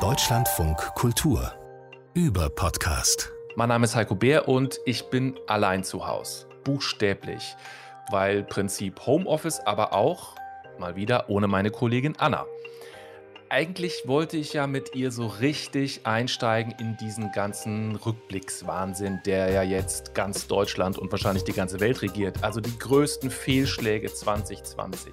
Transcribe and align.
Deutschlandfunk 0.00 0.76
Kultur 0.94 1.54
über 2.12 2.50
Podcast. 2.50 3.32
Mein 3.54 3.70
Name 3.70 3.86
ist 3.86 3.96
Heiko 3.96 4.14
Bär 4.14 4.48
und 4.48 4.78
ich 4.84 5.08
bin 5.08 5.38
allein 5.46 5.82
zu 5.82 6.06
Hause. 6.06 6.46
Buchstäblich. 6.62 7.56
Weil 8.10 8.42
Prinzip 8.42 9.06
Homeoffice, 9.06 9.60
aber 9.60 9.94
auch 9.94 10.34
mal 10.78 10.94
wieder 10.96 11.30
ohne 11.30 11.48
meine 11.48 11.70
Kollegin 11.70 12.16
Anna. 12.18 12.44
Eigentlich 13.48 14.02
wollte 14.06 14.36
ich 14.36 14.54
ja 14.54 14.66
mit 14.66 14.96
ihr 14.96 15.12
so 15.12 15.26
richtig 15.26 16.04
einsteigen 16.04 16.74
in 16.80 16.96
diesen 16.96 17.30
ganzen 17.30 17.94
Rückblickswahnsinn, 17.94 19.20
der 19.24 19.52
ja 19.52 19.62
jetzt 19.62 20.14
ganz 20.14 20.48
Deutschland 20.48 20.98
und 20.98 21.12
wahrscheinlich 21.12 21.44
die 21.44 21.52
ganze 21.52 21.78
Welt 21.78 22.02
regiert. 22.02 22.42
Also 22.42 22.60
die 22.60 22.76
größten 22.76 23.30
Fehlschläge 23.30 24.12
2020. 24.12 25.12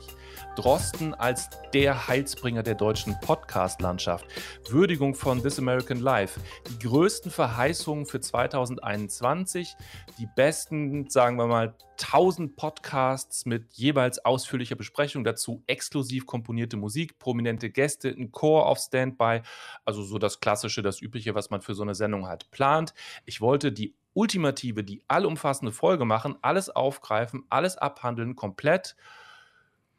Drosten 0.55 1.13
als 1.13 1.47
der 1.73 2.07
Heilsbringer 2.07 2.63
der 2.63 2.73
deutschen 2.73 3.15
Podcast-Landschaft. 3.19 4.25
Würdigung 4.67 5.13
von 5.13 5.43
This 5.43 5.59
American 5.59 5.99
Life. 5.99 6.39
Die 6.69 6.87
größten 6.87 7.29
Verheißungen 7.29 8.07
für 8.07 8.19
2021. 8.19 9.75
Die 10.17 10.27
besten, 10.35 11.07
sagen 11.07 11.37
wir 11.37 11.45
mal, 11.45 11.75
1000 12.01 12.55
Podcasts 12.55 13.45
mit 13.45 13.73
jeweils 13.73 14.23
ausführlicher 14.23 14.75
Besprechung. 14.75 15.23
Dazu 15.23 15.63
exklusiv 15.67 16.25
komponierte 16.25 16.77
Musik, 16.77 17.19
prominente 17.19 17.69
Gäste, 17.69 18.09
ein 18.09 18.31
Chor 18.31 18.65
auf 18.65 18.79
Standby. 18.79 19.41
Also 19.85 20.03
so 20.03 20.17
das 20.17 20.39
Klassische, 20.39 20.81
das 20.81 21.01
Übliche, 21.01 21.35
was 21.35 21.49
man 21.49 21.61
für 21.61 21.75
so 21.75 21.83
eine 21.83 21.95
Sendung 21.95 22.27
halt 22.27 22.49
plant. 22.51 22.93
Ich 23.25 23.41
wollte 23.41 23.71
die 23.71 23.95
ultimative, 24.13 24.83
die 24.83 25.03
allumfassende 25.07 25.71
Folge 25.71 26.05
machen, 26.05 26.35
alles 26.41 26.69
aufgreifen, 26.69 27.43
alles 27.49 27.77
abhandeln, 27.77 28.35
komplett. 28.35 28.95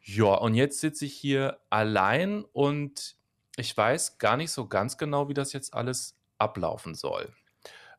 Ja, 0.02 0.34
und 0.34 0.54
jetzt 0.54 0.80
sitze 0.80 1.06
ich 1.06 1.14
hier 1.14 1.58
allein 1.70 2.44
und 2.52 3.16
ich 3.56 3.76
weiß 3.76 4.18
gar 4.18 4.36
nicht 4.36 4.50
so 4.50 4.68
ganz 4.68 4.98
genau, 4.98 5.28
wie 5.28 5.34
das 5.34 5.52
jetzt 5.52 5.74
alles 5.74 6.16
ablaufen 6.38 6.94
soll. 6.94 7.32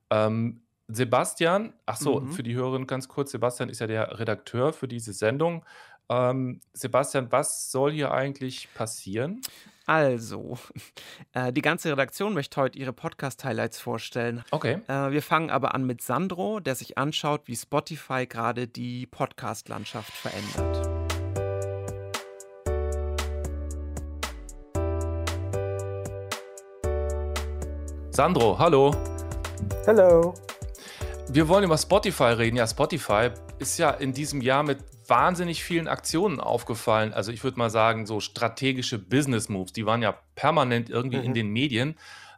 Ähm, 0.09 0.64
Sebastian, 0.87 1.73
ach 1.85 1.97
so, 1.97 2.19
mhm. 2.19 2.31
für 2.31 2.43
die 2.43 2.55
Hörerin 2.55 2.85
ganz 2.85 3.07
kurz, 3.07 3.31
Sebastian 3.31 3.69
ist 3.69 3.79
ja 3.79 3.87
der 3.87 4.19
Redakteur 4.19 4.71
für 4.71 4.87
diese 4.87 5.13
Sendung. 5.13 5.65
Ähm, 6.09 6.61
Sebastian, 6.73 7.31
was 7.31 7.71
soll 7.71 7.91
hier 7.91 8.11
eigentlich 8.11 8.69
passieren? 8.75 9.41
Also, 9.87 10.59
äh, 11.33 11.51
die 11.51 11.63
ganze 11.63 11.91
Redaktion 11.91 12.35
möchte 12.35 12.61
heute 12.61 12.77
ihre 12.77 12.93
Podcast-Highlights 12.93 13.79
vorstellen. 13.79 14.43
Okay. 14.51 14.79
Äh, 14.87 15.11
wir 15.11 15.23
fangen 15.23 15.49
aber 15.49 15.73
an 15.73 15.85
mit 15.85 16.03
Sandro, 16.03 16.59
der 16.59 16.75
sich 16.75 16.99
anschaut, 16.99 17.41
wie 17.45 17.55
Spotify 17.55 18.27
gerade 18.27 18.67
die 18.67 19.07
Podcast-Landschaft 19.07 20.13
verändert. 20.13 20.87
Sandro, 28.11 28.57
hallo. 28.59 28.95
Hallo. 29.87 30.33
Wir 31.27 31.47
wollen 31.47 31.63
über 31.63 31.77
Spotify 31.77 32.23
reden. 32.23 32.55
Ja, 32.55 32.67
Spotify 32.67 33.31
ist 33.57 33.77
ja 33.79 33.89
in 33.89 34.13
diesem 34.13 34.41
Jahr 34.41 34.63
mit 34.63 34.79
wahnsinnig 35.07 35.63
vielen 35.63 35.87
Aktionen 35.87 36.39
aufgefallen. 36.39 37.13
Also 37.13 37.31
ich 37.31 37.43
würde 37.43 37.57
mal 37.57 37.69
sagen, 37.69 38.05
so 38.05 38.19
strategische 38.19 38.99
Business 38.99 39.49
Moves, 39.49 39.73
die 39.73 39.85
waren 39.85 40.01
ja 40.01 40.17
permanent 40.35 40.89
irgendwie 40.89 41.17
mhm. 41.17 41.23
in 41.23 41.33
den 41.33 41.47
Medien. 41.47 41.95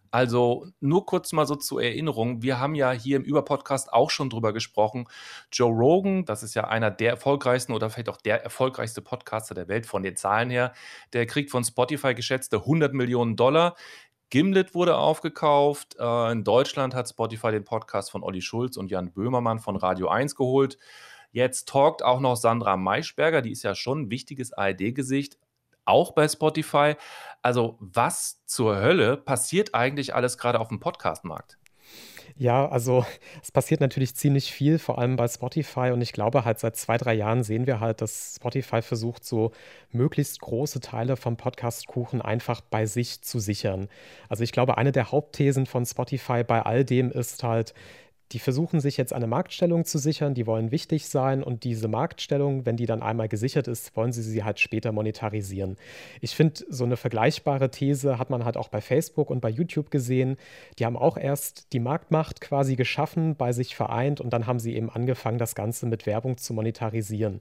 Also 0.10 0.68
nur 0.80 1.06
kurz 1.06 1.34
mal 1.34 1.46
so 1.46 1.56
zur 1.56 1.84
Erinnerung, 1.84 2.42
wir 2.42 2.60
haben 2.60 2.76
ja 2.76 2.92
hier 2.92 3.18
im 3.18 3.24
Überpodcast 3.24 3.92
auch 3.92 4.10
schon 4.10 4.30
drüber 4.30 4.54
gesprochen. 4.54 5.08
Joe 5.52 5.72
Rogan, 5.72 6.26
das 6.26 6.44
ist 6.44 6.56
ja 6.56 6.64
einer 6.66 6.92
der 6.92 7.12
erfolgreichsten 7.12 7.74
oder 7.74 7.90
vielleicht 7.90 8.10
auch 8.10 8.18
der 8.18 8.44
erfolgreichste 8.44 9.02
Podcaster 9.02 9.54
der 9.54 9.68
Welt 9.68 9.86
von 9.86 10.04
den 10.04 10.16
Zahlen 10.16 10.50
her, 10.50 10.74
der 11.14 11.26
kriegt 11.26 11.52
von 11.52 11.64
Spotify 11.64 12.16
geschätzte 12.16 12.58
100 12.58 12.94
Millionen 12.94 13.36
Dollar. 13.36 13.76
Gimlet 14.30 14.76
wurde 14.76 14.98
aufgekauft. 14.98 15.96
Äh, 16.00 16.32
in 16.32 16.44
Deutschland 16.44 16.94
hat 16.94 17.10
Spotify 17.10 17.52
den 17.52 17.64
Podcast 17.64 18.12
von 18.12 18.24
Olli 18.24 18.42
Schulz 18.42 18.78
und 18.78 18.92
Jan 18.92 19.12
Böhmermann 19.12 19.60
von 19.60 19.76
Radio 19.76 20.10
1 20.10 20.36
geholt. 20.36 20.78
Jetzt 21.32 21.70
talkt 21.70 22.04
auch 22.04 22.20
noch 22.20 22.36
Sandra 22.36 22.78
Maischberger, 22.78 23.42
die 23.42 23.52
ist 23.52 23.64
ja 23.64 23.76
schon 23.76 24.02
ein 24.02 24.10
wichtiges 24.10 24.54
ARD-Gesicht, 24.54 25.38
auch 25.86 26.14
bei 26.14 26.28
Spotify. 26.28 26.96
Also, 27.42 27.78
was 27.80 28.44
zur 28.46 28.78
Hölle 28.78 29.18
passiert 29.18 29.76
eigentlich 29.76 30.16
alles 30.16 30.38
gerade 30.38 30.60
auf 30.60 30.70
dem 30.70 30.80
Podcast-Markt? 30.80 31.57
Ja, 32.40 32.68
also 32.70 33.04
es 33.42 33.52
passiert 33.52 33.82
natürlich 33.82 34.16
ziemlich 34.16 34.52
viel, 34.52 34.78
vor 34.80 35.00
allem 35.00 35.16
bei 35.16 35.28
Spotify. 35.28 35.92
Und 35.92 36.02
ich 36.02 36.14
glaube 36.14 36.46
halt, 36.46 36.60
seit 36.60 36.76
zwei, 36.78 36.98
drei 36.98 37.14
Jahren 37.14 37.44
sehen 37.44 37.66
wir 37.66 37.80
halt, 37.80 38.02
dass 38.02 38.36
Spotify 38.36 38.82
versucht, 38.82 39.26
so 39.26 39.52
möglichst 39.92 40.40
große 40.42 40.80
Teile 40.80 41.18
vom 41.18 41.38
Podcast-Kuchen 41.38 42.22
einfach 42.22 42.62
bei 42.62 42.86
sich 42.86 43.22
zu 43.22 43.40
sichern. 43.40 43.88
Also 44.30 44.44
ich 44.44 44.52
glaube, 44.52 44.78
eine 44.78 44.92
der 44.92 45.12
Hauptthesen 45.12 45.66
von 45.66 45.86
Spotify 45.86 46.44
bei 46.44 46.62
all 46.62 46.86
dem 46.86 47.12
ist 47.12 47.44
halt, 47.44 47.74
die 48.34 48.40
versuchen 48.40 48.82
sich 48.82 48.98
jetzt 48.98 49.14
eine 49.14 49.28
Marktstellung 49.28 49.86
zu 49.86 50.00
sichern, 50.00 50.34
die 50.34 50.46
wollen 50.46 50.72
wichtig 50.72 51.08
sein 51.08 51.44
und 51.44 51.64
diese 51.64 51.88
Marktstellung, 51.88 52.66
wenn 52.66 52.76
die 52.76 52.86
dann 52.86 53.02
einmal 53.02 53.30
gesichert 53.30 53.70
ist, 53.70 53.96
wollen 53.96 54.12
sie 54.12 54.22
sie 54.22 54.44
halt 54.44 54.60
später 54.60 54.92
monetarisieren. 54.92 55.78
Ich 56.20 56.36
finde, 56.36 56.66
so 56.68 56.84
eine 56.84 56.98
vergleichbare 56.98 57.72
These 57.72 58.20
hat 58.20 58.30
man 58.30 58.44
halt 58.44 58.58
auch 58.58 58.68
bei 58.68 58.82
Facebook 58.82 59.30
und 59.30 59.40
bei 59.40 59.50
YouTube 59.50 59.92
gesehen. 59.92 60.36
Die 60.78 60.86
haben 60.86 60.98
auch 60.98 61.16
erst 61.16 61.72
die 61.72 61.80
Marktmacht 61.80 62.42
quasi 62.42 62.76
geschaffen, 62.76 63.38
bei 63.38 63.54
sich 63.54 63.78
vereint 63.78 64.20
und 64.20 64.32
dann 64.32 64.46
haben 64.46 64.60
sie 64.60 64.76
eben 64.76 64.90
angefangen, 64.90 65.38
das 65.38 65.56
Ganze 65.56 65.86
mit 65.86 66.06
Werbung 66.06 66.38
zu 66.38 66.54
monetarisieren. 66.54 67.40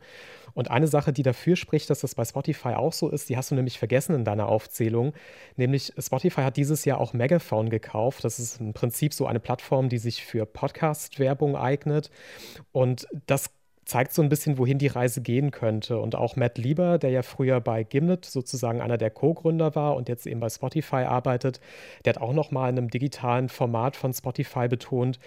Und 0.55 0.71
eine 0.71 0.87
Sache, 0.87 1.13
die 1.13 1.25
dafür 1.25 1.57
spricht, 1.57 1.91
dass 1.91 2.01
das 2.01 2.15
bei 2.15 2.25
Spotify 2.25 2.71
auch 2.71 2.93
so 2.93 3.11
ist, 3.11 3.29
die 3.29 3.37
hast 3.37 3.51
du 3.51 3.57
nämlich 3.57 3.79
vergessen 3.79 4.15
in 4.15 4.25
deiner 4.25 4.49
Aufzählung, 4.49 5.15
nämlich 5.57 5.93
Spotify 5.99 6.43
hat 6.43 6.57
dieses 6.57 6.85
Jahr 6.85 7.01
auch 7.01 7.13
Megaphone 7.13 7.71
gekauft. 7.71 8.25
Das 8.25 8.39
ist 8.39 8.61
im 8.61 8.73
Prinzip 8.73 9.13
so 9.13 9.27
eine 9.27 9.41
Plattform, 9.41 9.89
die 9.89 9.99
sich 9.99 10.25
für 10.25 10.47
Podcasts 10.47 10.76
Podcast-Werbung 10.77 11.57
eignet. 11.57 12.11
Und 12.73 13.09
das 13.27 13.51
zeigt 13.85 14.13
so 14.13 14.21
ein 14.21 14.29
bisschen, 14.29 14.59
wohin 14.59 14.79
die 14.79 14.89
Reise 14.89 15.23
gehen 15.23 15.53
könnte. 15.53 15.99
Und 15.99 16.17
auch 16.17 16.37
Matt 16.37 16.59
Lieber, 16.59 16.99
der 16.99 17.11
ja 17.11 17.23
früher 17.23 17.61
bei 17.61 17.83
Gimlet 17.83 18.25
sozusagen 18.25 18.81
einer 18.81 18.99
der 18.99 19.11
Co-Gründer 19.11 19.75
war 19.75 19.97
und 19.97 20.09
jetzt 20.09 20.27
eben 20.27 20.41
bei 20.41 20.49
Spotify 20.49 21.05
arbeitet, 21.05 21.61
der 22.05 22.15
hat 22.15 22.23
auch 22.23 22.33
noch 22.33 22.51
mal 22.51 22.69
in 22.69 22.79
einem 22.79 22.91
digitalen 22.91 23.49
Format 23.49 23.97
von 23.97 24.13
Spotify 24.13 24.69
betont, 24.69 25.19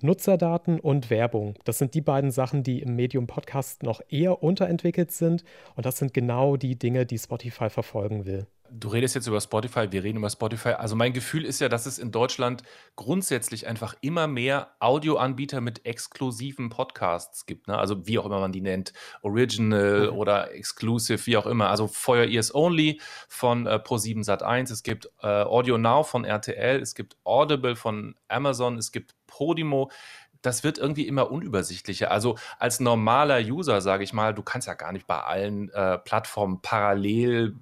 Nutzerdaten 0.00 0.78
und 0.78 1.10
Werbung. 1.10 1.54
Das 1.64 1.78
sind 1.78 1.94
die 1.94 2.00
beiden 2.00 2.30
Sachen, 2.30 2.62
die 2.62 2.82
im 2.82 2.94
Medium 2.94 3.26
Podcast 3.26 3.82
noch 3.82 4.00
eher 4.08 4.42
unterentwickelt 4.42 5.10
sind. 5.10 5.44
Und 5.74 5.86
das 5.86 5.98
sind 5.98 6.12
genau 6.12 6.56
die 6.56 6.76
Dinge, 6.76 7.06
die 7.06 7.18
Spotify 7.18 7.70
verfolgen 7.70 8.26
will. 8.26 8.46
Du 8.70 8.88
redest 8.88 9.14
jetzt 9.14 9.26
über 9.26 9.40
Spotify, 9.40 9.90
wir 9.90 10.04
reden 10.04 10.18
über 10.18 10.28
Spotify. 10.28 10.70
Also 10.70 10.94
mein 10.94 11.12
Gefühl 11.12 11.44
ist 11.44 11.60
ja, 11.60 11.68
dass 11.68 11.86
es 11.86 11.98
in 11.98 12.12
Deutschland 12.12 12.62
grundsätzlich 12.96 13.66
einfach 13.66 13.94
immer 14.00 14.26
mehr 14.26 14.72
Audioanbieter 14.78 15.60
mit 15.60 15.86
exklusiven 15.86 16.68
Podcasts 16.68 17.46
gibt. 17.46 17.68
Ne? 17.68 17.78
Also 17.78 18.06
wie 18.06 18.18
auch 18.18 18.26
immer 18.26 18.40
man 18.40 18.52
die 18.52 18.60
nennt, 18.60 18.92
Original 19.22 20.10
mhm. 20.10 20.16
oder 20.16 20.54
Exclusive, 20.54 21.26
wie 21.26 21.36
auch 21.36 21.46
immer. 21.46 21.70
Also 21.70 21.88
Feuer 21.88 22.26
Ears 22.26 22.54
Only 22.54 23.00
von 23.28 23.66
äh, 23.66 23.76
Pro7 23.76 24.24
Sat1, 24.24 24.72
es 24.72 24.82
gibt 24.82 25.10
äh, 25.22 25.26
Audio 25.26 25.78
Now 25.78 26.02
von 26.02 26.24
RTL, 26.24 26.80
es 26.80 26.94
gibt 26.94 27.16
Audible 27.24 27.76
von 27.76 28.16
Amazon, 28.28 28.76
es 28.76 28.92
gibt 28.92 29.14
Podimo 29.26 29.90
das 30.42 30.62
wird 30.62 30.78
irgendwie 30.78 31.08
immer 31.08 31.32
unübersichtlicher. 31.32 32.12
Also 32.12 32.38
als 32.60 32.78
normaler 32.78 33.40
User, 33.40 33.80
sage 33.80 34.04
ich 34.04 34.12
mal, 34.12 34.32
du 34.32 34.42
kannst 34.42 34.68
ja 34.68 34.74
gar 34.74 34.92
nicht 34.92 35.06
bei 35.06 35.20
allen 35.20 35.68
äh, 35.70 35.98
Plattformen 35.98 36.62
parallel 36.62 37.56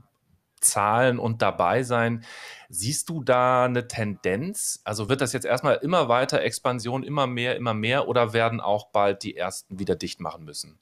Zahlen 0.67 1.19
und 1.19 1.43
dabei 1.43 1.83
sein. 1.83 2.25
Siehst 2.69 3.09
du 3.09 3.23
da 3.23 3.65
eine 3.65 3.89
Tendenz? 3.89 4.81
Also 4.85 5.09
wird 5.09 5.21
das 5.21 5.33
jetzt 5.33 5.47
erstmal 5.47 5.77
immer 5.77 6.09
weiter 6.09 6.43
Expansion, 6.43 7.03
immer 7.03 7.27
mehr, 7.27 7.57
immer 7.57 7.75
mehr 7.75 8.09
oder 8.09 8.33
werden 8.33 8.61
auch 8.61 8.91
bald 8.91 9.23
die 9.23 9.37
ersten 9.37 9.79
wieder 9.79 9.97
dicht 9.97 10.21
machen 10.21 10.45
müssen? 10.45 10.79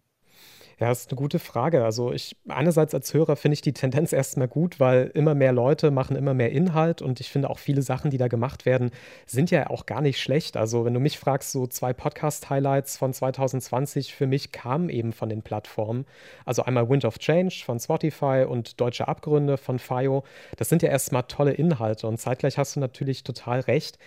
Ja, 0.81 0.89
das 0.89 1.03
ist 1.03 1.11
eine 1.11 1.17
gute 1.17 1.39
Frage. 1.39 1.85
Also 1.85 2.13
ich 2.13 2.37
einerseits 2.49 2.95
als 2.95 3.15
Hörer 3.15 3.37
finde 3.37 3.55
ich 3.55 3.61
die 3.61 3.73
Tendenz 3.73 4.13
erstmal 4.13 4.49
gut, 4.49 4.81
weil 4.81 5.11
immer 5.15 5.35
mehr 5.35 5.53
Leute 5.53 5.91
machen 5.91 6.17
immer 6.17 6.35
mehr 6.35 6.51
Inhalt 6.51 7.01
und 7.03 7.21
ich 7.21 7.31
finde 7.31 7.51
auch 7.51 7.59
viele 7.59 7.83
Sachen, 7.83 8.11
die 8.11 8.19
da 8.19 8.29
gemacht 8.29 8.67
werden, 8.67 8.91
sind 9.27 9.51
ja 9.51 9.71
auch 9.71 9.87
gar 9.87 10.01
nicht 10.01 10.21
schlecht. 10.21 10.57
Also 10.57 10.85
wenn 10.85 10.95
du 10.95 11.01
mich 11.01 11.19
fragst, 11.19 11.53
so 11.53 11.67
zwei 11.67 11.93
Podcast-Highlights 11.93 12.97
von 12.97 13.13
2020 13.13 14.15
für 14.15 14.27
mich 14.27 14.53
kamen 14.53 14.89
eben 14.89 15.13
von 15.13 15.29
den 15.29 15.43
Plattformen. 15.43 16.07
Also 16.45 16.65
einmal 16.65 16.89
Wind 16.89 17.05
of 17.05 17.19
Change 17.19 17.63
von 17.65 17.79
Spotify 17.79 18.45
und 18.49 18.81
Deutsche 18.81 19.07
Abgründe 19.07 19.57
von 19.57 19.79
FIO. 19.79 20.25
Das 20.57 20.69
sind 20.69 20.83
ja 20.83 20.89
erstmal 20.89 21.25
tolle 21.25 21.53
Inhalte 21.53 22.07
und 22.09 22.19
zeitgleich 22.19 22.59
hast 22.59 22.77
du 22.77 22.81
natürlich 22.81 23.23
total 23.23 23.61
recht 23.61 23.99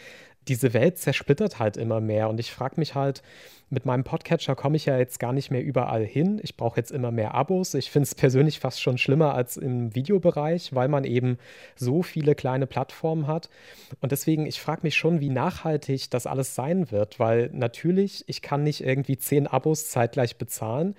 diese 0.47 0.73
Welt 0.73 0.97
zersplittert 0.97 1.59
halt 1.59 1.77
immer 1.77 2.01
mehr. 2.01 2.29
Und 2.29 2.39
ich 2.39 2.51
frage 2.51 2.75
mich 2.77 2.95
halt, 2.95 3.21
mit 3.69 3.85
meinem 3.85 4.05
Podcatcher 4.05 4.55
komme 4.55 4.77
ich 4.77 4.85
ja 4.85 4.97
jetzt 4.97 5.19
gar 5.19 5.33
nicht 5.33 5.51
mehr 5.51 5.61
überall 5.61 6.05
hin. 6.05 6.39
Ich 6.41 6.55
brauche 6.55 6.79
jetzt 6.79 6.91
immer 6.91 7.11
mehr 7.11 7.33
Abos. 7.33 7.73
Ich 7.73 7.91
finde 7.91 8.03
es 8.03 8.15
persönlich 8.15 8.59
fast 8.59 8.81
schon 8.81 8.97
schlimmer 8.97 9.33
als 9.33 9.57
im 9.57 9.93
Videobereich, 9.93 10.73
weil 10.73 10.87
man 10.87 11.03
eben 11.03 11.37
so 11.75 12.01
viele 12.01 12.33
kleine 12.33 12.65
Plattformen 12.65 13.27
hat. 13.27 13.49
Und 13.99 14.13
deswegen, 14.13 14.45
ich 14.45 14.61
frage 14.61 14.81
mich 14.83 14.95
schon, 14.95 15.19
wie 15.19 15.29
nachhaltig 15.29 16.09
das 16.11 16.27
alles 16.27 16.55
sein 16.55 16.91
wird, 16.91 17.19
weil 17.19 17.49
natürlich, 17.51 18.23
ich 18.27 18.41
kann 18.41 18.63
nicht 18.63 18.81
irgendwie 18.81 19.17
zehn 19.17 19.47
Abos 19.47 19.89
zeitgleich 19.89 20.37
bezahlen. 20.37 20.95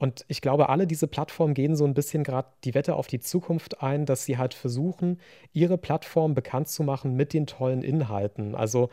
Und 0.00 0.24
ich 0.28 0.40
glaube, 0.40 0.70
alle 0.70 0.86
diese 0.86 1.06
Plattformen 1.06 1.52
gehen 1.52 1.76
so 1.76 1.84
ein 1.84 1.92
bisschen 1.92 2.24
gerade 2.24 2.48
die 2.64 2.72
Wette 2.72 2.96
auf 2.96 3.06
die 3.06 3.20
Zukunft 3.20 3.82
ein, 3.82 4.06
dass 4.06 4.24
sie 4.24 4.38
halt 4.38 4.54
versuchen, 4.54 5.20
ihre 5.52 5.76
Plattform 5.76 6.32
bekannt 6.32 6.68
zu 6.68 6.82
machen 6.82 7.16
mit 7.16 7.34
den 7.34 7.46
tollen 7.46 7.82
Inhalten. 7.82 8.54
Also 8.54 8.88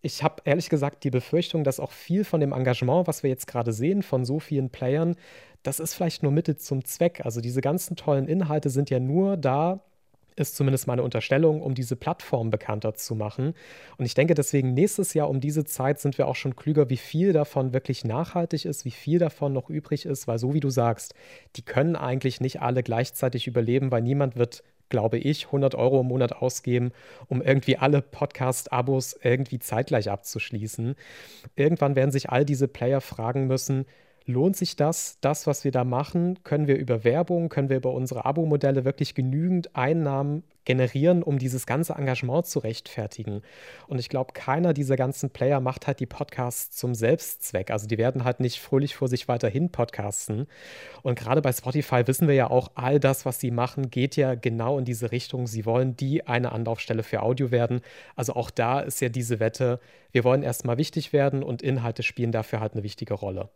ich 0.00 0.22
habe 0.22 0.42
ehrlich 0.46 0.70
gesagt 0.70 1.04
die 1.04 1.10
Befürchtung, 1.10 1.64
dass 1.64 1.78
auch 1.78 1.92
viel 1.92 2.24
von 2.24 2.40
dem 2.40 2.52
Engagement, 2.52 3.06
was 3.06 3.22
wir 3.22 3.28
jetzt 3.28 3.46
gerade 3.46 3.74
sehen, 3.74 4.02
von 4.02 4.24
so 4.24 4.40
vielen 4.40 4.70
Playern, 4.70 5.16
das 5.62 5.80
ist 5.80 5.92
vielleicht 5.92 6.22
nur 6.22 6.32
Mittel 6.32 6.56
zum 6.56 6.82
Zweck. 6.82 7.26
Also 7.26 7.42
diese 7.42 7.60
ganzen 7.60 7.94
tollen 7.94 8.26
Inhalte 8.26 8.70
sind 8.70 8.88
ja 8.88 9.00
nur 9.00 9.36
da, 9.36 9.80
ist 10.38 10.56
zumindest 10.56 10.86
meine 10.86 11.02
Unterstellung, 11.02 11.62
um 11.62 11.74
diese 11.74 11.96
Plattform 11.96 12.50
bekannter 12.50 12.94
zu 12.94 13.14
machen. 13.14 13.54
Und 13.96 14.04
ich 14.06 14.14
denke 14.14 14.34
deswegen, 14.34 14.74
nächstes 14.74 15.14
Jahr 15.14 15.28
um 15.28 15.40
diese 15.40 15.64
Zeit 15.64 16.00
sind 16.00 16.18
wir 16.18 16.28
auch 16.28 16.36
schon 16.36 16.56
klüger, 16.56 16.90
wie 16.90 16.96
viel 16.96 17.32
davon 17.32 17.72
wirklich 17.72 18.04
nachhaltig 18.04 18.64
ist, 18.64 18.84
wie 18.84 18.90
viel 18.90 19.18
davon 19.18 19.52
noch 19.52 19.70
übrig 19.70 20.06
ist, 20.06 20.28
weil 20.28 20.38
so 20.38 20.54
wie 20.54 20.60
du 20.60 20.70
sagst, 20.70 21.14
die 21.56 21.62
können 21.62 21.96
eigentlich 21.96 22.40
nicht 22.40 22.60
alle 22.62 22.82
gleichzeitig 22.82 23.46
überleben, 23.46 23.90
weil 23.90 24.02
niemand 24.02 24.36
wird 24.36 24.62
glaube 24.88 25.18
ich, 25.18 25.46
100 25.46 25.74
Euro 25.74 26.00
im 26.00 26.06
Monat 26.06 26.32
ausgeben, 26.32 26.92
um 27.26 27.42
irgendwie 27.42 27.76
alle 27.76 28.00
Podcast-Abos 28.00 29.18
irgendwie 29.22 29.58
zeitgleich 29.58 30.10
abzuschließen. 30.10 30.94
Irgendwann 31.56 31.96
werden 31.96 32.10
sich 32.10 32.30
all 32.30 32.44
diese 32.44 32.68
Player 32.68 33.00
fragen 33.00 33.46
müssen, 33.46 33.84
lohnt 34.28 34.56
sich 34.56 34.76
das, 34.76 35.18
das, 35.22 35.46
was 35.46 35.64
wir 35.64 35.72
da 35.72 35.84
machen? 35.84 36.42
Können 36.44 36.68
wir 36.68 36.76
über 36.76 37.02
Werbung, 37.02 37.48
können 37.48 37.70
wir 37.70 37.78
über 37.78 37.92
unsere 37.92 38.26
Abo-Modelle 38.26 38.84
wirklich 38.84 39.14
genügend 39.14 39.74
Einnahmen 39.74 40.44
generieren, 40.66 41.22
um 41.22 41.38
dieses 41.38 41.64
ganze 41.64 41.94
Engagement 41.94 42.44
zu 42.46 42.58
rechtfertigen? 42.58 43.40
Und 43.86 43.98
ich 43.98 44.10
glaube, 44.10 44.34
keiner 44.34 44.74
dieser 44.74 44.96
ganzen 44.96 45.30
Player 45.30 45.60
macht 45.60 45.86
halt 45.86 45.98
die 45.98 46.06
Podcasts 46.06 46.76
zum 46.76 46.94
Selbstzweck. 46.94 47.70
Also 47.70 47.86
die 47.86 47.96
werden 47.96 48.24
halt 48.24 48.40
nicht 48.40 48.60
fröhlich 48.60 48.94
vor 48.94 49.08
sich 49.08 49.28
weiterhin 49.28 49.72
podcasten. 49.72 50.46
Und 51.02 51.18
gerade 51.18 51.40
bei 51.40 51.52
Spotify 51.52 52.06
wissen 52.06 52.28
wir 52.28 52.34
ja 52.34 52.50
auch, 52.50 52.72
all 52.74 53.00
das, 53.00 53.24
was 53.24 53.40
sie 53.40 53.50
machen, 53.50 53.90
geht 53.90 54.14
ja 54.16 54.34
genau 54.34 54.78
in 54.78 54.84
diese 54.84 55.10
Richtung. 55.10 55.46
Sie 55.46 55.64
wollen 55.64 55.96
die 55.96 56.26
eine 56.26 56.52
Anlaufstelle 56.52 57.02
für 57.02 57.22
Audio 57.22 57.50
werden. 57.50 57.80
Also 58.14 58.34
auch 58.34 58.50
da 58.50 58.80
ist 58.80 59.00
ja 59.00 59.08
diese 59.08 59.40
Wette, 59.40 59.80
wir 60.12 60.22
wollen 60.22 60.42
erstmal 60.42 60.76
wichtig 60.76 61.14
werden 61.14 61.42
und 61.42 61.62
Inhalte 61.62 62.02
spielen 62.02 62.30
dafür 62.30 62.60
halt 62.60 62.74
eine 62.74 62.82
wichtige 62.82 63.14
Rolle. 63.14 63.48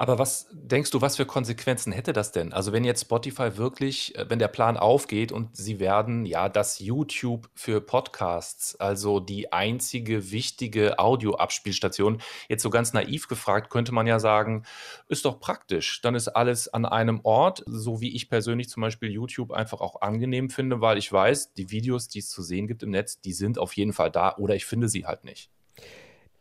Aber 0.00 0.18
was 0.18 0.46
denkst 0.50 0.92
du, 0.92 1.02
was 1.02 1.16
für 1.16 1.26
Konsequenzen 1.26 1.92
hätte 1.92 2.14
das 2.14 2.32
denn? 2.32 2.54
Also 2.54 2.72
wenn 2.72 2.84
jetzt 2.84 3.02
Spotify 3.02 3.58
wirklich, 3.58 4.16
äh, 4.16 4.30
wenn 4.30 4.38
der 4.38 4.48
Plan 4.48 4.78
aufgeht 4.78 5.30
und 5.30 5.54
sie 5.54 5.78
werden 5.78 6.24
ja 6.24 6.48
das 6.48 6.78
YouTube 6.78 7.50
für 7.54 7.82
Podcasts, 7.82 8.76
also 8.76 9.20
die 9.20 9.52
einzige 9.52 10.30
wichtige 10.30 10.98
Audioabspielstation, 10.98 12.22
jetzt 12.48 12.62
so 12.62 12.70
ganz 12.70 12.94
naiv 12.94 13.28
gefragt, 13.28 13.68
könnte 13.68 13.92
man 13.92 14.06
ja 14.06 14.18
sagen, 14.18 14.64
ist 15.08 15.26
doch 15.26 15.38
praktisch. 15.38 16.00
Dann 16.00 16.14
ist 16.14 16.28
alles 16.28 16.66
an 16.68 16.86
einem 16.86 17.20
Ort, 17.24 17.62
so 17.66 18.00
wie 18.00 18.16
ich 18.16 18.30
persönlich 18.30 18.70
zum 18.70 18.80
Beispiel 18.80 19.10
YouTube 19.10 19.52
einfach 19.52 19.82
auch 19.82 20.00
angenehm 20.00 20.48
finde, 20.48 20.80
weil 20.80 20.96
ich 20.96 21.12
weiß, 21.12 21.52
die 21.52 21.70
Videos, 21.70 22.08
die 22.08 22.20
es 22.20 22.30
zu 22.30 22.40
sehen 22.40 22.66
gibt 22.66 22.82
im 22.82 22.90
Netz, 22.90 23.20
die 23.20 23.34
sind 23.34 23.58
auf 23.58 23.74
jeden 23.74 23.92
Fall 23.92 24.10
da 24.10 24.34
oder 24.38 24.54
ich 24.54 24.64
finde 24.64 24.88
sie 24.88 25.04
halt 25.04 25.24
nicht. 25.24 25.50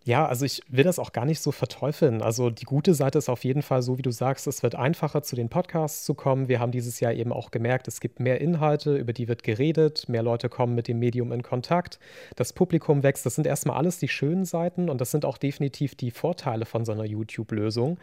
Ja, 0.06 0.26
also 0.26 0.46
ich 0.46 0.62
will 0.70 0.86
das 0.86 0.98
auch 0.98 1.12
gar 1.12 1.26
nicht 1.26 1.42
so 1.42 1.52
verteufeln. 1.52 2.22
Also 2.22 2.50
die 2.50 2.64
gute 2.64 2.94
Seite 2.94 3.18
ist 3.18 3.28
auf 3.28 3.44
jeden 3.44 3.62
Fall 3.62 3.82
so, 3.82 3.98
wie 3.98 4.02
du 4.02 4.12
sagst, 4.12 4.48
es 4.48 4.64
wird 4.64 4.74
einfacher 4.74 5.24
zu 5.24 5.36
den 5.36 5.50
Podcasts 5.50 6.06
zu 6.06 6.14
kommen. 6.14 6.48
Wir 6.48 6.62
haben 6.62 6.72
dieses 6.72 7.02
Jahr 7.02 7.14
eben 7.14 7.34
auch 7.34 7.52
gemerkt, 7.52 7.88
es 7.90 8.00
gibt 8.00 8.22
mehr 8.22 8.40
Inhalte, 8.40 8.96
über 8.96 9.12
die 9.12 9.28
wird 9.28 9.44
geredet, 9.44 10.08
mehr 10.08 10.24
Leute 10.24 10.48
kommen 10.48 10.74
mit 10.74 10.88
dem 10.88 11.00
Medium 11.00 11.34
in 11.34 11.44
Kontakt, 11.44 12.00
das 12.38 12.54
Publikum 12.54 13.04
wächst. 13.04 13.26
Das 13.26 13.36
sind 13.36 13.46
erstmal 13.46 13.76
alles 13.76 14.00
die 14.00 14.08
schönen 14.08 14.46
Seiten 14.46 14.90
und 14.90 15.02
das 15.02 15.12
sind 15.12 15.26
auch 15.26 15.38
definitiv 15.38 15.96
die 15.96 16.12
Vorteile 16.12 16.66
von 16.66 16.86
so 16.86 16.94
einer 16.94 17.06
YouTube-Lösung. 17.06 18.00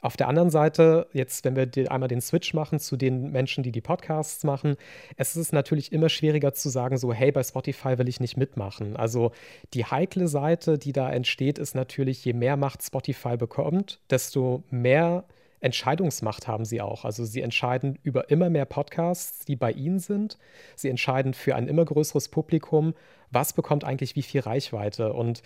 Auf 0.00 0.16
der 0.16 0.28
anderen 0.28 0.50
Seite, 0.50 1.06
jetzt, 1.12 1.44
wenn 1.44 1.56
wir 1.56 1.90
einmal 1.90 2.08
den 2.08 2.20
Switch 2.20 2.52
machen 2.52 2.78
zu 2.78 2.96
den 2.96 3.32
Menschen, 3.32 3.62
die 3.62 3.72
die 3.72 3.80
Podcasts 3.80 4.44
machen, 4.44 4.76
es 5.16 5.36
ist 5.36 5.52
natürlich 5.52 5.92
immer 5.92 6.08
schwieriger 6.08 6.52
zu 6.52 6.68
sagen, 6.68 6.98
so, 6.98 7.12
hey, 7.12 7.32
bei 7.32 7.42
Spotify 7.42 7.96
will 7.96 8.08
ich 8.08 8.20
nicht 8.20 8.36
mitmachen. 8.36 8.96
Also 8.96 9.32
die 9.72 9.84
heikle 9.86 10.28
Seite, 10.28 10.76
die 10.76 10.92
da 10.92 11.10
entsteht, 11.10 11.43
entsteht, 11.44 11.58
ist 11.58 11.74
natürlich, 11.74 12.24
je 12.24 12.32
mehr 12.32 12.56
Macht 12.56 12.82
Spotify 12.82 13.36
bekommt, 13.36 14.00
desto 14.10 14.62
mehr 14.70 15.24
Entscheidungsmacht 15.60 16.46
haben 16.46 16.64
sie 16.64 16.80
auch. 16.80 17.04
Also 17.04 17.24
sie 17.24 17.40
entscheiden 17.40 17.98
über 18.02 18.30
immer 18.30 18.50
mehr 18.50 18.66
Podcasts, 18.66 19.44
die 19.44 19.56
bei 19.56 19.72
ihnen 19.72 19.98
sind. 19.98 20.38
Sie 20.76 20.88
entscheiden 20.88 21.34
für 21.34 21.54
ein 21.54 21.68
immer 21.68 21.84
größeres 21.84 22.28
Publikum, 22.28 22.94
was 23.30 23.52
bekommt 23.52 23.84
eigentlich 23.84 24.14
wie 24.14 24.22
viel 24.22 24.40
Reichweite. 24.40 25.12
Und 25.12 25.42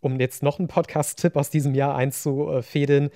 um 0.00 0.20
jetzt 0.20 0.42
noch 0.42 0.58
einen 0.58 0.68
Podcast-Tipp 0.68 1.36
aus 1.36 1.48
diesem 1.50 1.74
Jahr 1.74 1.94
einzufädeln, 1.94 3.10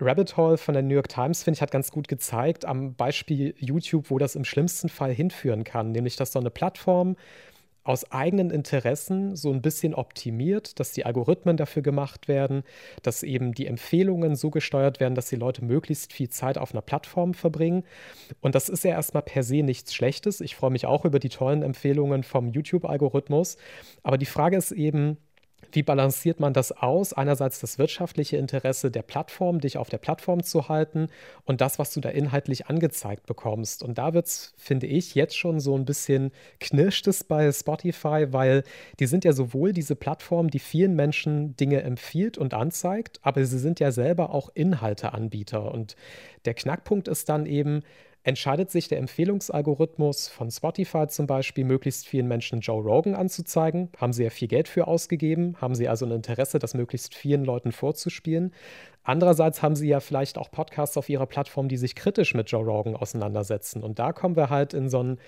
Rabbit 0.00 0.36
Hole 0.36 0.56
von 0.56 0.74
der 0.74 0.82
New 0.82 0.94
York 0.94 1.08
Times, 1.08 1.42
finde 1.42 1.58
ich, 1.58 1.62
hat 1.62 1.70
ganz 1.70 1.90
gut 1.92 2.08
gezeigt, 2.08 2.64
am 2.64 2.94
Beispiel 2.94 3.54
YouTube, 3.58 4.10
wo 4.10 4.18
das 4.18 4.34
im 4.34 4.44
schlimmsten 4.44 4.88
Fall 4.88 5.12
hinführen 5.12 5.64
kann. 5.64 5.92
Nämlich, 5.92 6.16
dass 6.16 6.32
so 6.32 6.38
eine 6.38 6.50
Plattform 6.50 7.16
aus 7.90 8.12
eigenen 8.12 8.50
Interessen 8.50 9.34
so 9.34 9.52
ein 9.52 9.62
bisschen 9.62 9.94
optimiert, 9.96 10.78
dass 10.78 10.92
die 10.92 11.04
Algorithmen 11.04 11.56
dafür 11.56 11.82
gemacht 11.82 12.28
werden, 12.28 12.62
dass 13.02 13.24
eben 13.24 13.52
die 13.52 13.66
Empfehlungen 13.66 14.36
so 14.36 14.50
gesteuert 14.50 15.00
werden, 15.00 15.16
dass 15.16 15.28
die 15.28 15.34
Leute 15.34 15.64
möglichst 15.64 16.12
viel 16.12 16.28
Zeit 16.28 16.56
auf 16.56 16.72
einer 16.72 16.82
Plattform 16.82 17.34
verbringen. 17.34 17.82
Und 18.40 18.54
das 18.54 18.68
ist 18.68 18.84
ja 18.84 18.92
erstmal 18.92 19.24
per 19.24 19.42
se 19.42 19.64
nichts 19.64 19.92
Schlechtes. 19.92 20.40
Ich 20.40 20.54
freue 20.54 20.70
mich 20.70 20.86
auch 20.86 21.04
über 21.04 21.18
die 21.18 21.30
tollen 21.30 21.64
Empfehlungen 21.64 22.22
vom 22.22 22.48
YouTube-Algorithmus. 22.48 23.56
Aber 24.04 24.18
die 24.18 24.26
Frage 24.26 24.56
ist 24.56 24.70
eben, 24.70 25.16
wie 25.72 25.82
balanciert 25.82 26.40
man 26.40 26.52
das 26.52 26.72
aus? 26.72 27.12
Einerseits 27.12 27.60
das 27.60 27.78
wirtschaftliche 27.78 28.36
Interesse 28.36 28.90
der 28.90 29.02
Plattform, 29.02 29.60
dich 29.60 29.78
auf 29.78 29.88
der 29.88 29.98
Plattform 29.98 30.42
zu 30.42 30.68
halten 30.68 31.08
und 31.44 31.60
das, 31.60 31.78
was 31.78 31.92
du 31.92 32.00
da 32.00 32.08
inhaltlich 32.08 32.66
angezeigt 32.66 33.26
bekommst. 33.26 33.82
Und 33.82 33.98
da 33.98 34.14
wird 34.14 34.26
es, 34.26 34.52
finde 34.56 34.86
ich, 34.86 35.14
jetzt 35.14 35.36
schon 35.36 35.60
so 35.60 35.76
ein 35.76 35.84
bisschen 35.84 36.32
knirscht 36.58 37.06
es 37.06 37.24
bei 37.24 37.50
Spotify, 37.52 38.26
weil 38.30 38.64
die 38.98 39.06
sind 39.06 39.24
ja 39.24 39.32
sowohl 39.32 39.72
diese 39.72 39.96
Plattform, 39.96 40.50
die 40.50 40.58
vielen 40.58 40.94
Menschen 40.94 41.56
Dinge 41.56 41.82
empfiehlt 41.82 42.38
und 42.38 42.54
anzeigt, 42.54 43.20
aber 43.22 43.44
sie 43.44 43.58
sind 43.58 43.80
ja 43.80 43.92
selber 43.92 44.34
auch 44.34 44.50
Inhalteanbieter. 44.54 45.72
Und 45.72 45.94
der 46.44 46.54
Knackpunkt 46.54 47.08
ist 47.08 47.28
dann 47.28 47.46
eben, 47.46 47.82
entscheidet 48.22 48.70
sich 48.70 48.88
der 48.88 48.98
Empfehlungsalgorithmus 48.98 50.28
von 50.28 50.50
Spotify 50.50 51.06
zum 51.08 51.26
Beispiel, 51.26 51.64
möglichst 51.64 52.06
vielen 52.06 52.28
Menschen 52.28 52.60
Joe 52.60 52.82
Rogan 52.82 53.14
anzuzeigen. 53.14 53.88
Haben 53.96 54.12
sie 54.12 54.24
ja 54.24 54.30
viel 54.30 54.48
Geld 54.48 54.68
für 54.68 54.86
ausgegeben, 54.86 55.56
haben 55.60 55.74
sie 55.74 55.88
also 55.88 56.04
ein 56.04 56.12
Interesse, 56.12 56.58
das 56.58 56.74
möglichst 56.74 57.14
vielen 57.14 57.44
Leuten 57.44 57.72
vorzuspielen. 57.72 58.52
Andererseits 59.10 59.60
haben 59.60 59.74
sie 59.74 59.88
ja 59.88 59.98
vielleicht 59.98 60.38
auch 60.38 60.52
Podcasts 60.52 60.96
auf 60.96 61.08
ihrer 61.08 61.26
Plattform, 61.26 61.66
die 61.66 61.76
sich 61.76 61.96
kritisch 61.96 62.32
mit 62.32 62.48
Joe 62.48 62.64
Rogan 62.64 62.94
auseinandersetzen. 62.94 63.82
Und 63.82 63.98
da 63.98 64.12
kommen 64.12 64.36
wir 64.36 64.50
halt 64.50 64.72
in 64.72 64.88
so 64.88 65.02
ein 65.02 65.18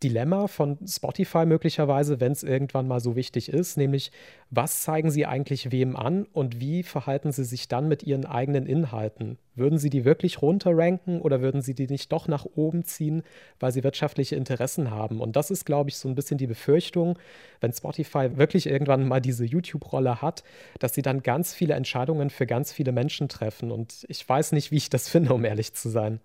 Dilemma 0.00 0.46
von 0.46 0.78
Spotify 0.86 1.44
möglicherweise, 1.44 2.20
wenn 2.20 2.30
es 2.30 2.44
irgendwann 2.44 2.86
mal 2.86 3.00
so 3.00 3.16
wichtig 3.16 3.48
ist, 3.48 3.76
nämlich 3.76 4.12
was 4.50 4.82
zeigen 4.82 5.10
sie 5.10 5.26
eigentlich 5.26 5.72
wem 5.72 5.96
an 5.96 6.24
und 6.32 6.60
wie 6.60 6.84
verhalten 6.84 7.32
sie 7.32 7.44
sich 7.44 7.66
dann 7.66 7.88
mit 7.88 8.04
ihren 8.04 8.26
eigenen 8.26 8.66
Inhalten? 8.66 9.38
Würden 9.54 9.78
sie 9.78 9.90
die 9.90 10.04
wirklich 10.04 10.40
runterranken 10.40 11.20
oder 11.20 11.42
würden 11.42 11.62
sie 11.62 11.74
die 11.74 11.86
nicht 11.86 12.10
doch 12.12 12.26
nach 12.26 12.46
oben 12.54 12.84
ziehen, 12.84 13.22
weil 13.60 13.70
sie 13.70 13.84
wirtschaftliche 13.84 14.36
Interessen 14.36 14.90
haben? 14.90 15.20
Und 15.20 15.36
das 15.36 15.50
ist, 15.50 15.66
glaube 15.66 15.90
ich, 15.90 15.98
so 15.98 16.08
ein 16.08 16.14
bisschen 16.14 16.38
die 16.38 16.46
Befürchtung, 16.46 17.18
wenn 17.60 17.72
Spotify 17.72 18.36
wirklich 18.36 18.66
irgendwann 18.66 19.06
mal 19.06 19.20
diese 19.20 19.44
YouTube-Rolle 19.44 20.22
hat, 20.22 20.42
dass 20.78 20.94
sie 20.94 21.02
dann 21.02 21.22
ganz 21.22 21.54
viele 21.54 21.74
Entscheidungen 21.74 22.30
für 22.30 22.46
ganz 22.46 22.72
viele 22.72 22.92
Menschen 22.92 23.28
treffen. 23.32 23.70
Und 23.70 24.04
ich 24.08 24.28
weiß 24.28 24.52
nicht, 24.52 24.70
wie 24.70 24.76
ich 24.76 24.90
das 24.90 25.08
finde, 25.08 25.34
um 25.34 25.44
ehrlich 25.44 25.74
zu 25.74 25.88
sein. 25.88 26.20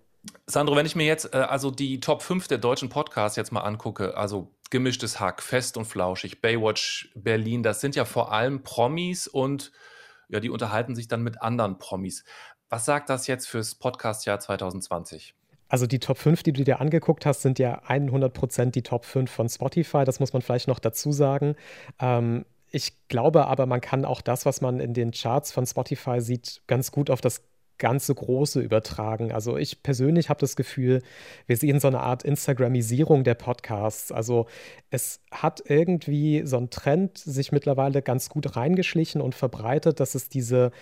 Sandro, 0.46 0.76
wenn 0.76 0.86
ich 0.86 0.96
mir 0.96 1.06
jetzt 1.06 1.34
äh, 1.34 1.38
also 1.38 1.70
die 1.70 2.00
Top 2.00 2.22
5 2.22 2.48
der 2.48 2.58
deutschen 2.58 2.88
Podcasts 2.88 3.36
jetzt 3.36 3.52
mal 3.52 3.60
angucke, 3.60 4.16
also 4.16 4.54
gemischtes 4.70 5.20
Hack, 5.20 5.42
fest 5.42 5.76
und 5.76 5.86
flauschig, 5.86 6.40
Baywatch 6.40 7.10
Berlin, 7.14 7.62
das 7.62 7.80
sind 7.80 7.96
ja 7.96 8.04
vor 8.04 8.32
allem 8.32 8.62
Promis 8.62 9.26
und 9.26 9.72
ja, 10.28 10.40
die 10.40 10.50
unterhalten 10.50 10.94
sich 10.94 11.08
dann 11.08 11.22
mit 11.22 11.40
anderen 11.40 11.78
Promis. 11.78 12.24
Was 12.68 12.84
sagt 12.84 13.08
das 13.08 13.26
jetzt 13.26 13.48
fürs 13.48 13.74
Podcastjahr 13.76 14.40
2020? 14.40 15.34
Also 15.68 15.86
die 15.86 15.98
Top 15.98 16.18
5, 16.18 16.42
die 16.42 16.52
du 16.52 16.64
dir 16.64 16.80
angeguckt 16.80 17.26
hast, 17.26 17.42
sind 17.42 17.58
ja 17.58 17.82
100% 17.82 18.70
die 18.70 18.82
Top 18.82 19.04
5 19.04 19.30
von 19.30 19.48
Spotify. 19.48 20.04
Das 20.04 20.18
muss 20.18 20.32
man 20.32 20.42
vielleicht 20.42 20.68
noch 20.68 20.78
dazu 20.78 21.12
sagen. 21.12 21.56
Ähm, 21.98 22.44
ich 22.70 23.08
glaube 23.08 23.46
aber, 23.46 23.66
man 23.66 23.80
kann 23.80 24.04
auch 24.04 24.20
das, 24.20 24.46
was 24.46 24.60
man 24.60 24.80
in 24.80 24.94
den 24.94 25.12
Charts 25.12 25.52
von 25.52 25.66
Spotify 25.66 26.20
sieht, 26.20 26.62
ganz 26.66 26.92
gut 26.92 27.10
auf 27.10 27.20
das 27.20 27.42
ganze 27.78 28.14
Große 28.14 28.60
übertragen. 28.60 29.32
Also 29.32 29.56
ich 29.56 29.82
persönlich 29.82 30.28
habe 30.28 30.40
das 30.40 30.56
Gefühl, 30.56 31.00
wir 31.46 31.56
sehen 31.56 31.80
so 31.80 31.88
eine 31.88 32.00
Art 32.00 32.24
Instagramisierung 32.24 33.24
der 33.24 33.34
Podcasts. 33.34 34.12
Also 34.12 34.46
es 34.90 35.20
hat 35.30 35.62
irgendwie 35.66 36.42
so 36.44 36.58
ein 36.58 36.70
Trend 36.70 37.18
sich 37.18 37.52
mittlerweile 37.52 38.02
ganz 38.02 38.28
gut 38.28 38.56
reingeschlichen 38.56 39.20
und 39.20 39.34
verbreitet, 39.34 40.00
dass 40.00 40.14
es 40.14 40.28
diese 40.28 40.72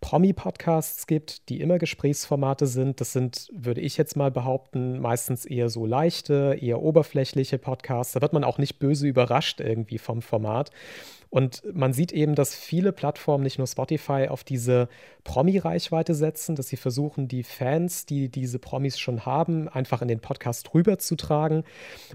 Promi-Podcasts 0.00 1.06
gibt, 1.06 1.48
die 1.48 1.60
immer 1.60 1.78
Gesprächsformate 1.78 2.66
sind. 2.66 3.00
Das 3.00 3.12
sind, 3.12 3.48
würde 3.54 3.80
ich 3.80 3.96
jetzt 3.96 4.16
mal 4.16 4.30
behaupten, 4.30 4.98
meistens 5.00 5.46
eher 5.46 5.70
so 5.70 5.86
leichte, 5.86 6.58
eher 6.60 6.82
oberflächliche 6.82 7.58
Podcasts. 7.58 8.12
Da 8.12 8.20
wird 8.20 8.32
man 8.32 8.44
auch 8.44 8.58
nicht 8.58 8.78
böse 8.78 9.06
überrascht 9.06 9.60
irgendwie 9.60 9.98
vom 9.98 10.20
Format. 10.20 10.70
Und 11.34 11.64
man 11.74 11.92
sieht 11.92 12.12
eben, 12.12 12.36
dass 12.36 12.54
viele 12.54 12.92
Plattformen, 12.92 13.42
nicht 13.42 13.58
nur 13.58 13.66
Spotify, 13.66 14.28
auf 14.28 14.44
diese 14.44 14.88
Promi-Reichweite 15.24 16.14
setzen, 16.14 16.54
dass 16.54 16.68
sie 16.68 16.76
versuchen, 16.76 17.26
die 17.26 17.42
Fans, 17.42 18.06
die 18.06 18.28
diese 18.28 18.60
Promis 18.60 19.00
schon 19.00 19.26
haben, 19.26 19.68
einfach 19.68 20.00
in 20.00 20.06
den 20.06 20.20
Podcast 20.20 20.72
rüberzutragen. 20.74 21.64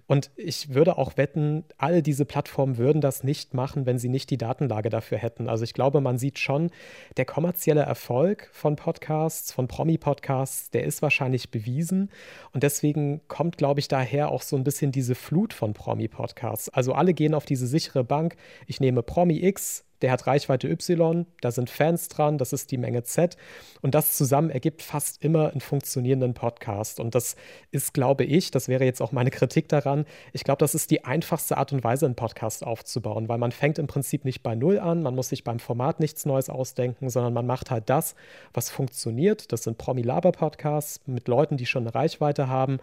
Und 0.08 0.32
ich 0.38 0.74
würde 0.74 0.98
auch 0.98 1.18
wetten, 1.18 1.66
alle 1.78 2.02
diese 2.02 2.24
Plattformen 2.24 2.78
würden 2.78 3.02
das 3.02 3.26
nicht 3.26 3.54
machen, 3.54 3.86
wenn 3.86 4.00
sie 4.00 4.08
nicht 4.08 4.30
die 4.30 4.38
Datenlage 4.38 4.90
dafür 4.90 5.18
hätten. 5.18 5.50
Also 5.50 5.66
ich 5.66 5.74
glaube, 5.74 6.00
man 6.00 6.18
sieht 6.18 6.40
schon, 6.40 6.72
der 7.18 7.26
kommerzielle 7.26 7.82
Erfolg 7.82 8.50
von 8.54 8.78
Podcasts, 8.78 9.52
von 9.52 9.68
Promi-Podcasts, 9.68 10.70
der 10.70 10.86
ist 10.86 11.02
wahrscheinlich 11.02 11.52
bewiesen. 11.52 12.10
Und 12.54 12.64
deswegen 12.64 13.20
kommt, 13.28 13.58
glaube 13.58 13.82
ich, 13.82 13.90
daher 13.90 14.32
auch 14.32 14.44
so 14.44 14.56
ein 14.56 14.64
bisschen 14.64 14.94
diese 14.94 15.16
Flut 15.16 15.52
von 15.52 15.74
Promi-Podcasts. 15.74 16.70
Also 16.70 16.94
alle 16.94 17.14
gehen 17.14 17.34
auf 17.34 17.46
diese 17.46 17.68
sichere 17.68 18.06
Bank. 18.06 18.38
Ich 18.66 18.80
nehme 18.80 19.04
Promi 19.10 19.44
X, 19.44 19.86
der 20.04 20.12
hat 20.12 20.28
Reichweite 20.28 20.70
Y, 20.70 21.26
da 21.42 21.50
sind 21.50 21.72
Fans 21.72 22.10
dran, 22.10 22.38
das 22.38 22.54
ist 22.54 22.70
die 22.70 22.78
Menge 22.78 23.02
Z. 23.02 23.38
Und 23.82 23.96
das 23.96 24.16
zusammen 24.16 24.52
ergibt 24.52 24.84
fast 24.84 25.24
immer 25.26 25.50
einen 25.50 25.62
funktionierenden 25.62 26.36
Podcast. 26.36 27.00
Und 27.00 27.16
das 27.16 27.36
ist, 27.72 27.96
glaube 27.96 28.24
ich, 28.24 28.52
das 28.52 28.68
wäre 28.68 28.86
jetzt 28.86 29.02
auch 29.02 29.12
meine 29.12 29.32
Kritik 29.32 29.68
daran, 29.68 30.06
ich 30.32 30.44
glaube, 30.44 30.60
das 30.60 30.76
ist 30.76 30.92
die 30.92 31.06
einfachste 31.06 31.58
Art 31.58 31.74
und 31.74 31.84
Weise, 31.84 32.06
einen 32.06 32.14
Podcast 32.14 32.64
aufzubauen, 32.64 33.28
weil 33.30 33.40
man 33.40 33.52
fängt 33.52 33.80
im 33.80 33.88
Prinzip 33.88 34.26
nicht 34.26 34.44
bei 34.44 34.54
Null 34.54 34.78
an, 34.78 35.02
man 35.02 35.16
muss 35.16 35.30
sich 35.30 35.44
beim 35.44 35.58
Format 35.58 36.00
nichts 36.00 36.28
Neues 36.28 36.50
ausdenken, 36.50 37.10
sondern 37.10 37.34
man 37.34 37.48
macht 37.48 37.72
halt 37.72 37.90
das, 37.90 38.14
was 38.54 38.70
funktioniert. 38.70 39.52
Das 39.52 39.64
sind 39.64 39.80
Promi-Laber-Podcasts 39.80 41.02
mit 41.08 41.28
Leuten, 41.28 41.58
die 41.58 41.66
schon 41.66 41.84
eine 41.84 41.96
Reichweite 41.96 42.48
haben. 42.48 42.78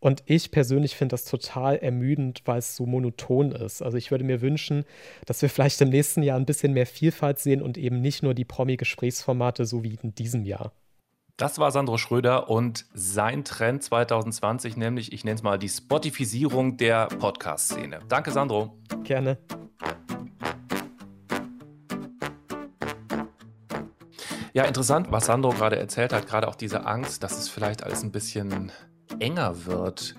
Und 0.00 0.22
ich 0.24 0.50
persönlich 0.50 0.96
finde 0.96 1.12
das 1.12 1.26
total 1.26 1.76
ermüdend, 1.76 2.40
weil 2.46 2.58
es 2.58 2.74
so 2.74 2.86
monoton 2.86 3.52
ist. 3.52 3.82
Also 3.82 3.98
ich 3.98 4.10
würde 4.10 4.24
mir 4.24 4.40
wünschen, 4.40 4.84
dass 5.26 5.42
wir 5.42 5.50
vielleicht 5.50 5.80
im 5.82 5.90
nächsten 5.90 6.22
Jahr 6.22 6.38
ein 6.38 6.46
bisschen 6.46 6.72
mehr 6.72 6.86
Vielfalt 6.86 7.38
sehen 7.38 7.60
und 7.60 7.76
eben 7.76 8.00
nicht 8.00 8.22
nur 8.22 8.32
die 8.32 8.46
Promi-Gesprächsformate 8.46 9.66
so 9.66 9.84
wie 9.84 9.98
in 10.02 10.14
diesem 10.14 10.44
Jahr. 10.44 10.72
Das 11.36 11.58
war 11.58 11.70
Sandro 11.70 11.96
Schröder 11.96 12.50
und 12.50 12.86
sein 12.92 13.44
Trend 13.44 13.82
2020, 13.82 14.76
nämlich, 14.76 15.12
ich 15.12 15.24
nenne 15.24 15.36
es 15.36 15.42
mal 15.42 15.58
die 15.58 15.68
Spotifisierung 15.68 16.76
der 16.76 17.06
Podcast-Szene. 17.06 18.00
Danke, 18.08 18.30
Sandro. 18.30 18.78
Gerne. 19.04 19.38
Ja, 24.52 24.64
interessant, 24.64 25.10
was 25.10 25.26
Sandro 25.26 25.50
gerade 25.50 25.78
erzählt 25.78 26.12
hat, 26.12 26.26
gerade 26.26 26.48
auch 26.48 26.56
diese 26.56 26.84
Angst, 26.84 27.22
dass 27.22 27.38
es 27.38 27.48
vielleicht 27.48 27.84
alles 27.84 28.02
ein 28.02 28.12
bisschen 28.12 28.72
enger 29.18 29.66
wird, 29.66 30.14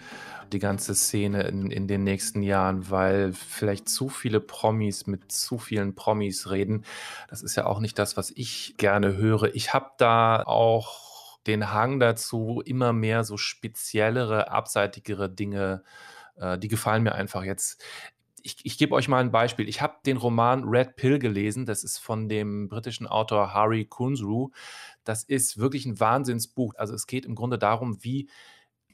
die 0.51 0.59
ganze 0.59 0.95
Szene 0.95 1.43
in, 1.43 1.71
in 1.71 1.87
den 1.87 2.03
nächsten 2.03 2.43
Jahren, 2.43 2.89
weil 2.89 3.33
vielleicht 3.33 3.87
zu 3.89 4.09
viele 4.09 4.39
Promis 4.39 5.07
mit 5.07 5.31
zu 5.31 5.57
vielen 5.57 5.95
Promis 5.95 6.49
reden. 6.49 6.85
Das 7.29 7.41
ist 7.41 7.55
ja 7.55 7.65
auch 7.65 7.79
nicht 7.79 7.97
das, 7.97 8.17
was 8.17 8.31
ich 8.31 8.75
gerne 8.77 9.15
höre. 9.15 9.55
Ich 9.55 9.73
habe 9.73 9.91
da 9.97 10.43
auch 10.43 11.39
den 11.47 11.71
Hang 11.71 11.99
dazu, 11.99 12.61
immer 12.63 12.93
mehr 12.93 13.23
so 13.23 13.37
speziellere, 13.37 14.51
abseitigere 14.51 15.29
Dinge, 15.29 15.83
äh, 16.35 16.57
die 16.57 16.67
gefallen 16.67 17.03
mir 17.03 17.15
einfach 17.15 17.43
jetzt. 17.43 17.83
Ich, 18.43 18.57
ich 18.63 18.77
gebe 18.77 18.95
euch 18.95 19.07
mal 19.07 19.19
ein 19.19 19.31
Beispiel. 19.31 19.69
Ich 19.69 19.81
habe 19.81 19.97
den 20.05 20.17
Roman 20.17 20.63
Red 20.63 20.95
Pill 20.95 21.19
gelesen. 21.19 21.65
Das 21.65 21.83
ist 21.83 21.99
von 21.99 22.27
dem 22.27 22.69
britischen 22.69 23.05
Autor 23.07 23.53
Hari 23.53 23.85
Kunzru. 23.85 24.51
Das 25.03 25.23
ist 25.23 25.59
wirklich 25.59 25.85
ein 25.85 25.99
Wahnsinnsbuch. 25.99 26.73
Also 26.75 26.93
es 26.95 27.05
geht 27.05 27.25
im 27.25 27.35
Grunde 27.35 27.59
darum, 27.59 28.03
wie 28.03 28.29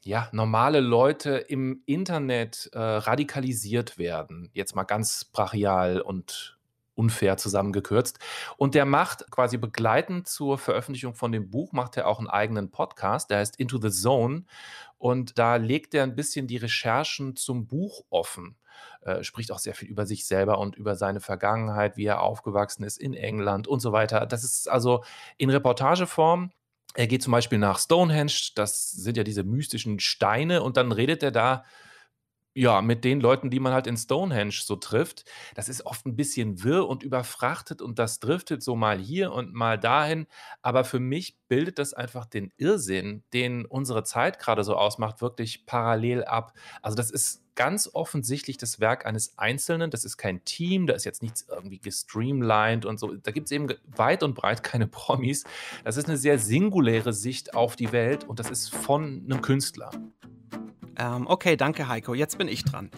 ja, 0.08 0.30
normale 0.32 0.80
Leute 0.80 1.32
im 1.32 1.82
Internet 1.86 2.70
äh, 2.72 2.80
radikalisiert 2.80 3.98
werden. 3.98 4.50
Jetzt 4.54 4.74
mal 4.74 4.86
ganz 4.86 5.26
brachial 5.26 6.00
und 6.00 6.58
unfair 6.96 7.36
zusammengekürzt. 7.36 8.18
Und 8.56 8.74
der 8.74 8.86
macht 8.86 9.30
quasi 9.30 9.58
begleitend 9.58 10.28
zur 10.30 10.58
Veröffentlichung 10.58 11.14
von 11.14 11.34
dem 11.34 11.50
Buch, 11.50 11.74
macht 11.74 11.98
er 11.98 12.08
auch 12.08 12.20
einen 12.20 12.30
eigenen 12.30 12.72
Podcast, 12.72 13.30
der 13.30 13.40
heißt 13.40 13.58
Into 13.58 13.80
the 13.82 13.92
Zone. 13.92 14.46
Und 14.98 15.38
da 15.38 15.58
legt 15.58 15.94
er 15.94 16.04
ein 16.04 16.16
bisschen 16.16 16.48
die 16.48 16.58
Recherchen 16.58 17.36
zum 17.36 17.68
Buch 17.68 18.06
offen. 18.10 18.56
Äh, 19.02 19.24
spricht 19.24 19.52
auch 19.52 19.60
sehr 19.60 19.76
viel 19.76 19.90
über 19.90 20.06
sich 20.06 20.26
selber 20.26 20.58
und 20.60 20.78
über 20.78 20.96
seine 20.96 21.20
Vergangenheit, 21.20 21.98
wie 21.98 22.06
er 22.06 22.22
aufgewachsen 22.22 22.84
ist 22.86 22.98
in 22.98 23.14
England 23.14 23.68
und 23.68 23.82
so 23.82 23.92
weiter. 23.92 24.26
Das 24.26 24.46
ist 24.46 24.70
also 24.70 25.04
in 25.38 25.50
Reportageform 25.50 26.52
er 26.98 27.08
geht 27.08 27.24
zum 27.24 27.32
Beispiel 27.32 27.60
nach 27.60 27.80
Stonehenge, 27.80 28.34
das 28.56 28.92
sind 28.92 29.18
ja 29.18 29.24
diese 29.24 29.44
mystischen 29.44 30.00
Steine, 30.00 30.64
und 30.64 30.78
dann 30.78 30.92
redet 30.92 31.24
er 31.24 31.32
da 31.32 31.64
ja, 32.56 32.82
mit 32.82 33.04
den 33.06 33.22
Leuten, 33.22 33.52
die 33.52 33.60
man 33.60 33.72
halt 33.74 33.86
in 33.86 33.98
Stonehenge 33.98 34.52
so 34.52 34.78
trifft. 34.78 35.26
Das 35.54 35.70
ist 35.70 35.86
oft 35.86 36.08
ein 36.08 36.16
bisschen 36.16 36.64
wirr 36.64 36.88
und 36.88 37.04
überfrachtet 37.04 37.84
und 37.84 38.00
das 38.00 38.20
driftet 38.20 38.64
so 38.64 38.76
mal 38.76 38.98
hier 38.98 39.32
und 39.32 39.54
mal 39.54 39.78
dahin. 39.78 40.26
Aber 40.64 40.84
für 40.84 41.00
mich 41.00 41.38
bildet 41.48 41.78
das 41.78 41.94
einfach 41.94 42.26
den 42.26 42.52
Irrsinn, 42.58 43.24
den 43.32 43.66
unsere 43.66 44.04
Zeit 44.04 44.40
gerade 44.40 44.64
so 44.64 44.76
ausmacht, 44.76 45.22
wirklich 45.22 45.68
parallel 45.68 46.26
ab. 46.26 46.54
Also 46.82 46.96
das 46.98 47.12
ist 47.12 47.44
ganz 47.58 47.90
offensichtlich 47.92 48.58
das 48.58 48.80
Werk 48.80 49.06
eines 49.06 49.38
Einzelnen. 49.38 49.92
Das 49.92 50.06
ist 50.06 50.16
kein 50.16 50.46
Team, 50.46 50.88
da 50.88 50.94
ist 50.94 51.04
jetzt 51.04 51.22
nichts 51.22 51.46
irgendwie 51.50 51.80
gestreamlined 51.80 52.86
und 52.86 53.00
so. 53.00 53.14
Da 53.16 53.32
gibt 53.32 53.48
es 53.48 53.52
eben 53.52 53.68
weit 53.98 54.24
und 54.24 54.36
breit 54.36 54.64
keine 54.64 54.88
Promis. 54.88 55.44
Das 55.84 55.98
ist 55.98 56.08
eine 56.08 56.18
sehr 56.18 56.40
singuläre 56.40 57.12
Sicht 57.12 57.54
auf 57.54 57.76
die 57.76 57.92
Welt 57.92 58.24
und 58.24 58.40
das 58.40 58.50
ist 58.50 58.74
von 58.74 59.26
einem 59.26 59.42
Künstler. 59.42 59.92
Ähm, 60.98 61.28
okay, 61.28 61.58
danke 61.58 61.88
Heiko. 61.88 62.14
Jetzt 62.14 62.38
bin 62.38 62.48
ich 62.48 62.64
dran. 62.64 62.90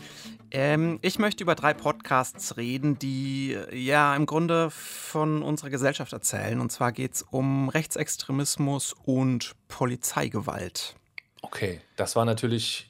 Ähm, 0.52 1.00
ich 1.02 1.20
möchte 1.20 1.44
über 1.44 1.56
drei 1.56 1.74
Podcasts 1.74 2.58
reden, 2.58 2.98
die 2.98 3.58
ja 3.72 4.16
im 4.16 4.26
Grunde 4.26 4.70
von 4.72 5.42
unserer 5.42 5.70
Gesellschaft 5.70 6.14
erzählen. 6.14 6.60
Und 6.60 6.72
zwar 6.72 6.92
geht 6.92 7.16
es 7.16 7.22
um 7.24 7.70
Rechtsextremismus 7.70 8.94
und 9.04 9.54
Polizeigewalt. 9.68 10.96
Okay, 11.42 11.82
das 11.96 12.16
war 12.16 12.26
natürlich 12.26 12.89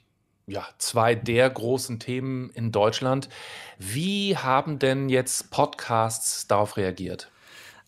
ja, 0.49 0.67
zwei 0.77 1.15
der 1.15 1.49
großen 1.49 1.99
Themen 1.99 2.49
in 2.51 2.71
Deutschland. 2.71 3.29
Wie 3.77 4.35
haben 4.35 4.79
denn 4.79 5.09
jetzt 5.09 5.51
Podcasts 5.51 6.47
darauf 6.47 6.75
reagiert? 6.75 7.31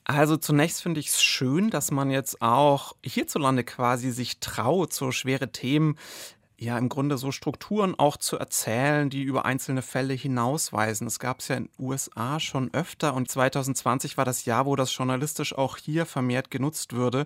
Also 0.03 0.37
zunächst 0.37 0.81
finde 0.81 0.99
ich 0.99 1.09
es 1.09 1.21
schön, 1.21 1.69
dass 1.69 1.91
man 1.91 2.11
jetzt 2.11 2.41
auch 2.41 2.95
hierzulande 3.03 3.63
quasi 3.63 4.11
sich 4.11 4.39
traut, 4.39 4.93
so 4.93 5.11
schwere 5.11 5.51
Themen 5.51 5.97
ja 6.61 6.77
im 6.77 6.89
Grunde 6.89 7.17
so 7.17 7.31
Strukturen 7.31 7.95
auch 7.97 8.17
zu 8.17 8.37
erzählen, 8.37 9.09
die 9.09 9.23
über 9.23 9.45
einzelne 9.45 9.81
Fälle 9.81 10.13
hinausweisen. 10.13 11.07
Es 11.07 11.17
gab 11.17 11.39
es 11.39 11.47
ja 11.47 11.55
in 11.55 11.65
den 11.65 11.71
USA 11.79 12.39
schon 12.39 12.71
öfter 12.71 13.15
und 13.15 13.29
2020 13.29 14.15
war 14.15 14.25
das 14.25 14.45
Jahr, 14.45 14.67
wo 14.67 14.75
das 14.75 14.95
journalistisch 14.95 15.57
auch 15.57 15.77
hier 15.77 16.05
vermehrt 16.05 16.51
genutzt 16.51 16.93
würde. 16.93 17.25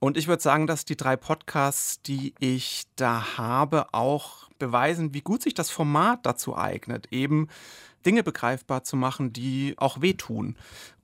Und 0.00 0.16
ich 0.16 0.26
würde 0.26 0.42
sagen, 0.42 0.66
dass 0.66 0.84
die 0.84 0.96
drei 0.96 1.16
Podcasts, 1.16 2.02
die 2.02 2.34
ich 2.40 2.82
da 2.96 3.38
habe, 3.38 3.86
auch 3.94 4.48
beweisen, 4.58 5.14
wie 5.14 5.22
gut 5.22 5.42
sich 5.42 5.54
das 5.54 5.70
Format 5.70 6.26
dazu 6.26 6.56
eignet, 6.56 7.06
eben 7.12 7.48
Dinge 8.04 8.24
begreifbar 8.24 8.82
zu 8.82 8.96
machen, 8.96 9.32
die 9.32 9.74
auch 9.76 10.00
wehtun. 10.00 10.56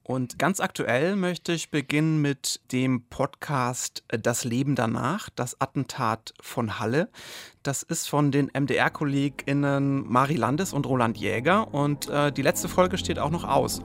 Und 0.09 0.39
ganz 0.39 0.59
aktuell 0.61 1.17
möchte 1.17 1.53
ich 1.53 1.71
beginnen 1.71 2.23
mit 2.23 2.63
dem 2.73 3.03
Podcast 3.11 4.05
äh, 4.09 4.19
Das 4.19 4.45
Leben 4.45 4.75
danach, 4.75 5.29
das 5.29 5.61
Attentat 5.61 6.33
von 6.41 6.81
Halle. 6.81 7.11
Das 7.63 7.83
ist 7.83 8.09
von 8.09 8.33
den 8.33 8.49
MDR-KollegInnen 8.49 10.11
Mari 10.11 10.37
Landes 10.37 10.73
und 10.73 10.87
Roland 10.87 11.19
Jäger 11.19 11.75
und 11.75 12.09
äh, 12.09 12.33
die 12.33 12.41
letzte 12.41 12.71
Folge 12.71 12.97
steht 12.97 13.19
auch 13.19 13.29
noch 13.29 13.45
aus. 13.45 13.83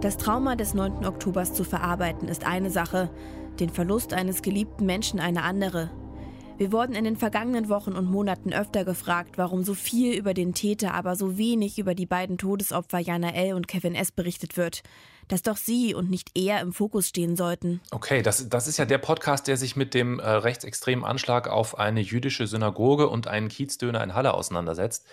Das 0.00 0.16
Trauma 0.16 0.56
des 0.56 0.72
9. 0.72 1.04
Oktobers 1.04 1.52
zu 1.52 1.64
verarbeiten 1.64 2.28
ist 2.28 2.46
eine 2.46 2.70
Sache, 2.70 3.10
den 3.60 3.68
Verlust 3.68 4.14
eines 4.14 4.40
geliebten 4.40 4.86
Menschen 4.86 5.20
eine 5.20 5.42
andere. 5.42 5.90
Wir 6.56 6.72
wurden 6.72 6.94
in 6.94 7.04
den 7.04 7.16
vergangenen 7.16 7.68
Wochen 7.68 7.92
und 7.92 8.10
Monaten 8.10 8.54
öfter 8.54 8.86
gefragt, 8.86 9.36
warum 9.36 9.64
so 9.64 9.74
viel 9.74 10.16
über 10.16 10.32
den 10.32 10.54
Täter, 10.54 10.94
aber 10.94 11.14
so 11.14 11.36
wenig 11.36 11.78
über 11.78 11.94
die 11.94 12.06
beiden 12.06 12.38
Todesopfer 12.38 13.00
Jana 13.00 13.34
L. 13.34 13.52
und 13.52 13.68
Kevin 13.68 13.94
S. 13.94 14.12
berichtet 14.12 14.56
wird 14.56 14.82
dass 15.28 15.42
doch 15.42 15.56
sie 15.56 15.94
und 15.94 16.10
nicht 16.10 16.30
er 16.34 16.60
im 16.60 16.72
Fokus 16.72 17.08
stehen 17.08 17.36
sollten. 17.36 17.80
Okay, 17.90 18.22
das, 18.22 18.48
das 18.48 18.68
ist 18.68 18.76
ja 18.76 18.84
der 18.84 18.98
Podcast, 18.98 19.48
der 19.48 19.56
sich 19.56 19.76
mit 19.76 19.94
dem 19.94 20.18
äh, 20.18 20.28
rechtsextremen 20.28 21.04
Anschlag 21.04 21.48
auf 21.48 21.78
eine 21.78 22.00
jüdische 22.00 22.46
Synagoge 22.46 23.08
und 23.08 23.28
einen 23.28 23.48
Kiezdöner 23.48 24.02
in 24.02 24.14
Halle 24.14 24.34
auseinandersetzt. 24.34 25.06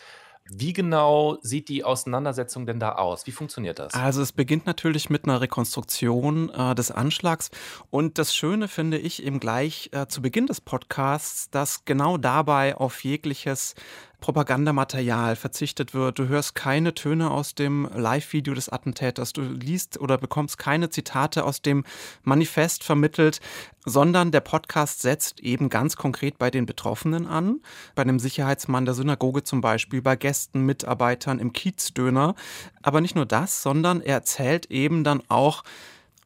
Wie 0.51 0.73
genau 0.73 1.37
sieht 1.41 1.69
die 1.69 1.83
Auseinandersetzung 1.83 2.65
denn 2.65 2.79
da 2.79 2.93
aus? 2.93 3.27
Wie 3.27 3.31
funktioniert 3.31 3.77
das? 3.77 3.93
Also 3.93 4.23
es 4.23 4.31
beginnt 4.31 4.65
natürlich 4.65 5.09
mit 5.09 5.25
einer 5.25 5.41
Rekonstruktion 5.41 6.49
äh, 6.49 6.73
des 6.73 6.89
Anschlags. 6.89 7.51
Und 7.91 8.17
das 8.17 8.35
Schöne 8.35 8.67
finde 8.67 8.97
ich 8.97 9.23
eben 9.23 9.39
gleich 9.39 9.91
äh, 9.93 10.07
zu 10.07 10.23
Beginn 10.23 10.47
des 10.47 10.59
Podcasts, 10.59 11.51
dass 11.51 11.85
genau 11.85 12.17
dabei 12.17 12.75
auf 12.75 13.03
jegliches 13.03 13.75
Propagandamaterial 14.19 15.35
verzichtet 15.35 15.93
wird. 15.93 16.19
Du 16.19 16.27
hörst 16.27 16.55
keine 16.55 16.93
Töne 16.93 17.31
aus 17.31 17.55
dem 17.55 17.89
Live-Video 17.93 18.53
des 18.53 18.69
Attentäters. 18.69 19.33
Du 19.33 19.41
liest 19.41 19.99
oder 19.99 20.17
bekommst 20.17 20.57
keine 20.57 20.89
Zitate 20.89 21.43
aus 21.43 21.61
dem 21.61 21.83
Manifest 22.23 22.83
vermittelt, 22.83 23.39
sondern 23.85 24.31
der 24.31 24.41
Podcast 24.41 25.01
setzt 25.01 25.39
eben 25.39 25.69
ganz 25.69 25.95
konkret 25.95 26.37
bei 26.37 26.51
den 26.51 26.65
Betroffenen 26.65 27.27
an. 27.27 27.61
Bei 27.95 28.01
einem 28.01 28.19
Sicherheitsmann 28.19 28.85
der 28.85 28.93
Synagoge 28.93 29.43
zum 29.43 29.61
Beispiel, 29.61 30.01
bei 30.01 30.15
Gästen, 30.15 30.61
Mitarbeitern 30.65 31.39
im 31.39 31.53
Kiezdöner. 31.53 32.35
Aber 32.81 33.01
nicht 33.01 33.15
nur 33.15 33.25
das, 33.25 33.63
sondern 33.63 34.01
er 34.01 34.15
erzählt 34.15 34.69
eben 34.71 35.03
dann 35.03 35.23
auch, 35.29 35.63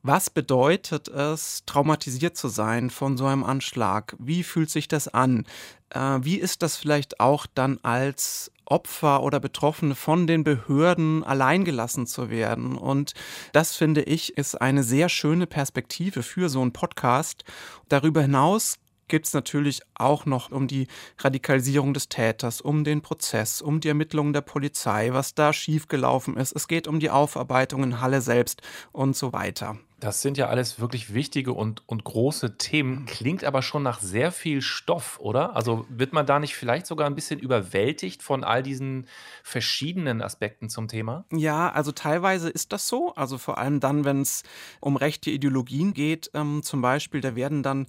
was 0.05 0.29
bedeutet 0.29 1.07
es, 1.07 1.63
traumatisiert 1.65 2.35
zu 2.35 2.49
sein 2.49 2.89
von 2.89 3.15
so 3.15 3.25
einem 3.25 3.45
Anschlag? 3.45 4.17
Wie 4.19 4.43
fühlt 4.43 4.69
sich 4.69 4.89
das 4.89 5.07
an? 5.07 5.45
Äh, 5.93 6.19
wie 6.21 6.37
ist 6.37 6.61
das 6.61 6.75
vielleicht 6.75 7.19
auch 7.19 7.45
dann 7.45 7.79
als 7.83 8.51
Opfer 8.65 9.21
oder 9.23 9.39
Betroffene 9.39 9.95
von 9.95 10.27
den 10.27 10.43
Behörden 10.43 11.23
alleingelassen 11.23 12.07
zu 12.07 12.29
werden? 12.29 12.77
Und 12.77 13.13
das 13.51 13.75
finde 13.75 14.01
ich 14.01 14.37
ist 14.37 14.59
eine 14.59 14.83
sehr 14.83 15.09
schöne 15.09 15.47
Perspektive 15.47 16.23
für 16.23 16.49
so 16.49 16.61
einen 16.61 16.73
Podcast. 16.73 17.43
Darüber 17.89 18.21
hinaus 18.21 18.79
gibt 19.07 19.27
es 19.27 19.33
natürlich 19.33 19.81
auch 19.95 20.25
noch 20.25 20.51
um 20.51 20.67
die 20.67 20.87
Radikalisierung 21.19 21.93
des 21.93 22.09
Täters, 22.09 22.61
um 22.61 22.83
den 22.83 23.01
Prozess, 23.01 23.61
um 23.61 23.79
die 23.79 23.89
Ermittlungen 23.89 24.33
der 24.33 24.41
Polizei, 24.41 25.09
was 25.11 25.35
da 25.35 25.53
schiefgelaufen 25.53 26.37
ist. 26.37 26.55
Es 26.55 26.67
geht 26.67 26.87
um 26.87 26.99
die 26.99 27.09
Aufarbeitung 27.09 27.83
in 27.83 28.01
Halle 28.01 28.21
selbst 28.21 28.61
und 28.91 29.15
so 29.15 29.33
weiter. 29.33 29.77
Das 30.03 30.21
sind 30.21 30.37
ja 30.37 30.49
alles 30.49 30.81
wirklich 30.81 31.13
wichtige 31.13 31.53
und, 31.53 31.87
und 31.87 32.03
große 32.03 32.57
Themen, 32.57 33.05
klingt 33.05 33.45
aber 33.45 33.61
schon 33.61 33.83
nach 33.83 34.01
sehr 34.01 34.33
viel 34.33 34.61
Stoff, 34.61 35.17
oder? 35.21 35.55
Also 35.55 35.85
wird 35.87 36.11
man 36.11 36.25
da 36.25 36.39
nicht 36.39 36.55
vielleicht 36.55 36.87
sogar 36.87 37.07
ein 37.07 37.15
bisschen 37.15 37.39
überwältigt 37.39 38.21
von 38.21 38.43
all 38.43 38.63
diesen 38.63 39.07
verschiedenen 39.43 40.21
Aspekten 40.21 40.67
zum 40.67 40.89
Thema? 40.89 41.23
Ja, 41.31 41.71
also 41.71 41.93
teilweise 41.93 42.49
ist 42.49 42.73
das 42.73 42.89
so. 42.89 43.13
Also 43.15 43.37
vor 43.37 43.57
allem 43.57 43.79
dann, 43.79 44.03
wenn 44.03 44.19
es 44.19 44.43
um 44.81 44.97
rechte 44.97 45.31
Ideologien 45.31 45.93
geht, 45.93 46.29
ähm, 46.33 46.63
zum 46.63 46.81
Beispiel, 46.81 47.21
da 47.21 47.37
werden 47.37 47.63
dann 47.63 47.87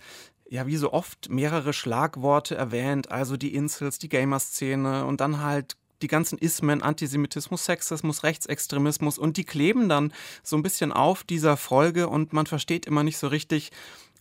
ja, 0.49 0.69
wie 0.69 0.77
so 0.77 0.93
oft 0.93 1.31
mehrere 1.31 1.73
Schlagworte 1.73 2.55
erwähnt, 2.55 3.11
also 3.11 3.37
die 3.37 3.57
Insels, 3.57 3.99
die 3.99 4.09
Gamer-Szene 4.09 5.05
und 5.05 5.21
dann 5.21 5.43
halt 5.43 5.77
die 6.03 6.09
ganzen 6.09 6.39
Ismen, 6.39 6.83
Antisemitismus, 6.83 7.65
Sexismus, 7.65 8.23
Rechtsextremismus 8.23 9.19
und 9.19 9.37
die 9.37 9.45
kleben 9.45 9.89
dann 9.89 10.13
so 10.43 10.57
ein 10.57 10.63
bisschen 10.63 10.93
auf 10.93 11.25
dieser 11.25 11.57
Folge 11.57 12.09
und 12.09 12.33
man 12.33 12.47
versteht 12.47 12.87
immer 12.87 13.03
nicht 13.03 13.19
so 13.19 13.29
richtig, 13.29 13.71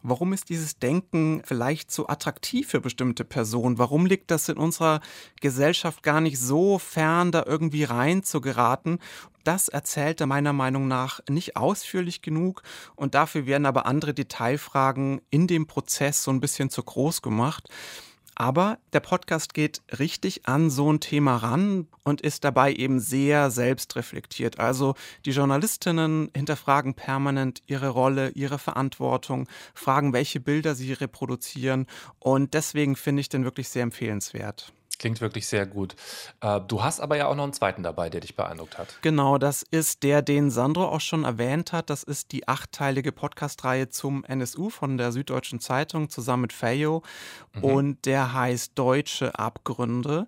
Warum 0.06 0.34
ist 0.34 0.50
dieses 0.50 0.80
Denken 0.80 1.42
vielleicht 1.46 1.90
so 1.90 2.08
attraktiv 2.08 2.68
für 2.68 2.82
bestimmte 2.82 3.24
Personen? 3.24 3.78
Warum 3.78 4.06
liegt 4.06 4.32
das 4.32 4.50
in 4.50 4.58
unserer 4.58 5.00
Gesellschaft 5.40 6.04
gar 6.04 6.20
nicht 6.20 6.38
so 6.38 6.78
fern, 6.78 7.32
da 7.32 7.46
irgendwie 7.48 7.86
rein 7.86 8.22
zu 8.22 8.42
geraten? 8.42 9.00
Das 9.46 9.70
erzählt 9.70 10.20
er 10.20 10.28
meiner 10.28 10.52
Meinung 10.52 10.90
nach 10.90 11.22
nicht 11.30 11.56
ausführlich 11.56 12.22
genug 12.22 12.64
und 12.98 13.16
dafür 13.16 13.46
werden 13.46 13.66
aber 13.66 13.86
andere 13.86 14.14
Detailfragen 14.14 15.22
in 15.30 15.48
dem 15.48 15.68
Prozess 15.68 16.22
so 16.22 16.32
ein 16.32 16.42
bisschen 16.42 16.70
zu 16.70 16.84
groß 16.84 17.22
gemacht. 17.22 17.70
Aber 18.36 18.80
der 18.94 19.00
Podcast 19.00 19.54
geht 19.54 19.82
richtig 20.00 20.48
an 20.48 20.70
so 20.70 20.92
ein 20.92 21.00
Thema 21.00 21.38
ran 21.38 21.88
und 22.04 22.22
ist 22.22 22.44
dabei 22.44 22.74
eben 22.74 23.00
sehr 23.00 23.52
selbstreflektiert. 23.52 24.60
Also 24.60 24.96
die 25.26 25.32
Journalistinnen 25.32 26.32
hinterfragen 26.36 26.96
permanent 26.96 27.62
ihre 27.68 27.90
Rolle, 27.90 28.30
ihre 28.30 28.60
Verantwortung, 28.60 29.48
fragen, 29.74 30.14
welche 30.14 30.40
Bilder 30.40 30.76
sie 30.76 30.94
reproduzieren. 30.94 31.88
Und 32.20 32.54
deswegen 32.54 32.96
finde 32.96 33.22
ich 33.22 33.30
den 33.30 33.44
wirklich 33.44 33.70
sehr 33.70 33.84
empfehlenswert. 33.84 34.74
Klingt 35.00 35.22
wirklich 35.22 35.48
sehr 35.48 35.66
gut. 35.66 35.96
Äh, 36.42 36.62
du 36.62 36.84
hast 36.84 37.00
aber 37.00 37.18
ja 37.18 37.28
auch 37.28 37.36
noch 37.36 37.44
einen 37.44 37.54
zweiten 37.54 37.84
dabei, 37.84 38.10
der 38.10 38.22
dich 38.22 38.36
beeindruckt 38.36 38.78
hat. 38.78 38.98
Genau, 39.02 39.38
das 39.38 39.64
ist 39.64 40.04
der, 40.04 40.22
den 40.22 40.50
Sandro 40.50 40.86
auch 40.88 41.02
schon 41.02 41.24
erwähnt 41.24 41.74
hat. 41.74 41.90
Das 41.90 42.04
ist 42.04 42.32
die 42.32 42.48
achtteilige 42.48 43.12
Podcast-Reihe 43.12 43.90
zum 43.90 44.24
NSU 44.24 44.70
von 44.70 44.98
der 44.98 45.12
Süddeutschen 45.12 45.60
Zeitung 45.60 46.10
zusammen 46.10 46.44
mit 46.44 46.54
Feyo. 46.54 47.02
Mhm. 47.54 47.64
Und 47.64 48.06
der 48.06 48.34
heißt 48.34 48.74
Deutsche 48.76 49.38
Abgründe. 49.38 50.28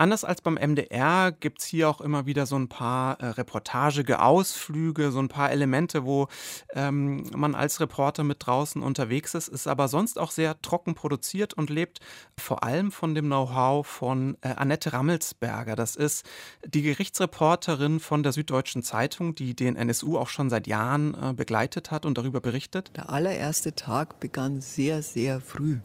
Anders 0.00 0.24
als 0.24 0.40
beim 0.40 0.54
MDR 0.54 1.30
gibt 1.30 1.60
es 1.60 1.66
hier 1.66 1.90
auch 1.90 2.00
immer 2.00 2.24
wieder 2.24 2.46
so 2.46 2.56
ein 2.56 2.70
paar 2.70 3.20
äh, 3.20 3.26
reportagige 3.26 4.22
Ausflüge, 4.22 5.12
so 5.12 5.18
ein 5.18 5.28
paar 5.28 5.50
Elemente, 5.50 6.06
wo 6.06 6.28
ähm, 6.72 7.28
man 7.36 7.54
als 7.54 7.80
Reporter 7.80 8.24
mit 8.24 8.38
draußen 8.46 8.82
unterwegs 8.82 9.34
ist, 9.34 9.48
ist 9.48 9.66
aber 9.66 9.88
sonst 9.88 10.18
auch 10.18 10.30
sehr 10.30 10.58
trocken 10.62 10.94
produziert 10.94 11.52
und 11.52 11.68
lebt 11.68 11.98
vor 12.38 12.64
allem 12.64 12.92
von 12.92 13.14
dem 13.14 13.26
Know-how 13.26 13.86
von 13.86 14.38
äh, 14.40 14.54
Annette 14.56 14.94
Rammelsberger. 14.94 15.76
Das 15.76 15.96
ist 15.96 16.24
die 16.64 16.80
Gerichtsreporterin 16.80 18.00
von 18.00 18.22
der 18.22 18.32
Süddeutschen 18.32 18.82
Zeitung, 18.82 19.34
die 19.34 19.54
den 19.54 19.76
NSU 19.76 20.16
auch 20.16 20.28
schon 20.28 20.48
seit 20.48 20.66
Jahren 20.66 21.12
äh, 21.12 21.34
begleitet 21.34 21.90
hat 21.90 22.06
und 22.06 22.16
darüber 22.16 22.40
berichtet. 22.40 22.90
Der 22.96 23.10
allererste 23.10 23.74
Tag 23.74 24.18
begann 24.18 24.62
sehr, 24.62 25.02
sehr 25.02 25.42
früh 25.42 25.80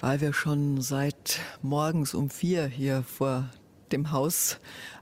weil 0.00 0.20
wir 0.20 0.32
schon 0.32 0.80
seit 0.80 1.40
morgens 1.62 2.14
um 2.14 2.30
vier 2.30 2.66
hier 2.66 3.02
vor 3.02 3.50
dem 3.92 4.12
Haus 4.12 4.58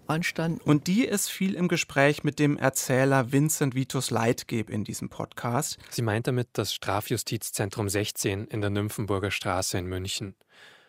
anstanden. 0.06 0.60
Und 0.64 0.86
die 0.86 1.04
ist 1.04 1.30
viel 1.30 1.54
im 1.54 1.68
Gespräch 1.68 2.24
mit 2.24 2.38
dem 2.38 2.56
Erzähler 2.56 3.32
Vincent 3.32 3.74
Vitus 3.74 4.10
Leitgeb 4.10 4.70
in 4.70 4.84
diesem 4.84 5.08
Podcast. 5.08 5.78
Sie 5.90 6.02
meint 6.02 6.26
damit 6.26 6.48
das 6.54 6.72
Strafjustizzentrum 6.72 7.88
16 7.88 8.46
in 8.46 8.60
der 8.60 8.70
Nymphenburger 8.70 9.30
Straße 9.30 9.78
in 9.78 9.86
München. 9.86 10.34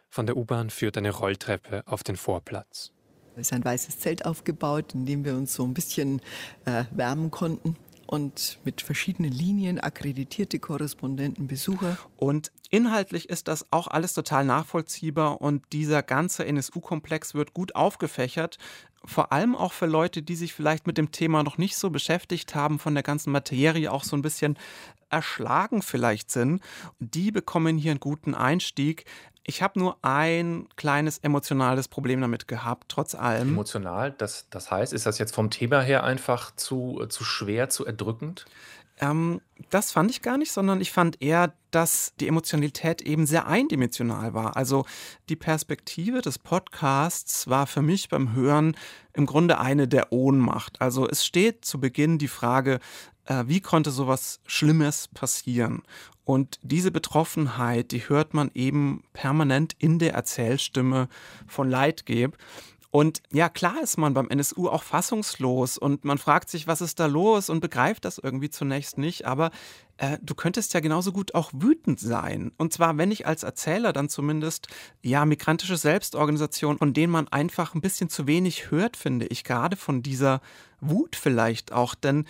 Von 0.10 0.26
der 0.26 0.38
U-Bahn 0.38 0.69
führt 0.69 0.98
eine 0.98 1.12
Rolltreppe 1.12 1.84
auf 1.86 2.04
den 2.04 2.15
Vorplatz. 2.15 2.91
Es 3.36 3.48
ist 3.48 3.54
ein 3.54 3.63
weißes 3.63 4.00
Zelt 4.00 4.26
aufgebaut, 4.26 4.93
in 4.93 5.06
dem 5.06 5.24
wir 5.24 5.36
uns 5.36 5.54
so 5.54 5.63
ein 5.63 5.74
bisschen 5.74 6.22
äh, 6.65 6.86
wärmen 6.91 7.32
konnten 7.32 7.78
und 8.10 8.58
mit 8.63 8.82
verschiedenen 8.82 9.32
Linien 9.32 9.80
akkreditierte 9.80 10.58
Korrespondenten, 10.58 11.45
Besucher. 11.45 11.95
Und 12.17 12.52
inhaltlich 12.72 13.30
ist 13.30 13.48
das 13.48 13.72
auch 13.72 13.88
alles 13.88 14.13
total 14.13 14.45
nachvollziehbar 14.45 15.41
und 15.41 15.63
dieser 15.74 16.02
ganze 16.02 16.43
NSU-Komplex 16.43 17.36
wird 17.36 17.54
gut 17.54 17.76
aufgefächert. 17.76 18.58
Vor 19.06 19.32
allem 19.32 19.56
auch 19.56 19.74
für 19.74 19.86
Leute, 19.86 20.24
die 20.24 20.36
sich 20.36 20.54
vielleicht 20.56 20.88
mit 20.88 20.98
dem 20.98 21.12
Thema 21.12 21.43
noch 21.43 21.60
nicht 21.60 21.78
so 21.78 21.91
beschäftigt 21.91 22.56
haben, 22.56 22.80
von 22.80 22.95
der 22.95 23.04
ganzen 23.04 23.32
Materie 23.32 23.91
auch 23.91 24.04
so 24.04 24.17
ein 24.17 24.24
bisschen 24.24 24.58
erschlagen 25.12 25.82
vielleicht 25.84 26.32
sind. 26.32 26.62
Die 27.00 27.32
bekommen 27.32 27.78
hier 27.78 27.91
einen 27.91 28.00
guten 28.00 28.34
Einstieg. 28.34 29.06
Ich 29.49 29.63
habe 29.63 29.79
nur 29.79 29.97
ein 30.03 30.69
kleines 30.75 31.17
emotionales 31.17 31.88
Problem 31.88 32.21
damit 32.21 32.47
gehabt, 32.47 32.85
trotz 32.88 33.15
allem. 33.15 33.49
Emotional? 33.49 34.12
Das, 34.15 34.45
das 34.51 34.69
heißt, 34.69 34.93
ist 34.93 35.07
das 35.07 35.17
jetzt 35.17 35.33
vom 35.33 35.49
Thema 35.49 35.81
her 35.81 36.03
einfach 36.03 36.55
zu, 36.55 37.03
zu 37.09 37.23
schwer, 37.23 37.67
zu 37.67 37.83
erdrückend? 37.83 38.45
Ähm, 38.99 39.41
das 39.71 39.91
fand 39.91 40.12
ich 40.12 40.21
gar 40.21 40.38
nicht, 40.38 40.51
sondern 40.51 40.81
ich 40.81 40.91
fand 40.91 41.19
eher, 41.19 41.53
dass 41.71 42.13
die 42.19 42.27
Emotionalität 42.27 43.01
eben 43.01 43.25
sehr 43.25 43.47
eindimensional 43.47 44.35
war. 44.35 44.55
Also 44.55 44.85
die 45.29 45.35
Perspektive 45.35 46.21
des 46.21 46.38
Podcasts 46.38 47.47
war 47.47 47.65
für 47.65 47.81
mich 47.81 48.07
beim 48.07 48.35
Hören 48.35 48.77
im 49.13 49.25
Grunde 49.25 49.59
eine 49.59 49.88
der 49.88 50.12
Ohnmacht. 50.12 50.79
Also 50.79 51.09
es 51.09 51.25
steht 51.25 51.65
zu 51.65 51.79
Beginn 51.79 52.19
die 52.19 52.27
Frage, 52.27 52.79
äh, 53.29 53.45
wie 53.47 53.61
konnte 53.61 53.91
sowas 53.91 54.41
Schlimmes 54.45 55.07
passieren? 55.07 55.83
Und 56.25 56.59
diese 56.61 56.91
Betroffenheit, 56.91 57.91
die 57.91 58.07
hört 58.09 58.33
man 58.33 58.51
eben 58.53 59.03
permanent 59.13 59.73
in 59.79 59.97
der 59.97 60.13
Erzählstimme 60.13 61.07
von 61.47 61.69
Leitgeb. 61.69 62.37
Und 62.91 63.21
ja, 63.31 63.49
klar 63.49 63.81
ist 63.83 63.97
man 63.97 64.15
beim 64.15 64.29
NSU 64.29 64.67
auch 64.67 64.81
fassungslos 64.81 65.77
und 65.77 66.05
man 66.05 66.17
fragt 66.17 66.49
sich, 66.49 66.65
was 66.65 66.81
ist 66.81 66.99
da 66.99 67.05
los 67.05 67.49
und 67.49 67.59
begreift 67.59 68.03
das 68.03 68.17
irgendwie 68.17 68.49
zunächst 68.49 68.97
nicht. 68.97 69.27
Aber 69.27 69.51
äh, 69.97 70.17
du 70.23 70.33
könntest 70.33 70.73
ja 70.73 70.79
genauso 70.79 71.11
gut 71.11 71.35
auch 71.35 71.51
wütend 71.53 71.99
sein. 71.99 72.51
Und 72.57 72.73
zwar, 72.73 72.97
wenn 72.97 73.11
ich 73.11 73.27
als 73.27 73.43
Erzähler 73.43 73.93
dann 73.93 74.09
zumindest, 74.09 74.69
ja, 75.03 75.23
migrantische 75.25 75.77
Selbstorganisationen, 75.77 76.79
von 76.79 76.93
denen 76.93 77.11
man 77.11 77.27
einfach 77.27 77.75
ein 77.75 77.81
bisschen 77.81 78.09
zu 78.09 78.25
wenig 78.25 78.71
hört, 78.71 78.97
finde 78.97 79.27
ich, 79.27 79.43
gerade 79.43 79.75
von 79.75 80.01
dieser 80.01 80.41
Wut 80.79 81.15
vielleicht 81.15 81.71
auch. 81.71 81.93
Denn 81.93 82.25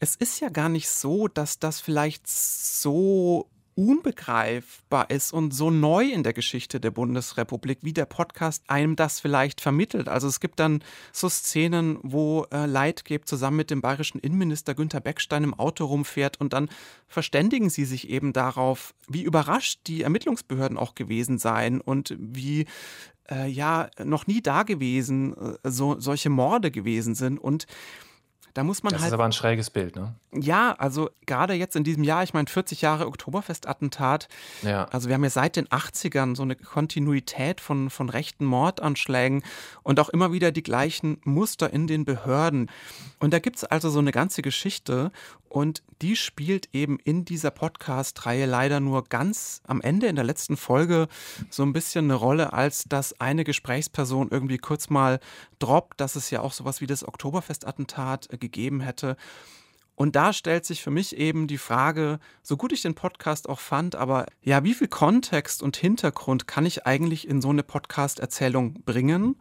es 0.00 0.16
ist 0.16 0.40
ja 0.40 0.48
gar 0.48 0.70
nicht 0.70 0.88
so, 0.88 1.28
dass 1.28 1.58
das 1.58 1.80
vielleicht 1.80 2.26
so 2.26 3.48
unbegreifbar 3.74 5.08
ist 5.10 5.32
und 5.32 5.54
so 5.54 5.70
neu 5.70 6.04
in 6.04 6.22
der 6.22 6.32
Geschichte 6.32 6.80
der 6.80 6.90
Bundesrepublik, 6.90 7.78
wie 7.82 7.92
der 7.92 8.04
Podcast 8.04 8.64
einem 8.66 8.96
das 8.96 9.20
vielleicht 9.20 9.60
vermittelt. 9.60 10.08
Also 10.08 10.26
es 10.26 10.40
gibt 10.40 10.58
dann 10.58 10.82
so 11.12 11.28
Szenen, 11.28 11.98
wo 12.02 12.46
äh, 12.50 12.66
Leitgeb 12.66 13.26
zusammen 13.28 13.58
mit 13.58 13.70
dem 13.70 13.80
bayerischen 13.80 14.18
Innenminister 14.18 14.74
Günther 14.74 15.00
Beckstein 15.00 15.44
im 15.44 15.54
Auto 15.54 15.84
rumfährt 15.84 16.40
und 16.40 16.52
dann 16.52 16.68
verständigen 17.06 17.70
sie 17.70 17.84
sich 17.84 18.10
eben 18.10 18.32
darauf, 18.32 18.94
wie 19.08 19.22
überrascht 19.22 19.80
die 19.86 20.02
Ermittlungsbehörden 20.02 20.76
auch 20.76 20.94
gewesen 20.94 21.38
seien 21.38 21.80
und 21.80 22.14
wie 22.18 22.66
äh, 23.30 23.48
ja 23.48 23.88
noch 24.02 24.26
nie 24.26 24.42
da 24.42 24.62
gewesen 24.62 25.34
äh, 25.36 25.70
so 25.70 25.98
solche 26.00 26.28
Morde 26.28 26.70
gewesen 26.70 27.14
sind 27.14 27.38
und 27.38 27.66
Da 28.54 28.64
muss 28.64 28.82
man 28.82 28.92
das 28.92 29.02
halt. 29.02 29.10
ist 29.10 29.14
aber 29.14 29.24
ein 29.24 29.32
schräges 29.32 29.70
Bild, 29.70 29.96
ne? 29.96 30.14
Ja, 30.32 30.74
also 30.78 31.10
gerade 31.26 31.54
jetzt 31.54 31.74
in 31.76 31.84
diesem 31.84 32.04
Jahr, 32.04 32.22
ich 32.22 32.34
meine 32.34 32.48
40 32.48 32.82
Jahre 32.82 33.06
Oktoberfestattentat. 33.06 34.28
Ja. 34.62 34.84
Also 34.86 35.08
wir 35.08 35.14
haben 35.14 35.24
ja 35.24 35.30
seit 35.30 35.56
den 35.56 35.66
80ern 35.68 36.36
so 36.36 36.42
eine 36.42 36.56
Kontinuität 36.56 37.60
von, 37.60 37.90
von 37.90 38.08
rechten 38.08 38.44
Mordanschlägen 38.44 39.42
und 39.82 39.98
auch 39.98 40.08
immer 40.08 40.32
wieder 40.32 40.52
die 40.52 40.62
gleichen 40.62 41.20
Muster 41.24 41.72
in 41.72 41.86
den 41.86 42.04
Behörden. 42.04 42.70
Und 43.18 43.32
da 43.32 43.38
gibt 43.38 43.56
es 43.56 43.64
also 43.64 43.90
so 43.90 43.98
eine 43.98 44.12
ganze 44.12 44.42
Geschichte 44.42 45.10
und 45.50 45.82
die 46.00 46.14
spielt 46.14 46.68
eben 46.72 47.00
in 47.00 47.24
dieser 47.24 47.50
Podcast-Reihe 47.50 48.46
leider 48.46 48.78
nur 48.78 49.04
ganz 49.08 49.60
am 49.66 49.80
Ende 49.80 50.06
in 50.06 50.14
der 50.14 50.24
letzten 50.24 50.56
Folge 50.56 51.08
so 51.50 51.64
ein 51.64 51.72
bisschen 51.72 52.04
eine 52.04 52.14
Rolle, 52.14 52.52
als 52.52 52.84
dass 52.84 53.20
eine 53.20 53.42
Gesprächsperson 53.42 54.28
irgendwie 54.30 54.58
kurz 54.58 54.90
mal 54.90 55.18
droppt, 55.58 56.00
dass 56.00 56.14
es 56.14 56.30
ja 56.30 56.40
auch 56.40 56.52
sowas 56.52 56.80
wie 56.80 56.86
das 56.86 57.06
Oktoberfestattentat 57.06 58.28
gegeben 58.40 58.80
hätte. 58.80 59.16
Und 59.94 60.16
da 60.16 60.32
stellt 60.32 60.64
sich 60.64 60.82
für 60.82 60.90
mich 60.90 61.16
eben 61.16 61.46
die 61.46 61.58
Frage, 61.58 62.20
so 62.42 62.56
gut 62.56 62.72
ich 62.72 62.80
den 62.80 62.94
Podcast 62.94 63.48
auch 63.48 63.60
fand, 63.60 63.96
aber 63.96 64.24
ja, 64.42 64.64
wie 64.64 64.72
viel 64.72 64.88
Kontext 64.88 65.62
und 65.62 65.76
Hintergrund 65.76 66.46
kann 66.46 66.64
ich 66.64 66.86
eigentlich 66.86 67.28
in 67.28 67.42
so 67.42 67.50
eine 67.50 67.62
Podcast-Erzählung 67.62 68.82
bringen? 68.84 69.36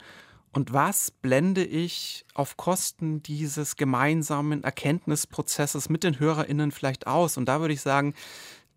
Und 0.52 0.74
was 0.74 1.12
blende 1.12 1.64
ich 1.64 2.26
auf 2.34 2.58
Kosten 2.58 3.24
dieses 3.24 3.78
gemeinsamen 3.78 4.64
Erkenntnisprozesses 4.64 5.88
mit 5.88 6.04
den 6.04 6.20
HörerInnen 6.20 6.72
vielleicht 6.72 7.08
aus? 7.08 7.38
Und 7.38 7.46
da 7.46 7.62
würde 7.62 7.74
ich 7.74 7.82
sagen, 7.82 8.14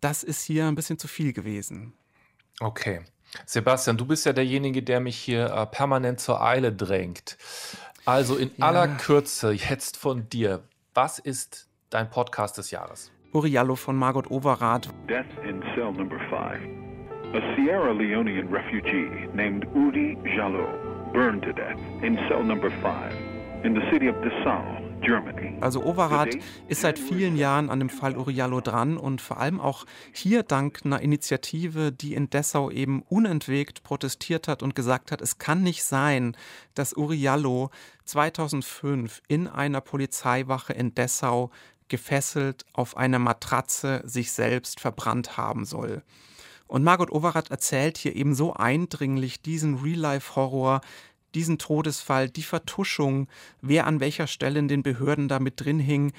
das 0.00 0.22
ist 0.22 0.44
hier 0.44 0.66
ein 0.66 0.74
bisschen 0.74 0.98
zu 0.98 1.08
viel 1.08 1.32
gewesen. 1.32 1.94
Okay. 2.60 3.00
Sebastian, 3.46 3.96
du 3.96 4.04
bist 4.04 4.26
ja 4.26 4.32
derjenige, 4.32 4.82
der 4.82 5.00
mich 5.00 5.16
hier 5.16 5.46
äh, 5.46 5.66
permanent 5.66 6.20
zur 6.20 6.42
Eile 6.42 6.72
drängt. 6.72 7.38
Also 8.04 8.36
in 8.36 8.50
Ja. 8.56 8.66
aller 8.68 8.88
Kürze 8.88 9.52
jetzt 9.52 9.96
von 9.96 10.28
dir. 10.28 10.62
Was 10.94 11.18
ist 11.18 11.68
dein 11.90 12.10
Podcast 12.10 12.58
des 12.58 12.70
Jahres? 12.70 13.10
Uriallo 13.32 13.76
von 13.76 13.96
Margot 13.96 14.30
Overath. 14.30 14.88
Death 15.08 15.24
in 15.48 15.62
cell 15.74 15.92
number 15.92 16.18
five. 16.28 16.60
A 17.34 17.40
Sierra 17.56 17.92
Leonean 17.92 18.48
refugee 18.52 19.28
named 19.32 19.66
Udi 19.74 20.16
Jallo 20.36 20.66
burned 21.14 21.42
to 21.42 21.52
death 21.52 21.78
in 22.02 22.16
cell 22.28 22.42
number 22.44 22.70
five 22.82 23.14
in 23.64 23.72
the 23.74 23.80
city 23.90 24.08
of 24.08 24.16
Dessau. 24.16 24.81
Also 25.60 25.84
Overath 25.84 26.36
ist 26.68 26.82
seit 26.82 26.98
vielen 26.98 27.36
Jahren 27.36 27.70
an 27.70 27.78
dem 27.78 27.90
Fall 27.90 28.16
Uriallo 28.16 28.60
dran 28.60 28.96
und 28.96 29.20
vor 29.20 29.38
allem 29.38 29.60
auch 29.60 29.84
hier 30.12 30.42
dank 30.42 30.80
einer 30.84 31.00
Initiative, 31.00 31.92
die 31.92 32.14
in 32.14 32.30
Dessau 32.30 32.70
eben 32.70 33.02
unentwegt 33.02 33.82
protestiert 33.82 34.48
hat 34.48 34.62
und 34.62 34.74
gesagt 34.74 35.10
hat, 35.12 35.20
es 35.20 35.38
kann 35.38 35.62
nicht 35.62 35.84
sein, 35.84 36.36
dass 36.74 36.96
Uriallo 36.96 37.70
2005 38.04 39.22
in 39.28 39.48
einer 39.48 39.80
Polizeiwache 39.80 40.72
in 40.72 40.94
Dessau 40.94 41.50
gefesselt 41.88 42.64
auf 42.72 42.96
einer 42.96 43.18
Matratze 43.18 44.02
sich 44.04 44.32
selbst 44.32 44.80
verbrannt 44.80 45.36
haben 45.36 45.64
soll. 45.64 46.02
Und 46.72 46.84
Margot 46.84 47.12
Overath 47.12 47.50
erzählt 47.50 47.98
hier 47.98 48.16
eben 48.16 48.34
so 48.34 48.54
eindringlich 48.54 49.42
diesen 49.42 49.74
Real-Life-Horror, 49.74 50.80
diesen 51.34 51.58
Todesfall, 51.58 52.28
die 52.28 52.42
Vertuschung, 52.42 53.28
wer 53.60 53.86
an 53.86 54.00
welcher 54.00 54.26
Stelle 54.26 54.58
in 54.58 54.68
den 54.68 54.82
Behörden 54.82 55.28
da 55.28 55.38
mit 55.38 55.60
drin 55.60 55.78
hing 55.78 56.12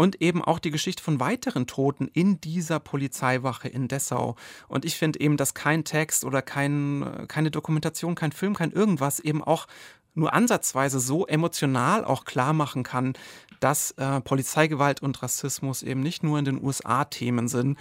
und 0.00 0.22
eben 0.22 0.42
auch 0.42 0.58
die 0.58 0.70
Geschichte 0.70 1.02
von 1.02 1.20
weiteren 1.20 1.66
Toten 1.66 2.08
in 2.08 2.40
dieser 2.40 2.80
Polizeiwache 2.80 3.68
in 3.68 3.86
Dessau. 3.86 4.34
Und 4.66 4.86
ich 4.86 4.96
finde 4.96 5.20
eben, 5.20 5.36
dass 5.36 5.52
kein 5.52 5.84
Text 5.84 6.24
oder 6.24 6.40
kein, 6.40 7.26
keine 7.28 7.50
Dokumentation, 7.50 8.14
kein 8.14 8.32
Film, 8.32 8.54
kein 8.54 8.70
irgendwas 8.70 9.20
eben 9.20 9.44
auch 9.44 9.66
nur 10.14 10.32
ansatzweise 10.32 11.00
so 11.00 11.26
emotional 11.26 12.04
auch 12.04 12.24
klar 12.24 12.54
machen 12.54 12.82
kann, 12.82 13.12
dass 13.60 13.90
äh, 13.92 14.20
Polizeigewalt 14.22 15.02
und 15.02 15.22
Rassismus 15.22 15.82
eben 15.82 16.00
nicht 16.00 16.22
nur 16.22 16.38
in 16.38 16.46
den 16.46 16.64
USA 16.64 17.04
Themen 17.04 17.46
sind. 17.48 17.78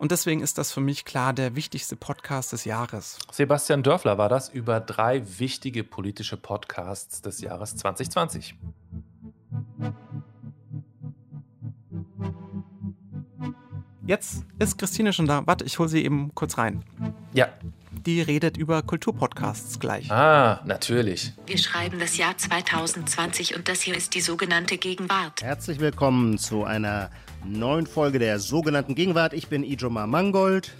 Und 0.00 0.12
deswegen 0.12 0.40
ist 0.40 0.56
das 0.56 0.72
für 0.72 0.80
mich 0.80 1.04
klar 1.04 1.34
der 1.34 1.56
wichtigste 1.56 1.94
Podcast 1.94 2.54
des 2.54 2.64
Jahres. 2.64 3.18
Sebastian 3.30 3.82
Dörfler 3.82 4.16
war 4.16 4.30
das 4.30 4.48
über 4.48 4.80
drei 4.80 5.22
wichtige 5.38 5.84
politische 5.84 6.38
Podcasts 6.38 7.20
des 7.20 7.42
Jahres 7.42 7.76
2020. 7.76 8.54
Jetzt 14.06 14.46
ist 14.58 14.78
Christine 14.78 15.12
schon 15.12 15.26
da. 15.26 15.46
Warte, 15.46 15.66
ich 15.66 15.78
hole 15.78 15.90
sie 15.90 16.02
eben 16.02 16.34
kurz 16.34 16.56
rein. 16.56 16.82
Ja. 17.34 17.48
Die 17.90 18.22
redet 18.22 18.56
über 18.56 18.82
Kulturpodcasts 18.82 19.80
gleich. 19.80 20.10
Ah, 20.10 20.62
natürlich. 20.64 21.34
Wir 21.44 21.58
schreiben 21.58 22.00
das 22.00 22.16
Jahr 22.16 22.38
2020 22.38 23.54
und 23.54 23.68
das 23.68 23.82
hier 23.82 23.94
ist 23.94 24.14
die 24.14 24.22
sogenannte 24.22 24.78
Gegenwart. 24.78 25.42
Herzlich 25.42 25.78
willkommen 25.78 26.38
zu 26.38 26.64
einer 26.64 27.10
neuen 27.44 27.86
Folge 27.86 28.18
der 28.18 28.38
sogenannten 28.38 28.94
Gegenwart. 28.94 29.32
Ich 29.32 29.48
bin 29.48 29.64
Ijoma 29.64 30.06
Mangold. 30.06 30.74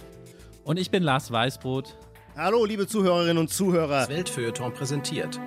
Und 0.64 0.78
ich 0.78 0.90
bin 0.90 1.02
Lars 1.02 1.30
Weißbrot. 1.30 1.96
Hallo, 2.36 2.64
liebe 2.64 2.86
Zuhörerinnen 2.86 3.38
und 3.38 3.48
Zuhörer. 3.48 4.00
Das 4.00 4.08
Weltfeuilleton 4.08 4.72
präsentiert. 4.72 5.40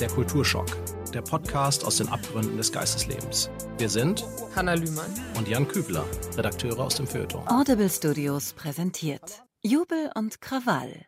Der 0.00 0.08
Kulturschock. 0.08 0.66
Der 1.12 1.22
Podcast 1.22 1.84
aus 1.84 1.96
den 1.96 2.08
Abgründen 2.08 2.56
des 2.56 2.70
Geisteslebens. 2.70 3.50
Wir 3.78 3.88
sind 3.88 4.24
Hanna 4.54 4.74
Lühmann 4.74 5.12
und 5.36 5.48
Jan 5.48 5.66
Kübler, 5.66 6.04
Redakteure 6.36 6.78
aus 6.78 6.94
dem 6.94 7.06
Feuilleton. 7.06 7.48
Audible 7.48 7.90
Studios 7.90 8.52
präsentiert 8.52 9.42
Jubel 9.62 10.10
und 10.14 10.40
Krawall 10.40 11.06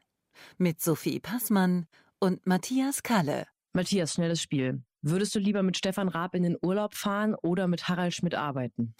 mit 0.59 0.81
Sophie 0.83 1.21
Passmann 1.21 1.87
und 2.19 2.45
Matthias 2.47 3.05
Kalle. 3.05 3.47
Matthias, 3.73 4.15
schnelles 4.15 4.43
Spiel. 4.43 4.83
Würdest 5.05 5.35
du 5.35 5.41
lieber 5.41 5.65
mit 5.65 5.77
Stefan 5.77 6.07
Raab 6.07 6.37
in 6.37 6.45
den 6.45 6.57
Urlaub 6.63 6.95
fahren 6.95 7.35
oder 7.35 7.67
mit 7.67 7.89
Harald 7.89 8.15
Schmidt 8.15 8.37
arbeiten? 8.37 8.95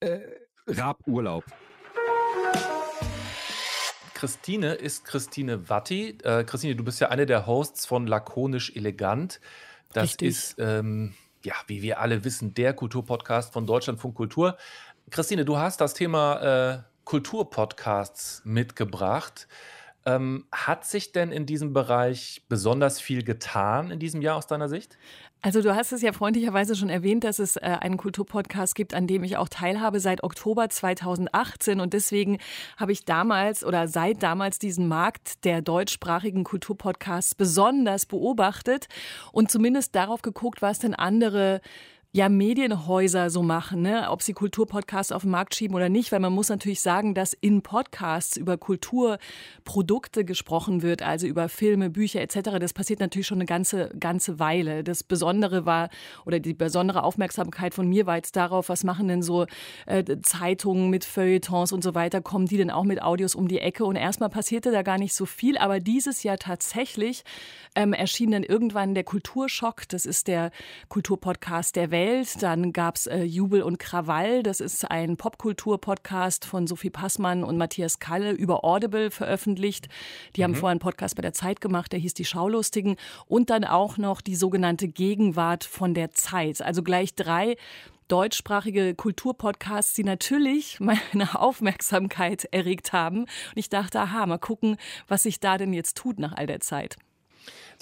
Äh, 0.00 0.18
Raab 0.66 1.06
Urlaub. 1.06 1.44
Christine 4.14 4.74
ist 4.74 5.04
Christine 5.04 5.68
Watti. 5.68 6.18
Äh, 6.24 6.42
Christine, 6.42 6.74
du 6.74 6.82
bist 6.82 6.98
ja 7.00 7.10
eine 7.10 7.26
der 7.26 7.46
Hosts 7.46 7.86
von 7.86 8.08
Lakonisch 8.08 8.74
Elegant. 8.74 9.40
Das 9.92 10.04
Richtig. 10.04 10.28
ist, 10.30 10.56
ähm, 10.58 11.14
ja, 11.44 11.54
wie 11.68 11.80
wir 11.82 12.00
alle 12.00 12.24
wissen, 12.24 12.54
der 12.54 12.74
Kulturpodcast 12.74 13.52
von 13.52 13.66
Deutschlandfunk 13.66 14.16
Kultur. 14.16 14.56
Christine, 15.10 15.44
du 15.44 15.58
hast 15.58 15.80
das 15.80 15.94
Thema 15.94 16.72
äh, 16.72 16.82
Kulturpodcasts 17.04 18.42
mitgebracht. 18.44 19.46
Ähm, 20.08 20.46
hat 20.52 20.86
sich 20.86 21.12
denn 21.12 21.32
in 21.32 21.44
diesem 21.44 21.74
Bereich 21.74 22.42
besonders 22.48 22.98
viel 22.98 23.22
getan 23.22 23.90
in 23.90 23.98
diesem 23.98 24.22
Jahr 24.22 24.36
aus 24.36 24.46
deiner 24.46 24.68
Sicht? 24.68 24.96
Also 25.42 25.60
du 25.60 25.76
hast 25.76 25.92
es 25.92 26.00
ja 26.00 26.12
freundlicherweise 26.12 26.74
schon 26.74 26.88
erwähnt, 26.88 27.24
dass 27.24 27.38
es 27.38 27.56
äh, 27.56 27.60
einen 27.60 27.98
Kulturpodcast 27.98 28.74
gibt, 28.74 28.94
an 28.94 29.06
dem 29.06 29.22
ich 29.22 29.36
auch 29.36 29.50
teilhabe 29.50 30.00
seit 30.00 30.24
Oktober 30.24 30.70
2018 30.70 31.80
und 31.80 31.92
deswegen 31.92 32.38
habe 32.78 32.92
ich 32.92 33.04
damals 33.04 33.64
oder 33.64 33.86
seit 33.86 34.22
damals 34.22 34.58
diesen 34.58 34.88
Markt 34.88 35.44
der 35.44 35.60
deutschsprachigen 35.60 36.42
Kulturpodcasts 36.42 37.34
besonders 37.34 38.06
beobachtet 38.06 38.86
und 39.30 39.50
zumindest 39.50 39.94
darauf 39.94 40.22
geguckt, 40.22 40.62
was 40.62 40.78
denn 40.78 40.94
andere 40.94 41.60
ja, 42.10 42.30
Medienhäuser 42.30 43.28
so 43.28 43.42
machen, 43.42 43.82
ne? 43.82 44.06
ob 44.08 44.22
sie 44.22 44.32
Kulturpodcasts 44.32 45.12
auf 45.12 45.22
den 45.22 45.30
Markt 45.30 45.54
schieben 45.54 45.76
oder 45.76 45.90
nicht, 45.90 46.10
weil 46.10 46.20
man 46.20 46.32
muss 46.32 46.48
natürlich 46.48 46.80
sagen, 46.80 47.12
dass 47.12 47.34
in 47.34 47.60
Podcasts 47.60 48.38
über 48.38 48.56
Kulturprodukte 48.56 50.24
gesprochen 50.24 50.80
wird, 50.80 51.02
also 51.02 51.26
über 51.26 51.50
Filme, 51.50 51.90
Bücher 51.90 52.22
etc. 52.22 52.58
Das 52.60 52.72
passiert 52.72 53.00
natürlich 53.00 53.26
schon 53.26 53.38
eine 53.38 53.44
ganze, 53.44 53.90
ganze 54.00 54.38
Weile. 54.38 54.84
Das 54.84 55.04
Besondere 55.04 55.66
war, 55.66 55.90
oder 56.24 56.40
die 56.40 56.54
besondere 56.54 57.02
Aufmerksamkeit 57.02 57.74
von 57.74 57.86
mir 57.86 58.06
war 58.06 58.16
jetzt 58.16 58.36
darauf, 58.36 58.70
was 58.70 58.84
machen 58.84 59.08
denn 59.08 59.20
so 59.20 59.44
äh, 59.84 60.02
Zeitungen 60.22 60.88
mit 60.88 61.04
Feuilletons 61.04 61.72
und 61.72 61.84
so 61.84 61.94
weiter, 61.94 62.22
kommen 62.22 62.46
die 62.46 62.56
denn 62.56 62.70
auch 62.70 62.84
mit 62.84 63.02
Audios 63.02 63.34
um 63.34 63.48
die 63.48 63.58
Ecke? 63.58 63.84
Und 63.84 63.96
erstmal 63.96 64.30
passierte 64.30 64.72
da 64.72 64.80
gar 64.80 64.96
nicht 64.96 65.14
so 65.14 65.26
viel, 65.26 65.58
aber 65.58 65.78
dieses 65.78 66.22
Jahr 66.22 66.38
tatsächlich 66.38 67.22
ähm, 67.74 67.92
erschien 67.92 68.30
dann 68.30 68.44
irgendwann 68.44 68.94
der 68.94 69.04
Kulturschock, 69.04 69.86
das 69.90 70.06
ist 70.06 70.26
der 70.26 70.52
Kulturpodcast 70.88 71.76
der 71.76 71.90
Welt. 71.90 71.97
Dann 72.40 72.72
gab 72.72 72.96
es 72.96 73.06
äh, 73.06 73.22
Jubel 73.22 73.62
und 73.62 73.78
Krawall, 73.78 74.42
das 74.42 74.60
ist 74.60 74.90
ein 74.90 75.16
Popkultur-Podcast 75.16 76.44
von 76.44 76.66
Sophie 76.66 76.90
Passmann 76.90 77.42
und 77.42 77.56
Matthias 77.56 77.98
Kalle 77.98 78.32
über 78.32 78.64
Audible 78.64 79.10
veröffentlicht. 79.10 79.88
Die 80.36 80.44
haben 80.44 80.54
vorher 80.54 80.72
einen 80.72 80.80
Podcast 80.80 81.16
bei 81.16 81.22
der 81.22 81.32
Zeit 81.32 81.60
gemacht, 81.60 81.92
der 81.92 81.98
hieß 81.98 82.14
Die 82.14 82.24
Schaulustigen. 82.24 82.96
Und 83.26 83.50
dann 83.50 83.64
auch 83.64 83.96
noch 83.96 84.20
die 84.20 84.36
sogenannte 84.36 84.86
Gegenwart 84.86 85.64
von 85.64 85.94
der 85.94 86.12
Zeit. 86.12 86.62
Also 86.62 86.82
gleich 86.82 87.14
drei 87.14 87.56
deutschsprachige 88.08 88.94
Kulturpodcasts, 88.94 89.94
die 89.94 90.04
natürlich 90.04 90.80
meine 90.80 91.40
Aufmerksamkeit 91.40 92.44
erregt 92.52 92.92
haben. 92.92 93.22
Und 93.22 93.56
ich 93.56 93.68
dachte, 93.68 94.00
aha, 94.00 94.26
mal 94.26 94.38
gucken, 94.38 94.76
was 95.06 95.24
sich 95.24 95.40
da 95.40 95.58
denn 95.58 95.72
jetzt 95.72 95.96
tut 95.96 96.18
nach 96.18 96.36
all 96.36 96.46
der 96.46 96.60
Zeit. 96.60 96.96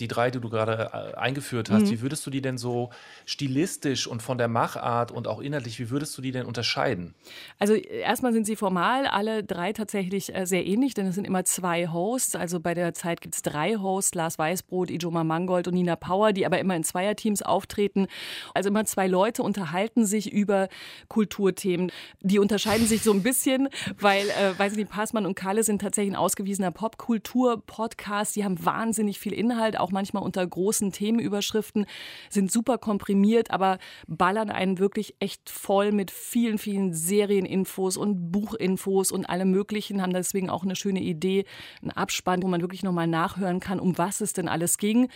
Die 0.00 0.08
drei, 0.08 0.30
die 0.30 0.40
du 0.40 0.48
gerade 0.50 0.90
äh, 0.92 1.16
eingeführt 1.16 1.70
hast, 1.70 1.84
Mhm. 1.84 1.90
wie 1.90 2.00
würdest 2.02 2.26
du 2.26 2.30
die 2.30 2.40
denn 2.42 2.58
so 2.58 2.90
stilistisch 3.24 4.06
und 4.06 4.22
von 4.22 4.38
der 4.38 4.48
Machart 4.48 5.10
und 5.10 5.26
auch 5.28 5.40
inhaltlich, 5.40 5.78
wie 5.78 5.90
würdest 5.90 6.16
du 6.16 6.22
die 6.22 6.32
denn 6.32 6.46
unterscheiden? 6.46 7.14
Also 7.58 7.74
erstmal 7.74 8.32
sind 8.32 8.46
sie 8.46 8.56
formal 8.56 9.06
alle 9.06 9.42
drei 9.44 9.72
tatsächlich 9.72 10.34
äh, 10.34 10.46
sehr 10.46 10.66
ähnlich, 10.66 10.94
denn 10.94 11.06
es 11.06 11.14
sind 11.14 11.26
immer 11.26 11.44
zwei 11.44 11.88
Hosts. 11.88 12.36
Also 12.36 12.60
bei 12.60 12.74
der 12.74 12.94
Zeit 12.94 13.20
gibt 13.20 13.34
es 13.34 13.42
drei 13.42 13.76
Hosts, 13.76 14.14
Lars 14.14 14.38
Weißbrot, 14.38 14.90
Ijoma 14.90 15.24
Mangold 15.24 15.68
und 15.68 15.74
Nina 15.74 15.96
Power, 15.96 16.32
die 16.32 16.46
aber 16.46 16.58
immer 16.58 16.76
in 16.76 16.84
Zweierteams 16.84 17.42
auftreten. 17.42 18.06
Also 18.54 18.68
immer 18.68 18.84
zwei 18.84 19.06
Leute 19.06 19.42
unterhalten 19.42 20.06
sich 20.06 20.32
über 20.32 20.68
Kulturthemen. 21.08 21.90
Die 22.20 22.38
unterscheiden 22.38 22.86
sich 22.86 23.02
so 23.02 23.12
ein 23.12 23.22
bisschen, 23.22 23.68
weil, 23.98 24.28
äh, 24.30 24.58
weiß 24.58 24.72
ich 24.72 24.78
nicht, 24.78 24.90
Passmann 24.90 25.26
und 25.26 25.34
Kalle 25.34 25.62
sind 25.64 25.80
tatsächlich 25.80 26.12
ein 26.12 26.16
ausgewiesener 26.16 26.70
Popkultur-Podcast. 26.70 28.36
Die 28.36 28.44
haben 28.44 28.64
wahnsinnig 28.64 29.18
viel 29.18 29.32
Inhalt, 29.32 29.55
auch 29.78 29.90
manchmal 29.90 30.22
unter 30.22 30.46
großen 30.46 30.92
Themenüberschriften, 30.92 31.86
sind 32.30 32.50
super 32.50 32.78
komprimiert, 32.78 33.50
aber 33.50 33.78
ballern 34.06 34.50
einen 34.50 34.78
wirklich 34.78 35.16
echt 35.20 35.50
voll 35.50 35.92
mit 35.92 36.10
vielen, 36.10 36.58
vielen 36.58 36.92
Serieninfos 36.94 37.96
und 37.96 38.30
Buchinfos 38.30 39.10
und 39.10 39.26
allem 39.26 39.50
Möglichen, 39.50 40.02
haben 40.02 40.12
deswegen 40.12 40.50
auch 40.50 40.62
eine 40.62 40.76
schöne 40.76 41.00
Idee, 41.00 41.44
einen 41.82 41.90
Abspann, 41.90 42.42
wo 42.42 42.48
man 42.48 42.60
wirklich 42.60 42.82
nochmal 42.82 43.06
nachhören 43.06 43.60
kann, 43.60 43.80
um 43.80 43.98
was 43.98 44.20
es 44.20 44.32
denn 44.32 44.48
alles 44.48 44.78
ging. 44.78 45.08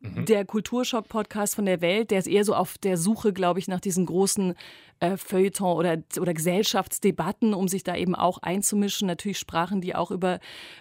Der 0.00 0.44
Kulturschock-Podcast 0.44 1.56
von 1.56 1.66
der 1.66 1.80
Welt, 1.80 2.12
der 2.12 2.20
ist 2.20 2.28
eher 2.28 2.44
so 2.44 2.54
auf 2.54 2.78
der 2.78 2.96
Suche, 2.96 3.32
glaube 3.32 3.58
ich, 3.58 3.66
nach 3.66 3.80
diesen 3.80 4.06
großen 4.06 4.54
äh, 5.00 5.16
Feuilleton 5.16 5.76
oder, 5.76 5.98
oder 6.20 6.34
Gesellschaftsdebatten, 6.34 7.54
um 7.54 7.68
sich 7.68 7.84
da 7.84 7.94
eben 7.94 8.14
auch 8.14 8.38
einzumischen. 8.38 9.06
Natürlich 9.06 9.38
sprachen 9.38 9.80
die 9.80 9.94
auch 9.94 10.10
über 10.10 10.40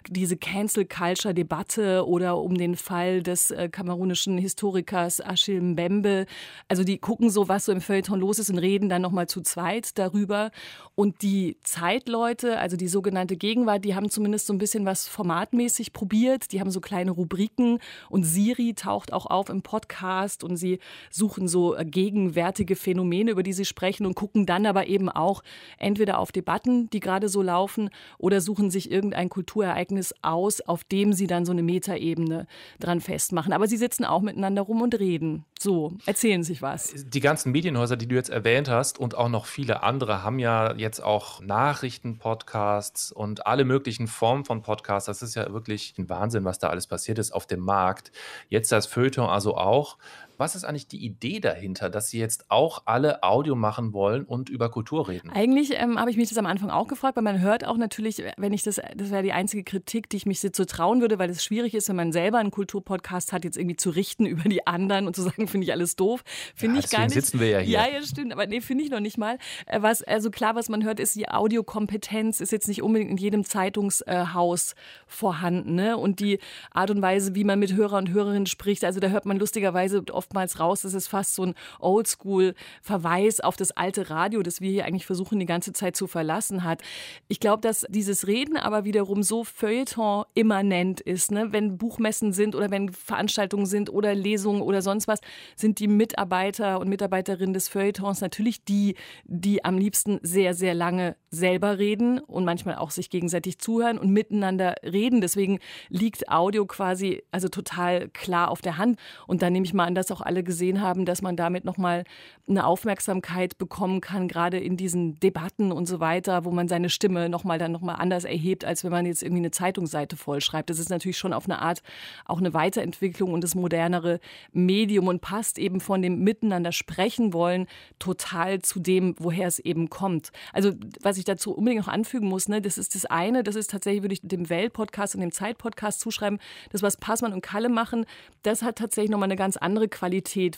diese 0.09 0.37
Cancel-Culture-Debatte 0.37 2.07
oder 2.07 2.37
um 2.37 2.55
den 2.55 2.75
Fall 2.75 3.21
des 3.21 3.51
äh, 3.51 3.69
kamerunischen 3.69 4.37
Historikers 4.37 5.21
Achille 5.21 5.61
Mbembe. 5.61 6.25
Also 6.67 6.83
die 6.83 6.97
gucken 6.97 7.29
so, 7.29 7.47
was 7.47 7.65
so 7.65 7.71
im 7.71 7.81
Feuilleton 7.81 8.19
los 8.19 8.39
ist 8.39 8.49
und 8.49 8.57
reden 8.57 8.89
dann 8.89 9.01
nochmal 9.01 9.27
zu 9.27 9.41
zweit 9.41 9.97
darüber. 9.97 10.51
Und 10.95 11.21
die 11.21 11.57
Zeitleute, 11.63 12.59
also 12.59 12.75
die 12.75 12.87
sogenannte 12.87 13.37
Gegenwart, 13.37 13.85
die 13.85 13.93
haben 13.93 14.09
zumindest 14.09 14.47
so 14.47 14.53
ein 14.53 14.57
bisschen 14.57 14.85
was 14.85 15.07
formatmäßig 15.07 15.93
probiert. 15.93 16.51
Die 16.51 16.59
haben 16.59 16.71
so 16.71 16.81
kleine 16.81 17.11
Rubriken 17.11 17.77
und 18.09 18.23
Siri 18.23 18.73
taucht 18.73 19.13
auch 19.13 19.27
auf 19.27 19.49
im 19.49 19.61
Podcast 19.61 20.43
und 20.43 20.57
sie 20.57 20.79
suchen 21.11 21.47
so 21.47 21.75
äh, 21.75 21.85
gegenwärtige 21.85 22.75
Phänomene, 22.75 23.31
über 23.31 23.43
die 23.43 23.53
sie 23.53 23.65
sprechen 23.65 24.06
und 24.07 24.15
gucken 24.15 24.45
dann 24.45 24.65
aber 24.65 24.87
eben 24.87 25.09
auch 25.09 25.43
entweder 25.77 26.17
auf 26.17 26.31
Debatten, 26.31 26.89
die 26.89 26.99
gerade 26.99 27.29
so 27.29 27.41
laufen, 27.41 27.89
oder 28.17 28.41
suchen 28.41 28.71
sich 28.71 28.89
irgendein 28.89 29.29
Kulturereignis 29.29 30.15
aus, 30.21 30.61
auf 30.61 30.83
dem 30.83 31.13
sie 31.13 31.27
dann 31.27 31.45
so 31.45 31.51
eine 31.51 31.63
Metaebene 31.63 32.47
dran 32.79 33.01
festmachen. 33.01 33.53
Aber 33.53 33.67
sie 33.67 33.77
sitzen 33.77 34.05
auch 34.05 34.21
miteinander 34.21 34.63
rum 34.63 34.81
und 34.81 34.97
reden. 34.99 35.45
So, 35.59 35.93
erzählen 36.05 36.43
sich 36.43 36.61
was. 36.61 36.93
Die 36.95 37.19
ganzen 37.19 37.51
Medienhäuser, 37.51 37.97
die 37.97 38.07
du 38.07 38.15
jetzt 38.15 38.29
erwähnt 38.29 38.69
hast 38.69 38.99
und 38.99 39.15
auch 39.15 39.29
noch 39.29 39.45
viele 39.45 39.83
andere, 39.83 40.23
haben 40.23 40.39
ja 40.39 40.73
jetzt 40.75 41.03
auch 41.03 41.41
Nachrichten-Podcasts 41.41 43.11
und 43.11 43.47
alle 43.47 43.65
möglichen 43.65 44.07
Formen 44.07 44.45
von 44.45 44.61
Podcasts. 44.61 45.07
Das 45.07 45.21
ist 45.21 45.35
ja 45.35 45.51
wirklich 45.51 45.95
ein 45.97 46.09
Wahnsinn, 46.09 46.45
was 46.45 46.59
da 46.59 46.69
alles 46.69 46.87
passiert 46.87 47.19
ist 47.19 47.31
auf 47.31 47.47
dem 47.47 47.61
Markt. 47.61 48.11
Jetzt 48.49 48.71
das 48.71 48.85
Feuilleton 48.85 49.27
also 49.29 49.57
auch. 49.57 49.97
Was 50.37 50.55
ist 50.55 50.63
eigentlich 50.63 50.87
die 50.87 51.03
Idee 51.05 51.39
dahinter, 51.39 51.89
dass 51.89 52.09
sie 52.09 52.19
jetzt 52.19 52.45
auch 52.49 52.83
alle 52.85 53.23
Audio 53.23 53.55
machen 53.55 53.93
wollen 53.93 54.23
und 54.25 54.49
über 54.49 54.69
Kultur 54.69 55.07
reden? 55.07 55.29
Eigentlich 55.31 55.71
ähm, 55.73 55.99
habe 55.99 56.11
ich 56.11 56.17
mich 56.17 56.29
das 56.29 56.37
am 56.37 56.45
Anfang 56.45 56.69
auch 56.69 56.87
gefragt, 56.87 57.15
weil 57.15 57.23
man 57.23 57.41
hört 57.41 57.65
auch 57.65 57.77
natürlich, 57.77 58.23
wenn 58.37 58.53
ich 58.53 58.63
das, 58.63 58.81
das 58.95 59.11
wäre 59.11 59.23
die 59.23 59.33
einzige 59.33 59.63
Kritik, 59.63 60.09
die 60.09 60.17
ich 60.17 60.25
mich 60.25 60.39
so 60.39 60.49
trauen 60.65 61.01
würde, 61.01 61.19
weil 61.19 61.29
es 61.29 61.43
schwierig 61.43 61.73
ist, 61.73 61.89
wenn 61.89 61.95
man 61.95 62.11
selber 62.11 62.37
einen 62.37 62.51
Kulturpodcast 62.51 63.33
hat, 63.33 63.43
jetzt 63.43 63.57
irgendwie 63.57 63.75
zu 63.75 63.89
richten 63.89 64.25
über 64.27 64.47
die 64.47 64.65
anderen 64.67 65.07
und 65.07 65.15
zu 65.15 65.21
sagen, 65.23 65.47
finde 65.47 65.65
ich 65.65 65.71
alles 65.71 65.95
doof. 65.95 66.23
Finde 66.55 66.79
Ja, 66.79 66.85
ich 66.85 66.91
gar 66.91 67.01
nicht. 67.05 67.13
sitzen 67.13 67.39
wir 67.39 67.49
ja 67.49 67.59
hier. 67.59 67.79
Ja, 67.79 67.87
ja, 67.87 68.01
stimmt, 68.03 68.31
aber 68.31 68.45
nee, 68.47 68.61
finde 68.61 68.83
ich 68.83 68.89
noch 68.89 68.99
nicht 68.99 69.17
mal. 69.17 69.37
Äh, 69.65 69.81
Was, 69.81 70.03
also 70.03 70.29
klar, 70.29 70.55
was 70.55 70.69
man 70.69 70.83
hört, 70.83 70.99
ist 70.99 71.15
die 71.15 71.27
Audiokompetenz 71.29 72.41
ist 72.41 72.51
jetzt 72.51 72.67
nicht 72.67 72.81
unbedingt 72.83 73.11
in 73.11 73.17
jedem 73.17 73.43
Zeitungshaus 73.43 74.75
vorhanden. 75.07 75.75
Ne? 75.75 75.97
Und 75.97 76.19
die 76.19 76.39
Art 76.71 76.91
und 76.91 77.01
Weise, 77.01 77.35
wie 77.35 77.43
man 77.43 77.59
mit 77.59 77.73
Hörer 77.73 77.97
und 77.97 78.09
Hörerinnen 78.11 78.45
spricht, 78.45 78.83
also 78.83 78.99
da 78.99 79.07
hört 79.09 79.25
man 79.25 79.37
lustigerweise 79.39 80.03
oftmals 80.27 80.59
raus, 80.59 80.81
das 80.81 80.93
ist 80.93 81.07
fast 81.07 81.35
so 81.35 81.43
ein 81.43 81.55
Oldschool-Verweis 81.79 83.39
auf 83.39 83.55
das 83.55 83.71
alte 83.71 84.09
Radio, 84.09 84.43
das 84.43 84.59
wir 84.59 84.69
hier 84.69 84.85
eigentlich 84.85 85.05
versuchen, 85.05 85.39
die 85.39 85.45
ganze 85.45 85.71
Zeit 85.71 85.95
zu 85.95 86.05
verlassen 86.05 86.65
hat. 86.65 86.81
Ich 87.29 87.39
glaube, 87.39 87.61
dass 87.61 87.85
dieses 87.89 88.27
Reden 88.27 88.57
aber 88.57 88.83
wiederum 88.83 89.23
so 89.23 89.45
Feuilleton-immanent 89.45 90.99
ist. 90.99 91.31
Ne? 91.31 91.53
Wenn 91.53 91.77
Buchmessen 91.77 92.33
sind 92.33 92.55
oder 92.55 92.69
wenn 92.71 92.91
Veranstaltungen 92.91 93.65
sind 93.65 93.89
oder 93.89 94.13
Lesungen 94.13 94.61
oder 94.61 94.81
sonst 94.81 95.07
was, 95.07 95.21
sind 95.55 95.79
die 95.79 95.87
Mitarbeiter 95.87 96.79
und 96.79 96.89
Mitarbeiterinnen 96.89 97.53
des 97.53 97.69
Feuilletons 97.69 98.19
natürlich 98.19 98.65
die, 98.65 98.95
die 99.23 99.63
am 99.63 99.77
liebsten 99.77 100.19
sehr, 100.23 100.53
sehr 100.53 100.73
lange 100.73 101.15
selber 101.29 101.77
reden 101.77 102.19
und 102.19 102.43
manchmal 102.43 102.75
auch 102.75 102.91
sich 102.91 103.09
gegenseitig 103.09 103.59
zuhören 103.59 103.97
und 103.97 104.11
miteinander 104.11 104.75
reden. 104.83 105.21
Deswegen 105.21 105.59
liegt 105.89 106.29
Audio 106.29 106.65
quasi 106.65 107.23
also 107.31 107.47
total 107.47 108.09
klar 108.09 108.49
auf 108.51 108.61
der 108.61 108.77
Hand. 108.77 108.99
Und 109.27 109.41
da 109.41 109.49
nehme 109.49 109.65
ich 109.65 109.73
mal 109.73 109.85
an, 109.85 109.95
dass 109.95 110.11
auch 110.11 110.16
alle 110.21 110.43
gesehen 110.43 110.81
haben, 110.81 111.05
dass 111.05 111.21
man 111.21 111.35
damit 111.35 111.65
nochmal 111.65 112.03
eine 112.47 112.65
Aufmerksamkeit 112.65 113.57
bekommen 113.57 114.01
kann, 114.01 114.27
gerade 114.27 114.57
in 114.57 114.77
diesen 114.77 115.19
Debatten 115.19 115.71
und 115.71 115.85
so 115.85 115.99
weiter, 115.99 116.45
wo 116.45 116.51
man 116.51 116.67
seine 116.67 116.89
Stimme 116.89 117.29
nochmal 117.29 117.59
dann 117.59 117.71
nochmal 117.71 117.97
anders 117.97 118.23
erhebt, 118.23 118.63
als 118.63 118.83
wenn 118.83 118.91
man 118.91 119.05
jetzt 119.05 119.21
irgendwie 119.21 119.41
eine 119.41 119.51
Zeitungsseite 119.51 120.15
vollschreibt. 120.15 120.69
Das 120.69 120.79
ist 120.79 120.89
natürlich 120.89 121.17
schon 121.17 121.33
auf 121.33 121.45
eine 121.45 121.59
Art 121.59 121.81
auch 122.25 122.39
eine 122.39 122.53
Weiterentwicklung 122.53 123.33
und 123.33 123.43
das 123.43 123.55
modernere 123.55 124.19
Medium 124.53 125.07
und 125.07 125.21
passt 125.21 125.59
eben 125.59 125.81
von 125.81 126.01
dem 126.01 126.23
Miteinander 126.23 126.71
sprechen 126.71 127.33
wollen 127.33 127.67
total 127.99 128.61
zu 128.61 128.79
dem, 128.79 129.15
woher 129.19 129.47
es 129.47 129.59
eben 129.59 129.89
kommt. 129.89 130.31
Also 130.53 130.71
was 131.01 131.17
ich 131.17 131.25
dazu 131.25 131.53
unbedingt 131.53 131.85
noch 131.85 131.93
anfügen 131.93 132.27
muss, 132.27 132.47
ne, 132.47 132.61
das 132.61 132.77
ist 132.77 132.95
das 132.95 133.05
eine, 133.05 133.43
das 133.43 133.55
ist 133.55 133.71
tatsächlich, 133.71 134.03
würde 134.03 134.13
ich 134.13 134.21
dem 134.21 134.49
Welt-Podcast 134.49 135.15
und 135.15 135.21
dem 135.21 135.31
Zeit-Podcast 135.31 135.99
zuschreiben, 135.99 136.39
das, 136.71 136.81
was 136.81 136.97
Passmann 136.97 137.33
und 137.33 137.41
Kalle 137.41 137.69
machen, 137.69 138.05
das 138.43 138.61
hat 138.61 138.77
tatsächlich 138.77 139.11
nochmal 139.11 139.27
eine 139.27 139.35
ganz 139.35 139.57
andere 139.57 139.87
Qualität, 139.87 140.06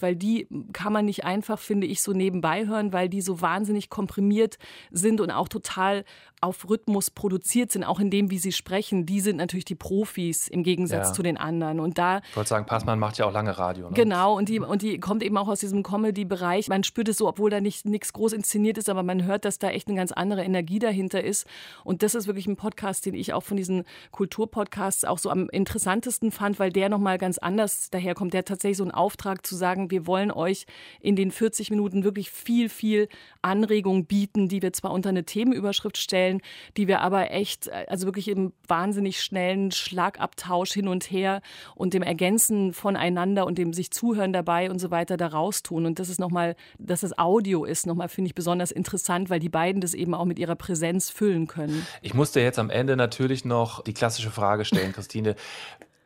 weil 0.01 0.15
die 0.15 0.47
kann 0.73 0.93
man 0.93 1.05
nicht 1.05 1.25
einfach, 1.25 1.59
finde 1.59 1.87
ich, 1.87 2.01
so 2.01 2.13
nebenbei 2.13 2.67
hören, 2.67 2.93
weil 2.93 3.09
die 3.09 3.21
so 3.21 3.41
wahnsinnig 3.41 3.89
komprimiert 3.89 4.57
sind 4.91 5.21
und 5.21 5.31
auch 5.31 5.47
total 5.47 6.03
auf 6.41 6.69
Rhythmus 6.69 7.11
produziert 7.11 7.69
sind, 7.71 7.83
auch 7.83 7.99
in 7.99 8.09
dem, 8.09 8.31
wie 8.31 8.39
sie 8.39 8.53
sprechen. 8.53 9.05
Die 9.05 9.19
sind 9.19 9.35
natürlich 9.35 9.65
die 9.65 9.75
Profis 9.75 10.47
im 10.47 10.63
Gegensatz 10.63 11.09
Ja. 11.09 11.13
zu 11.13 11.21
den 11.21 11.35
anderen. 11.35 11.81
Und 11.81 11.97
da 11.97 12.21
Ich 12.29 12.37
wollte 12.37 12.47
sagen, 12.49 12.65
Passmann 12.65 12.97
macht 12.97 13.17
ja 13.17 13.25
auch 13.25 13.33
lange 13.33 13.57
Radio. 13.57 13.89
Ne? 13.89 13.93
Genau, 13.95 14.37
und 14.37 14.47
die, 14.47 14.59
und 14.61 14.81
die 14.81 14.99
kommt 15.01 15.21
eben 15.21 15.35
auch 15.37 15.49
aus 15.49 15.59
diesem 15.59 15.83
Comedy-Bereich. 15.83 16.69
Man 16.69 16.85
spürt 16.85 17.09
es 17.09 17.17
so, 17.17 17.27
obwohl 17.27 17.49
da 17.49 17.59
nicht 17.59 17.85
nichts 17.85 18.13
groß 18.13 18.31
inszeniert 18.33 18.77
ist, 18.77 18.87
aber 18.87 19.03
man 19.03 19.25
hört, 19.25 19.43
dass 19.43 19.59
da 19.59 19.69
echt 19.69 19.89
eine 19.89 19.97
ganz 19.97 20.13
andere 20.13 20.43
Energie 20.43 20.79
dahinter 20.79 21.21
ist. 21.21 21.45
Und 21.83 22.03
das 22.03 22.15
ist 22.15 22.27
wirklich 22.27 22.47
ein 22.47 22.55
Podcast, 22.55 23.05
den 23.05 23.15
ich 23.15 23.33
auch 23.33 23.43
von 23.43 23.57
diesen 23.57 23.83
Kulturpodcasts 24.11 25.03
auch 25.05 25.17
so 25.17 25.29
am 25.29 25.49
interessantesten 25.49 26.31
fand, 26.31 26.59
weil 26.59 26.71
der 26.71 26.87
nochmal 26.89 27.17
ganz 27.17 27.37
anders 27.37 27.89
daherkommt. 27.89 28.33
Der 28.33 28.39
hat 28.39 28.47
tatsächlich 28.47 28.77
so 28.77 28.83
einen 28.83 28.91
Auftrag 28.91 29.38
zu 29.45 29.55
sagen, 29.55 29.91
wir 29.91 30.07
wollen 30.07 30.31
euch 30.31 30.65
in 30.99 31.15
den 31.15 31.31
40 31.31 31.69
Minuten 31.69 32.03
wirklich 32.03 32.31
viel, 32.31 32.69
viel 32.69 33.07
Anregung 33.41 34.05
bieten, 34.05 34.49
die 34.49 34.61
wir 34.61 34.73
zwar 34.73 34.91
unter 34.91 35.09
eine 35.09 35.23
Themenüberschrift 35.23 35.97
stellen, 35.97 36.41
die 36.77 36.87
wir 36.87 37.01
aber 37.01 37.31
echt, 37.31 37.71
also 37.71 38.05
wirklich 38.05 38.27
im 38.27 38.53
wahnsinnig 38.67 39.21
schnellen 39.21 39.71
Schlagabtausch 39.71 40.71
hin 40.71 40.87
und 40.87 41.11
her 41.11 41.41
und 41.75 41.93
dem 41.93 42.03
Ergänzen 42.03 42.73
voneinander 42.73 43.45
und 43.45 43.57
dem 43.57 43.73
sich 43.73 43.91
zuhören 43.91 44.33
dabei 44.33 44.69
und 44.69 44.79
so 44.79 44.91
weiter 44.91 45.17
da 45.17 45.27
raustun. 45.27 45.85
Und 45.85 45.99
das 45.99 46.09
ist 46.09 46.19
nochmal, 46.19 46.55
dass 46.77 47.01
das 47.01 47.17
Audio 47.17 47.65
ist, 47.65 47.85
nochmal 47.85 48.09
finde 48.09 48.27
ich 48.29 48.35
besonders 48.35 48.71
interessant, 48.71 49.29
weil 49.29 49.39
die 49.39 49.49
beiden 49.49 49.81
das 49.81 49.93
eben 49.93 50.13
auch 50.13 50.25
mit 50.25 50.39
ihrer 50.39 50.55
Präsenz 50.55 51.09
füllen 51.09 51.47
können. 51.47 51.85
Ich 52.01 52.13
musste 52.13 52.39
jetzt 52.41 52.59
am 52.59 52.69
Ende 52.69 52.95
natürlich 52.95 53.45
noch 53.45 53.83
die 53.83 53.93
klassische 53.93 54.31
Frage 54.31 54.65
stellen, 54.65 54.93
Christine. 54.99 55.35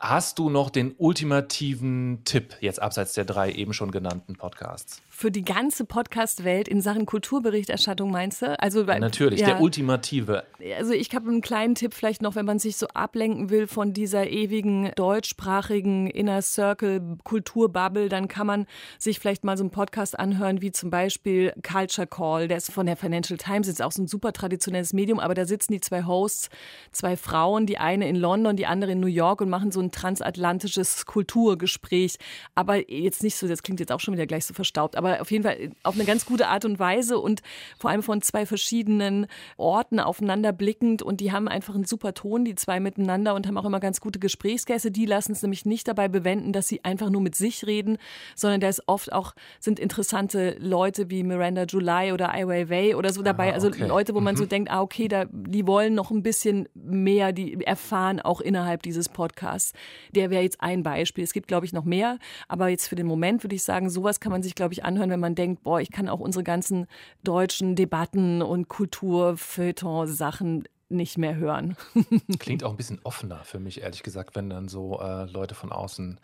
Hast 0.06 0.38
du 0.38 0.50
noch 0.50 0.70
den 0.70 0.96
ultimativen 0.98 2.24
Tipp, 2.26 2.58
jetzt 2.60 2.82
abseits 2.82 3.13
der 3.13 3.24
drei 3.24 3.50
eben 3.54 3.72
schon 3.72 3.89
genannten 3.89 4.36
Podcasts? 4.36 5.02
Für 5.23 5.31
die 5.31 5.45
ganze 5.45 5.86
Podcast-Welt 5.86 6.67
in 6.67 6.81
Sachen 6.81 7.05
Kulturberichterstattung 7.05 8.12
meinst 8.12 8.41
du? 8.41 8.59
Also, 8.59 8.88
weil- 8.88 8.99
Natürlich, 8.99 9.39
ja. 9.39 9.47
der 9.47 9.62
ultimative. 9.62 10.43
Also 10.77 10.91
ich 10.91 11.15
habe 11.15 11.29
einen 11.29 11.39
kleinen 11.39 11.75
Tipp 11.75 11.93
vielleicht 11.93 12.21
noch, 12.21 12.36
wenn 12.36 12.45
man 12.45 12.59
sich 12.59 12.75
so 12.75 12.88
ablenken 12.89 13.49
will 13.49 13.67
von 13.67 13.93
dieser 13.93 14.27
ewigen 14.27 14.91
deutschsprachigen 14.97 16.07
Inner 16.07 16.41
Circle 16.41 17.01
Kulturbubble, 17.23 18.09
dann 18.09 18.27
kann 18.27 18.47
man 18.47 18.65
sich 18.99 19.19
vielleicht 19.19 19.45
mal 19.45 19.55
so 19.55 19.63
einen 19.63 19.71
Podcast 19.71 20.19
anhören, 20.19 20.62
wie 20.62 20.73
zum 20.73 20.89
Beispiel 20.89 21.53
Culture 21.65 22.05
Call, 22.05 22.49
der 22.49 22.57
ist 22.57 22.69
von 22.73 22.86
der 22.86 22.97
Financial 22.97 23.38
Times, 23.38 23.69
ist 23.69 23.81
auch 23.81 23.93
so 23.93 24.01
ein 24.01 24.07
super 24.07 24.33
traditionelles 24.33 24.91
Medium, 24.91 25.21
aber 25.21 25.36
da 25.36 25.45
sitzen 25.45 25.71
die 25.71 25.79
zwei 25.79 26.03
Hosts, 26.03 26.49
zwei 26.91 27.15
Frauen, 27.15 27.65
die 27.65 27.77
eine 27.77 28.09
in 28.09 28.17
London, 28.17 28.57
die 28.57 28.65
andere 28.65 28.91
in 28.91 28.99
New 28.99 29.07
York 29.07 29.39
und 29.39 29.49
machen 29.49 29.71
so 29.71 29.79
einen 29.79 29.91
transatlantisches 29.91 31.05
Kulturgespräch. 31.05 32.17
Aber 32.55 32.91
jetzt 32.91 33.23
nicht 33.23 33.38
so, 33.38 33.47
das 33.47 33.63
klingt 33.63 33.79
jetzt 33.79 33.93
auch 33.93 34.01
schon 34.01 34.13
wieder 34.13 34.25
gleich 34.25 34.45
so 34.45 34.53
verstaubt, 34.53 34.97
aber 34.97 35.12
auf 35.21 35.32
jeden 35.32 35.43
Fall 35.43 35.71
auf 35.84 35.95
eine 35.95 36.06
ganz 36.06 36.26
gute 36.26 36.47
Art 36.47 36.65
und 36.65 36.80
Weise 36.80 37.19
und 37.19 37.41
vor 37.80 37.89
allem 37.89 38.04
von 38.04 38.21
zwei 38.21 38.45
verschiedenen 38.45 39.28
Orten 39.58 39.99
aufeinander 39.99 40.52
blickend. 40.54 41.02
Und 41.02 41.19
die 41.21 41.32
haben 41.32 41.47
einfach 41.47 41.76
einen 41.76 41.86
super 41.86 42.13
Ton, 42.13 42.45
die 42.45 42.56
zwei 42.56 42.80
miteinander 42.80 43.36
und 43.36 43.47
haben 43.47 43.58
auch 43.58 43.65
immer 43.65 43.80
ganz 43.80 44.02
gute 44.02 44.19
Gesprächsgäste. 44.19 44.91
Die 44.91 45.06
lassen 45.06 45.32
es 45.34 45.41
nämlich 45.41 45.65
nicht 45.65 45.88
dabei 45.88 46.08
bewenden, 46.08 46.54
dass 46.54 46.67
sie 46.67 46.84
einfach 46.84 47.10
nur 47.10 47.21
mit 47.21 47.36
sich 47.36 47.65
reden, 47.67 47.97
sondern 48.36 48.60
da 48.62 48.69
ist 48.69 48.84
oft 48.88 49.12
auch, 49.13 49.34
sind 49.60 49.80
interessante 49.80 50.56
Leute 50.60 51.10
wie 51.10 51.23
Miranda 51.23 51.63
July 51.63 52.12
oder 52.12 52.32
Ai 52.32 52.47
Weiwei 52.47 52.95
oder 52.95 53.12
so 53.13 53.21
dabei. 53.21 53.52
Ah, 53.52 53.56
also 53.56 53.67
okay. 53.67 53.86
Leute, 53.86 54.13
wo 54.15 54.19
man 54.19 54.36
so 54.36 54.43
Mhm. 54.43 54.49
denkt, 54.49 54.71
ah, 54.71 54.82
okay, 54.82 55.08
da, 55.08 55.26
die 55.32 55.65
wollen 55.67 55.93
noch 55.95 56.12
ein 56.12 56.23
bisschen 56.23 56.67
mehr, 56.73 57.32
die 57.32 57.63
erfahren 57.65 58.19
auch 58.19 58.41
innerhalb 58.41 58.84
dieses 58.84 59.10
Podcasts. 59.10 59.73
Der 60.12 60.30
wäre 60.30 60.43
jetzt 60.43 60.62
ein 60.62 60.84
Beispiel. 60.84 61.23
Es 61.23 61.34
gibt, 61.34 61.47
glaube 61.47 61.65
ich, 61.65 61.73
noch 61.73 61.86
mehr. 61.86 62.17
Aber 62.47 62.67
jetzt 62.67 62.88
für 62.88 62.95
den 62.95 63.06
Moment 63.08 63.43
würde 63.43 63.56
ich 63.56 63.63
sagen, 63.63 63.89
sowas 63.89 64.19
kann 64.19 64.32
man 64.32 64.43
sich, 64.43 64.56
glaube 64.56 64.73
ich, 64.73 64.84
anhören, 64.93 65.10
wenn 65.10 65.19
man 65.19 65.36
denkt, 65.36 65.63
boah, 65.63 65.82
ich 65.82 65.91
kann 65.91 66.08
auch 66.08 66.19
unsere 66.19 66.43
ganzen 66.43 66.86
deutschen 67.23 67.75
Debatten 67.75 68.41
und 68.41 68.67
Kultur-Feuilleton-Sachen 68.67 70.65
nicht 70.89 71.17
mehr 71.17 71.36
hören. 71.36 71.75
Klingt 72.39 72.63
auch 72.63 72.69
ein 72.71 72.77
bisschen 72.77 72.99
offener 73.03 73.43
für 73.43 73.60
mich, 73.60 73.82
ehrlich 73.82 74.03
gesagt, 74.03 74.36
wenn 74.36 74.49
dann 74.49 74.67
so 74.67 74.99
äh, 74.99 75.25
Leute 75.25 75.56
von 75.56 75.71
außen 75.71 76.19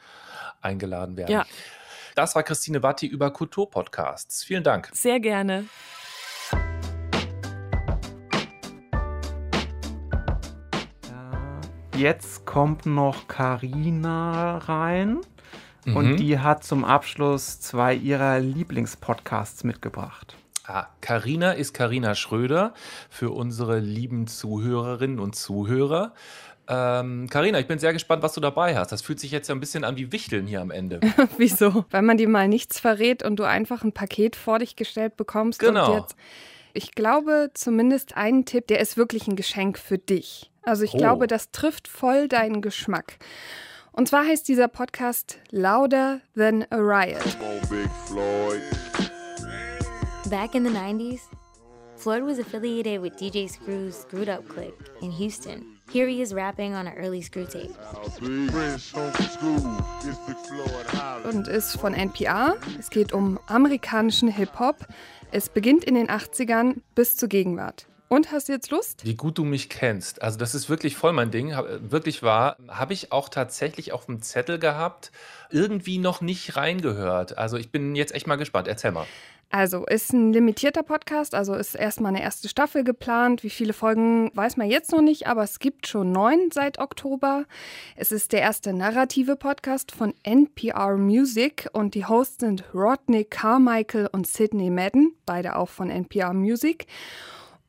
eingeladen 0.62 1.18
werden. 1.18 1.32
Ja. 1.32 1.46
Das 2.16 2.36
war 2.36 2.44
Christine 2.44 2.84
Watti 2.84 3.08
über 3.08 3.32
Kulturpodcasts. 3.32 4.44
Vielen 4.44 4.64
Dank. 4.64 4.90
Sehr 4.94 5.20
gerne. 5.20 5.66
Jetzt 11.96 12.46
kommt 12.46 12.86
noch 12.86 13.28
Karina 13.28 14.60
rein 14.60 15.22
Mhm. 15.86 15.96
und 15.96 16.18
die 16.18 16.40
hat 16.40 16.64
zum 16.64 16.84
Abschluss 16.86 17.60
zwei 17.60 17.94
ihrer 17.96 18.40
Lieblingspodcasts 18.40 19.64
mitgebracht. 19.64 20.36
Ah, 20.66 20.88
Carina 21.02 21.54
ist 21.54 21.74
Karina 21.74 22.14
Schröder 22.16 22.74
für 23.10 23.32
unsere 23.32 23.80
lieben 23.80 24.28
Zuhörerinnen 24.28 25.20
und 25.20 25.36
Zuhörer. 25.36 26.14
Ähm, 26.68 27.28
Carina, 27.32 27.60
ich 27.60 27.66
bin 27.68 27.80
sehr 27.80 27.94
gespannt, 27.94 28.22
was 28.22 28.34
du 28.34 28.42
dabei 28.42 28.78
hast. 28.78 28.92
Das 28.92 29.02
fühlt 29.02 29.20
sich 29.20 29.32
jetzt 29.32 29.48
ja 29.50 29.56
ein 29.56 29.60
bisschen 29.60 29.84
an 29.84 29.98
wie 29.98 30.12
Wichteln 30.12 30.46
hier 30.46 30.62
am 30.62 30.70
Ende. 30.70 31.00
Wieso? 31.38 31.86
Weil 31.90 32.04
man 32.04 32.18
dir 32.18 32.30
mal 32.30 32.48
nichts 32.48 32.80
verrät 32.80 33.24
und 33.24 33.38
du 33.38 33.44
einfach 33.46 33.84
ein 33.84 33.94
Paket 33.94 34.36
vor 34.36 34.60
dich 34.60 34.76
gestellt 34.76 35.18
bekommst. 35.18 35.60
Genau. 35.60 35.92
Und 35.94 36.00
jetzt, 36.02 36.16
ich 36.74 36.92
glaube, 36.94 37.50
zumindest 37.56 38.16
einen 38.16 38.46
Tipp, 38.46 38.68
der 38.68 38.80
ist 38.80 38.96
wirklich 38.98 39.28
ein 39.28 39.36
Geschenk 39.36 39.80
für 39.80 39.98
dich. 39.98 40.52
Also 40.62 40.84
ich 40.84 40.94
Oh. 40.94 40.98
glaube, 40.98 41.26
das 41.26 41.50
trifft 41.50 41.88
voll 41.88 42.28
deinen 42.28 42.62
Geschmack. 42.62 43.18
Und 44.00 44.08
zwar 44.08 44.26
heißt 44.26 44.48
dieser 44.48 44.70
Podcast 44.70 45.40
Louder 45.52 46.22
Than 46.34 46.66
a 46.70 46.78
Riot. 46.78 47.20
Back 50.30 50.56
in 50.56 50.64
the 50.64 50.72
90s, 50.72 51.20
Floyd 51.98 52.24
was 52.24 52.40
affiliated 52.40 53.02
with 53.02 53.18
DJ 53.18 53.50
Screw's 53.50 54.04
Screwed 54.04 54.30
Up 54.30 54.48
Click 54.48 54.74
in 55.02 55.12
Houston. 55.12 55.78
Here 55.92 56.08
he 56.08 56.22
is 56.22 56.34
rapping 56.34 56.76
on 56.76 56.88
an 56.88 56.94
early 56.96 57.22
Screw 57.22 57.44
tape. 57.44 57.76
und 61.30 61.48
ist 61.50 61.76
von 61.76 61.94
NPR. 61.94 62.56
Es 62.80 62.90
geht 62.90 63.12
um 63.12 63.38
amerikanischen 63.48 64.30
Hip-Hop. 64.30 64.78
Es 65.32 65.50
beginnt 65.50 65.84
in 65.84 65.96
den 65.96 66.08
80ern 66.08 66.76
bis 66.96 67.18
zur 67.18 67.28
Gegenwart. 67.28 67.90
Und 68.10 68.32
hast 68.32 68.50
du 68.50 68.54
jetzt 68.54 68.72
Lust? 68.72 69.06
Wie 69.06 69.14
gut 69.14 69.38
du 69.38 69.46
mich 69.46 69.70
kennst. 69.70 70.24
Also 70.24 70.40
das 70.40 70.56
ist 70.56 70.68
wirklich 70.68 70.98
voll 70.98 71.14
mein 71.14 71.30
Ding. 71.30 71.56
Hab, 71.56 71.68
wirklich 71.92 72.24
wahr. 72.24 72.58
Habe 72.68 72.94
ich 72.94 73.12
auch 73.12 73.30
tatsächlich 73.30 73.92
auf 73.94 74.08
dem 74.08 74.22
Zettel 74.24 74.58
gehabt. 74.58 75.12
Irgendwie 75.52 76.00
noch 76.00 76.20
nicht 76.20 76.56
reingehört. 76.56 77.38
Also 77.38 77.58
ich 77.58 77.72
bin 77.72 77.96
jetzt 77.96 78.14
echt 78.14 78.26
mal 78.26 78.36
gespannt. 78.36 78.68
Erzähl 78.68 78.92
mal. 78.92 79.06
Also 79.52 79.86
ist 79.88 80.14
ein 80.14 80.32
limitierter 80.32 80.84
Podcast, 80.84 81.34
also 81.34 81.56
ist 81.56 81.74
erstmal 81.74 82.14
eine 82.14 82.22
erste 82.22 82.48
Staffel 82.48 82.84
geplant. 82.84 83.44
Wie 83.44 83.50
viele 83.50 83.74
Folgen 83.74 84.30
weiß 84.36 84.58
man 84.58 84.70
jetzt 84.70 84.92
noch 84.92 85.02
nicht, 85.02 85.26
aber 85.26 85.42
es 85.42 85.58
gibt 85.58 85.88
schon 85.88 86.12
neun 86.12 86.52
seit 86.54 86.78
Oktober. 86.78 87.46
Es 87.96 88.12
ist 88.12 88.32
der 88.32 88.42
erste 88.42 88.74
narrative 88.74 89.36
Podcast 89.36 89.92
von 89.92 90.14
NPR 90.22 90.98
Music 90.98 91.68
und 91.74 91.96
die 91.96 92.06
Hosts 92.06 92.42
sind 92.42 92.64
Rodney 92.76 93.24
Carmichael 93.24 94.08
und 94.12 94.28
Sidney 94.28 94.70
Madden, 94.70 95.16
beide 95.26 95.56
auch 95.56 95.70
von 95.70 95.90
NPR 95.90 96.34
Music. 96.34 96.86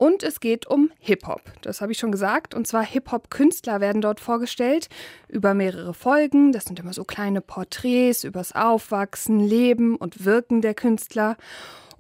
Und 0.01 0.23
es 0.23 0.41
geht 0.41 0.67
um 0.67 0.91
Hip-Hop. 1.01 1.43
Das 1.61 1.83
habe 1.83 1.93
ich 1.93 1.99
schon 1.99 2.11
gesagt. 2.11 2.55
Und 2.55 2.67
zwar 2.67 2.83
Hip-Hop-Künstler 2.83 3.83
werden 3.83 4.01
dort 4.01 4.19
vorgestellt 4.19 4.89
über 5.29 5.53
mehrere 5.53 5.93
Folgen. 5.93 6.53
Das 6.53 6.65
sind 6.65 6.79
immer 6.81 6.95
so 6.95 7.05
kleine 7.05 7.43
Porträts 7.43 8.25
übers 8.25 8.53
Aufwachsen, 8.53 9.41
Leben 9.41 9.97
und 9.97 10.25
Wirken 10.25 10.63
der 10.63 10.73
Künstler. 10.73 11.37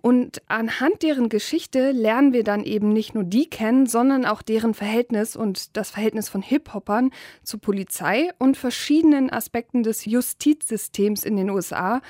Und 0.02 0.40
anhand 0.48 1.02
deren 1.02 1.28
Geschichte 1.28 1.92
lernen 1.92 2.32
wir 2.32 2.42
dann 2.42 2.64
eben 2.64 2.92
nicht 2.92 3.14
nur 3.14 3.24
die 3.24 3.50
kennen, 3.50 3.86
sondern 3.86 4.24
auch 4.24 4.40
deren 4.40 4.72
Verhältnis 4.72 5.36
und 5.36 5.76
das 5.76 5.90
Verhältnis 5.90 6.28
von 6.28 6.40
Hip-Hoppern 6.40 7.10
zur 7.42 7.60
Polizei 7.60 8.30
und 8.38 8.56
verschiedenen 8.56 9.30
Aspekten 9.30 9.82
des 9.82 10.06
Justizsystems 10.06 11.24
in 11.24 11.36
den 11.36 11.50
USA. 11.50 12.00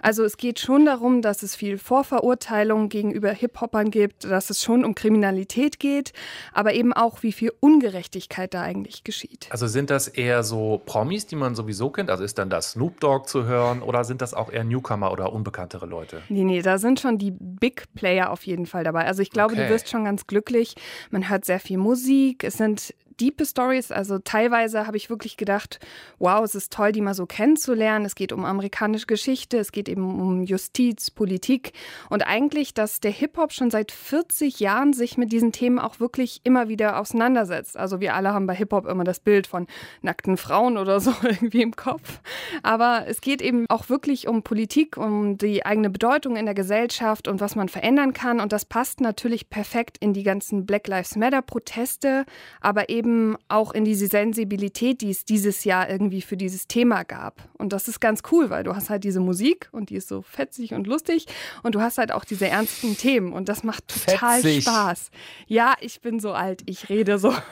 Also 0.00 0.24
es 0.24 0.36
geht 0.36 0.60
schon 0.60 0.84
darum, 0.84 1.22
dass 1.22 1.42
es 1.42 1.56
viel 1.56 1.78
Vorverurteilung 1.78 2.88
gegenüber 2.88 3.30
Hip-Hoppern 3.32 3.90
gibt, 3.90 4.24
dass 4.24 4.50
es 4.50 4.62
schon 4.62 4.84
um 4.84 4.94
Kriminalität 4.94 5.80
geht, 5.80 6.12
aber 6.52 6.74
eben 6.74 6.92
auch, 6.92 7.22
wie 7.22 7.32
viel 7.32 7.52
Ungerechtigkeit 7.58 8.54
da 8.54 8.62
eigentlich 8.62 9.02
geschieht. 9.02 9.48
Also 9.50 9.66
sind 9.66 9.90
das 9.90 10.06
eher 10.06 10.44
so 10.44 10.80
Promis, 10.86 11.26
die 11.26 11.36
man 11.36 11.54
sowieso 11.56 11.90
kennt? 11.90 12.10
Also 12.10 12.22
ist 12.22 12.38
dann 12.38 12.50
das 12.50 12.72
Snoop 12.72 13.00
Dogg 13.00 13.26
zu 13.26 13.44
hören 13.44 13.82
oder 13.82 14.04
sind 14.04 14.22
das 14.22 14.34
auch 14.34 14.52
eher 14.52 14.64
Newcomer 14.64 15.10
oder 15.10 15.32
unbekanntere 15.32 15.86
Leute? 15.86 16.22
Nee, 16.28 16.44
nee, 16.44 16.62
da 16.62 16.78
sind 16.78 17.00
schon 17.00 17.18
die 17.18 17.39
Big 17.40 17.84
Player 17.94 18.30
auf 18.30 18.44
jeden 18.46 18.66
Fall 18.66 18.84
dabei. 18.84 19.06
Also 19.06 19.22
ich 19.22 19.30
glaube, 19.30 19.54
Okay. 19.54 19.64
du 19.66 19.70
wirst 19.70 19.88
schon 19.88 20.04
ganz 20.04 20.26
glücklich. 20.26 20.74
Man 21.10 21.28
hört 21.30 21.44
sehr 21.46 21.58
viel 21.58 21.78
Musik. 21.78 22.44
Es 22.44 22.58
sind 22.58 22.94
diepe 23.20 23.44
Stories. 23.44 23.92
Also 23.92 24.18
teilweise 24.18 24.86
habe 24.86 24.96
ich 24.96 25.10
wirklich 25.10 25.36
gedacht, 25.36 25.78
wow, 26.18 26.42
es 26.42 26.54
ist 26.54 26.72
toll, 26.72 26.92
die 26.92 27.00
mal 27.00 27.14
so 27.14 27.26
kennenzulernen. 27.26 28.04
Es 28.04 28.14
geht 28.14 28.32
um 28.32 28.44
amerikanische 28.44 29.06
Geschichte, 29.06 29.58
es 29.58 29.72
geht 29.72 29.88
eben 29.88 30.20
um 30.20 30.42
Justiz, 30.42 31.10
Politik 31.10 31.72
und 32.08 32.26
eigentlich, 32.26 32.74
dass 32.74 33.00
der 33.00 33.10
Hip-Hop 33.10 33.52
schon 33.52 33.70
seit 33.70 33.92
40 33.92 34.60
Jahren 34.60 34.92
sich 34.92 35.18
mit 35.18 35.32
diesen 35.32 35.52
Themen 35.52 35.78
auch 35.78 36.00
wirklich 36.00 36.40
immer 36.44 36.68
wieder 36.68 36.98
auseinandersetzt. 36.98 37.76
Also 37.76 38.00
wir 38.00 38.14
alle 38.14 38.32
haben 38.32 38.46
bei 38.46 38.54
Hip-Hop 38.54 38.86
immer 38.86 39.04
das 39.04 39.20
Bild 39.20 39.46
von 39.46 39.66
nackten 40.02 40.36
Frauen 40.36 40.78
oder 40.78 41.00
so 41.00 41.12
irgendwie 41.22 41.62
im 41.62 41.76
Kopf. 41.76 42.20
Aber 42.62 43.04
es 43.06 43.20
geht 43.20 43.42
eben 43.42 43.66
auch 43.68 43.88
wirklich 43.88 44.28
um 44.28 44.42
Politik, 44.42 44.96
um 44.96 45.36
die 45.36 45.66
eigene 45.66 45.90
Bedeutung 45.90 46.36
in 46.36 46.46
der 46.46 46.54
Gesellschaft 46.54 47.28
und 47.28 47.40
was 47.40 47.54
man 47.56 47.68
verändern 47.68 48.12
kann. 48.12 48.40
Und 48.40 48.52
das 48.52 48.64
passt 48.64 49.00
natürlich 49.00 49.50
perfekt 49.50 49.98
in 50.00 50.12
die 50.14 50.22
ganzen 50.22 50.64
Black 50.64 50.88
Lives 50.88 51.16
Matter-Proteste, 51.16 52.24
aber 52.60 52.88
eben 52.88 53.09
auch 53.48 53.72
in 53.72 53.84
diese 53.84 54.06
Sensibilität, 54.06 55.00
die 55.00 55.10
es 55.10 55.24
dieses 55.24 55.64
Jahr 55.64 55.88
irgendwie 55.88 56.22
für 56.22 56.36
dieses 56.36 56.66
Thema 56.66 57.04
gab. 57.04 57.48
Und 57.58 57.72
das 57.72 57.88
ist 57.88 58.00
ganz 58.00 58.22
cool, 58.30 58.50
weil 58.50 58.64
du 58.64 58.74
hast 58.74 58.90
halt 58.90 59.04
diese 59.04 59.20
Musik 59.20 59.68
und 59.72 59.90
die 59.90 59.96
ist 59.96 60.08
so 60.08 60.22
fetzig 60.22 60.74
und 60.74 60.86
lustig 60.86 61.26
und 61.62 61.74
du 61.74 61.80
hast 61.80 61.98
halt 61.98 62.12
auch 62.12 62.24
diese 62.24 62.48
ernsten 62.48 62.96
Themen 62.96 63.32
und 63.32 63.48
das 63.48 63.62
macht 63.62 63.88
total 63.88 64.40
Fetzig. 64.40 64.64
Spaß. 64.64 65.10
Ja, 65.46 65.74
ich 65.80 66.00
bin 66.00 66.20
so 66.20 66.32
alt, 66.32 66.62
ich 66.66 66.88
rede 66.88 67.18
so. 67.18 67.34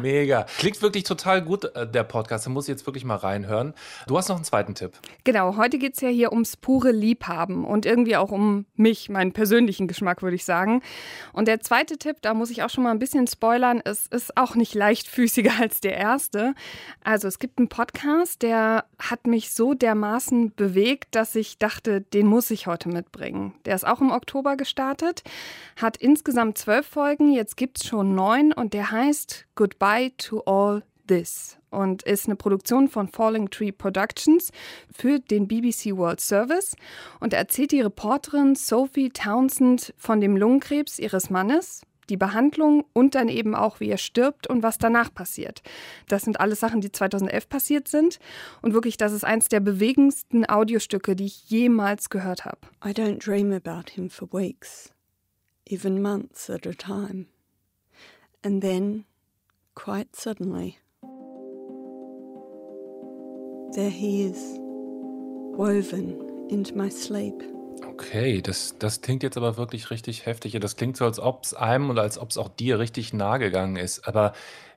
Mega. 0.00 0.46
Klingt 0.58 0.80
wirklich 0.82 1.04
total 1.04 1.42
gut, 1.42 1.64
äh, 1.74 1.86
der 1.86 2.04
Podcast. 2.04 2.46
Da 2.46 2.50
muss 2.50 2.64
ich 2.64 2.68
jetzt 2.68 2.86
wirklich 2.86 3.04
mal 3.04 3.16
reinhören. 3.16 3.74
Du 4.06 4.16
hast 4.16 4.28
noch 4.28 4.36
einen 4.36 4.44
zweiten 4.44 4.74
Tipp. 4.74 4.92
Genau, 5.24 5.56
heute 5.56 5.78
geht 5.78 5.94
es 5.94 6.00
ja 6.00 6.08
hier 6.08 6.32
ums 6.32 6.56
pure 6.56 6.90
Liebhaben 6.90 7.64
und 7.64 7.86
irgendwie 7.86 8.16
auch 8.16 8.30
um 8.30 8.66
mich, 8.76 9.08
meinen 9.08 9.32
persönlichen 9.32 9.88
Geschmack, 9.88 10.22
würde 10.22 10.36
ich 10.36 10.44
sagen. 10.44 10.82
Und 11.32 11.48
der 11.48 11.60
zweite 11.60 11.98
Tipp, 11.98 12.16
da 12.22 12.34
muss 12.34 12.50
ich 12.50 12.62
auch 12.62 12.70
schon 12.70 12.84
mal 12.84 12.90
ein 12.90 12.98
bisschen 12.98 13.26
spoilern, 13.26 13.61
es 13.84 14.06
ist 14.06 14.36
auch 14.36 14.54
nicht 14.54 14.74
leichtfüßiger 14.74 15.52
als 15.60 15.80
der 15.80 15.96
erste. 15.96 16.54
Also 17.04 17.28
es 17.28 17.38
gibt 17.38 17.58
einen 17.58 17.68
Podcast, 17.68 18.42
der 18.42 18.84
hat 18.98 19.26
mich 19.26 19.52
so 19.52 19.74
dermaßen 19.74 20.54
bewegt, 20.54 21.14
dass 21.14 21.34
ich 21.34 21.58
dachte, 21.58 22.00
den 22.00 22.26
muss 22.26 22.50
ich 22.50 22.66
heute 22.66 22.88
mitbringen. 22.88 23.54
Der 23.64 23.74
ist 23.74 23.86
auch 23.86 24.00
im 24.00 24.10
Oktober 24.10 24.56
gestartet, 24.56 25.22
hat 25.76 25.96
insgesamt 25.96 26.58
zwölf 26.58 26.86
Folgen, 26.86 27.32
jetzt 27.32 27.56
gibt 27.56 27.78
es 27.80 27.86
schon 27.86 28.14
neun 28.14 28.52
und 28.52 28.74
der 28.74 28.90
heißt 28.90 29.46
Goodbye 29.54 30.12
to 30.16 30.42
All 30.44 30.82
This 31.06 31.58
und 31.72 32.02
ist 32.02 32.26
eine 32.26 32.36
Produktion 32.36 32.88
von 32.88 33.08
Falling 33.08 33.50
Tree 33.50 33.72
Productions 33.72 34.52
für 34.92 35.18
den 35.18 35.48
BBC 35.48 35.96
World 35.96 36.20
Service. 36.20 36.76
Und 37.18 37.32
erzählt 37.32 37.72
die 37.72 37.80
Reporterin 37.80 38.54
Sophie 38.54 39.10
Townsend 39.10 39.94
von 39.96 40.20
dem 40.20 40.36
Lungenkrebs 40.36 40.98
ihres 40.98 41.30
Mannes, 41.30 41.82
die 42.12 42.18
Behandlung 42.18 42.84
und 42.92 43.14
dann 43.14 43.28
eben 43.28 43.54
auch, 43.54 43.80
wie 43.80 43.88
er 43.88 43.96
stirbt 43.96 44.46
und 44.46 44.62
was 44.62 44.76
danach 44.76 45.12
passiert. 45.12 45.62
Das 46.08 46.22
sind 46.22 46.38
alles 46.38 46.60
Sachen, 46.60 46.82
die 46.82 46.92
2011 46.92 47.48
passiert 47.48 47.88
sind. 47.88 48.18
Und 48.60 48.74
wirklich, 48.74 48.98
das 48.98 49.12
ist 49.12 49.24
eins 49.24 49.48
der 49.48 49.60
bewegendsten 49.60 50.48
Audiostücke, 50.48 51.16
die 51.16 51.24
ich 51.24 51.48
jemals 51.48 52.10
gehört 52.10 52.44
habe. 52.44 52.58
I 52.84 52.90
don't 52.90 53.18
dream 53.18 53.50
about 53.50 53.90
him 53.90 54.10
for 54.10 54.28
weeks, 54.30 54.92
even 55.66 56.02
months 56.02 56.50
at 56.50 56.66
a 56.66 56.74
time. 56.74 57.26
And 58.44 58.62
then, 58.62 59.04
quite 59.74 60.14
suddenly, 60.14 60.76
there 63.74 63.90
he 63.90 64.26
is, 64.26 64.58
woven 65.56 66.48
into 66.50 66.74
my 66.76 66.90
sleep. 66.90 67.42
Okay, 67.92 68.40
das, 68.42 68.76
das 68.78 69.00
klingt 69.02 69.22
jetzt 69.22 69.36
aber 69.36 69.56
wirklich 69.56 69.90
richtig 69.90 70.24
heftig. 70.26 70.56
Das 70.60 70.76
klingt 70.76 70.96
so, 70.96 71.04
als 71.04 71.18
ob 71.20 71.44
es 71.44 71.54
einem 71.54 71.90
und 71.90 71.98
als 71.98 72.18
ob 72.18 72.30
es 72.30 72.38
auch 72.38 72.48
dir 72.48 72.78
richtig 72.78 73.12
nahe 73.12 73.38
gegangen 73.38 73.76
ist. 73.76 74.06
Aber 74.08 74.32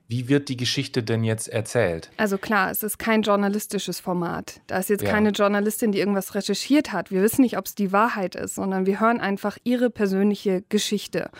wie 0.08 0.28
wird 0.28 0.48
die 0.48 0.56
Geschichte 0.56 1.02
denn 1.02 1.24
jetzt 1.24 1.48
erzählt? 1.48 2.10
Also 2.16 2.38
klar, 2.38 2.70
es 2.70 2.82
ist 2.82 2.98
kein 2.98 3.22
journalistisches 3.22 3.98
Format. 4.00 4.60
Da 4.66 4.78
ist 4.78 4.90
jetzt 4.90 5.02
Ja. 5.02 5.10
keine 5.10 5.30
Journalistin, 5.30 5.92
die 5.92 5.98
irgendwas 5.98 6.34
recherchiert 6.34 6.92
hat. 6.92 7.10
Wir 7.10 7.22
wissen 7.22 7.40
nicht, 7.40 7.56
ob 7.58 7.66
es 7.66 7.74
die 7.74 7.90
Wahrheit 7.90 8.34
ist, 8.34 8.54
sondern 8.54 8.86
wir 8.86 9.00
hören 9.00 9.20
einfach 9.20 9.58
ihre 9.64 9.90
persönliche 9.90 10.62
Geschichte. 10.68 11.30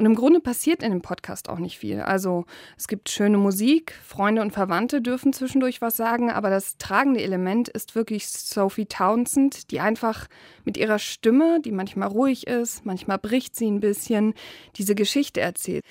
Und 0.00 0.06
im 0.06 0.14
Grunde 0.14 0.40
passiert 0.40 0.82
in 0.82 0.92
dem 0.92 1.02
Podcast 1.02 1.50
auch 1.50 1.58
nicht 1.58 1.76
viel. 1.76 2.00
Also 2.00 2.46
es 2.78 2.88
gibt 2.88 3.10
schöne 3.10 3.36
Musik, 3.36 3.92
Freunde 4.02 4.40
und 4.40 4.50
Verwandte 4.50 5.02
dürfen 5.02 5.34
zwischendurch 5.34 5.82
was 5.82 5.94
sagen, 5.94 6.30
aber 6.30 6.48
das 6.48 6.78
tragende 6.78 7.20
Element 7.20 7.68
ist 7.68 7.94
wirklich 7.94 8.26
Sophie 8.26 8.86
Townsend, 8.86 9.70
die 9.70 9.78
einfach 9.78 10.26
mit 10.64 10.78
ihrer 10.78 10.98
Stimme, 10.98 11.60
die 11.60 11.70
manchmal 11.70 12.08
ruhig 12.08 12.46
ist, 12.46 12.86
manchmal 12.86 13.18
bricht 13.18 13.54
sie 13.54 13.70
ein 13.70 13.80
bisschen, 13.80 14.32
diese 14.76 14.94
Geschichte 14.94 15.42
erzählt. 15.42 15.84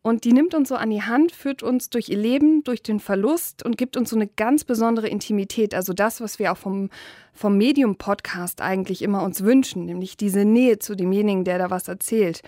Und 0.00 0.22
die 0.22 0.32
nimmt 0.32 0.54
uns 0.54 0.68
so 0.68 0.76
an 0.76 0.90
die 0.90 1.02
Hand, 1.02 1.32
führt 1.32 1.64
uns 1.64 1.90
durch 1.90 2.08
ihr 2.08 2.18
Leben, 2.18 2.62
durch 2.62 2.84
den 2.84 3.00
Verlust 3.00 3.64
und 3.64 3.76
gibt 3.76 3.96
uns 3.96 4.10
so 4.10 4.14
eine 4.14 4.28
ganz 4.28 4.62
besondere 4.62 5.08
Intimität. 5.08 5.74
Also 5.74 5.92
das, 5.92 6.20
was 6.20 6.38
wir 6.38 6.52
auch 6.52 6.56
vom, 6.56 6.88
vom 7.32 7.58
Medium-Podcast 7.58 8.60
eigentlich 8.60 9.02
immer 9.02 9.24
uns 9.24 9.42
wünschen, 9.42 9.86
nämlich 9.86 10.16
diese 10.16 10.44
Nähe 10.44 10.78
zu 10.78 10.94
demjenigen, 10.94 11.42
der 11.42 11.58
da 11.58 11.68
was 11.68 11.88
erzählt. 11.88 12.42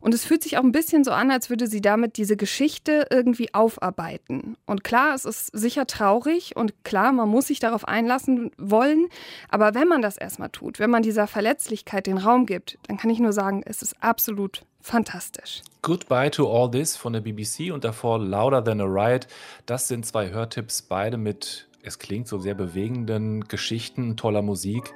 Und 0.00 0.14
es 0.14 0.24
fühlt 0.24 0.42
sich 0.42 0.58
auch 0.58 0.62
ein 0.62 0.72
bisschen 0.72 1.04
so 1.04 1.10
an, 1.10 1.30
als 1.30 1.50
würde 1.50 1.66
sie 1.66 1.80
damit 1.80 2.16
diese 2.16 2.36
Geschichte 2.36 3.06
irgendwie 3.10 3.52
aufarbeiten. 3.54 4.56
Und 4.66 4.84
klar, 4.84 5.14
es 5.14 5.24
ist 5.24 5.46
sicher 5.56 5.86
traurig 5.86 6.56
und 6.56 6.84
klar, 6.84 7.12
man 7.12 7.28
muss 7.28 7.48
sich 7.48 7.60
darauf 7.60 7.86
einlassen 7.86 8.50
wollen. 8.58 9.06
Aber 9.48 9.74
wenn 9.74 9.88
man 9.88 10.02
das 10.02 10.16
erstmal 10.16 10.50
tut, 10.50 10.78
wenn 10.78 10.90
man 10.90 11.02
dieser 11.02 11.26
Verletzlichkeit 11.26 12.06
den 12.06 12.18
Raum 12.18 12.46
gibt, 12.46 12.78
dann 12.86 12.96
kann 12.96 13.10
ich 13.10 13.18
nur 13.18 13.32
sagen, 13.32 13.62
es 13.64 13.82
ist 13.82 13.96
absolut 14.00 14.62
fantastisch. 14.80 15.62
Goodbye 15.82 16.30
to 16.30 16.50
All 16.50 16.70
This 16.70 16.96
von 16.96 17.12
der 17.12 17.20
BBC 17.20 17.72
und 17.72 17.84
davor 17.84 18.18
Louder 18.18 18.64
Than 18.64 18.80
a 18.80 18.84
Riot. 18.84 19.26
Das 19.66 19.88
sind 19.88 20.06
zwei 20.06 20.30
Hörtipps, 20.30 20.82
beide 20.82 21.16
mit, 21.16 21.68
es 21.82 21.98
klingt 21.98 22.28
so 22.28 22.38
sehr 22.38 22.54
bewegenden 22.54 23.42
Geschichten, 23.44 24.16
toller 24.16 24.42
Musik. 24.42 24.92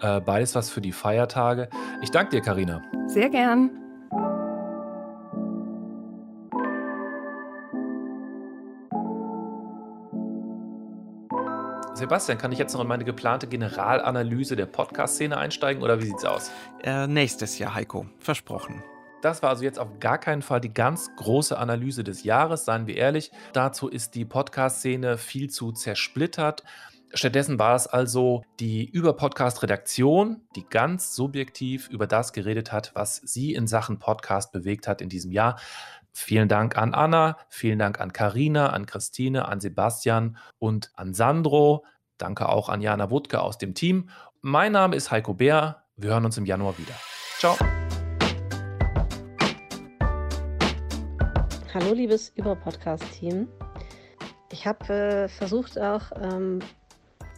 Äh, 0.00 0.20
beides 0.20 0.54
was 0.54 0.70
für 0.70 0.80
die 0.80 0.92
Feiertage. 0.92 1.68
Ich 2.02 2.10
danke 2.10 2.36
dir, 2.36 2.42
Karina. 2.42 2.82
Sehr 3.06 3.30
gern. 3.30 3.70
Sebastian, 12.02 12.36
kann 12.36 12.50
ich 12.50 12.58
jetzt 12.58 12.74
noch 12.74 12.80
in 12.80 12.88
meine 12.88 13.04
geplante 13.04 13.46
Generalanalyse 13.46 14.56
der 14.56 14.66
Podcast-Szene 14.66 15.36
einsteigen 15.36 15.84
oder 15.84 16.00
wie 16.00 16.06
sieht's 16.06 16.24
aus? 16.24 16.50
Äh, 16.82 17.06
nächstes 17.06 17.60
Jahr, 17.60 17.76
Heiko. 17.76 18.06
Versprochen. 18.18 18.82
Das 19.20 19.40
war 19.40 19.50
also 19.50 19.62
jetzt 19.62 19.78
auf 19.78 20.00
gar 20.00 20.18
keinen 20.18 20.42
Fall 20.42 20.60
die 20.60 20.74
ganz 20.74 21.10
große 21.14 21.56
Analyse 21.56 22.02
des 22.02 22.24
Jahres, 22.24 22.64
seien 22.64 22.88
wir 22.88 22.96
ehrlich. 22.96 23.30
Dazu 23.52 23.86
ist 23.86 24.16
die 24.16 24.24
Podcast-Szene 24.24 25.16
viel 25.16 25.48
zu 25.48 25.70
zersplittert. 25.70 26.64
Stattdessen 27.14 27.60
war 27.60 27.76
es 27.76 27.86
also 27.86 28.42
die 28.58 28.84
Über-Podcast-Redaktion, 28.84 30.40
die 30.56 30.64
ganz 30.68 31.14
subjektiv 31.14 31.88
über 31.88 32.08
das 32.08 32.32
geredet 32.32 32.72
hat, 32.72 32.90
was 32.96 33.18
sie 33.18 33.54
in 33.54 33.68
Sachen 33.68 34.00
Podcast 34.00 34.50
bewegt 34.50 34.88
hat 34.88 35.00
in 35.00 35.08
diesem 35.08 35.30
Jahr. 35.30 35.56
Vielen 36.14 36.46
Dank 36.46 36.76
an 36.76 36.92
Anna, 36.92 37.38
vielen 37.48 37.78
Dank 37.78 37.98
an 37.98 38.12
Karina, 38.12 38.68
an 38.68 38.84
Christine, 38.84 39.48
an 39.48 39.60
Sebastian 39.60 40.36
und 40.58 40.92
an 40.94 41.14
Sandro. 41.14 41.86
Danke 42.18 42.50
auch 42.50 42.68
an 42.68 42.82
Jana 42.82 43.10
Wutke 43.10 43.40
aus 43.40 43.56
dem 43.56 43.74
Team. 43.74 44.10
Mein 44.42 44.72
Name 44.72 44.94
ist 44.94 45.10
Heiko 45.10 45.32
Bär. 45.32 45.84
Wir 45.96 46.10
hören 46.10 46.26
uns 46.26 46.36
im 46.36 46.44
Januar 46.44 46.76
wieder. 46.76 46.92
Ciao. 47.38 47.56
Hallo, 51.72 51.94
liebes 51.94 52.28
Über-Podcast-Team. 52.36 53.48
Ich 54.50 54.66
habe 54.66 54.92
äh, 54.92 55.28
versucht, 55.28 55.80
auch 55.80 56.12
ähm, 56.20 56.58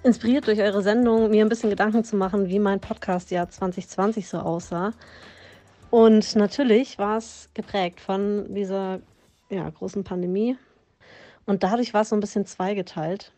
inspiriert 0.03 0.49
durch 0.49 0.59
eure 0.59 0.83
Sendung, 0.83 1.31
mir 1.31 1.45
ein 1.45 1.49
bisschen 1.49 1.71
Gedanken 1.71 2.03
zu 2.03 2.17
machen, 2.17 2.49
wie 2.49 2.59
mein 2.59 2.81
Podcast-Jahr 2.81 3.49
2020 3.49 4.27
so 4.27 4.39
aussah. 4.39 4.93
Und 5.95 6.35
natürlich 6.35 6.99
war 6.99 7.19
es 7.19 7.51
geprägt 7.55 8.01
von 8.01 8.53
dieser 8.53 8.99
ja, 9.49 9.71
großen 9.71 10.03
Pandemie. 10.03 10.57
Und 11.47 11.63
dadurch 11.63 11.95
war 11.95 12.01
es 12.01 12.09
so 12.09 12.17
ein 12.17 12.21
bisschen 12.21 12.47
zweigeteilt. 12.47 13.31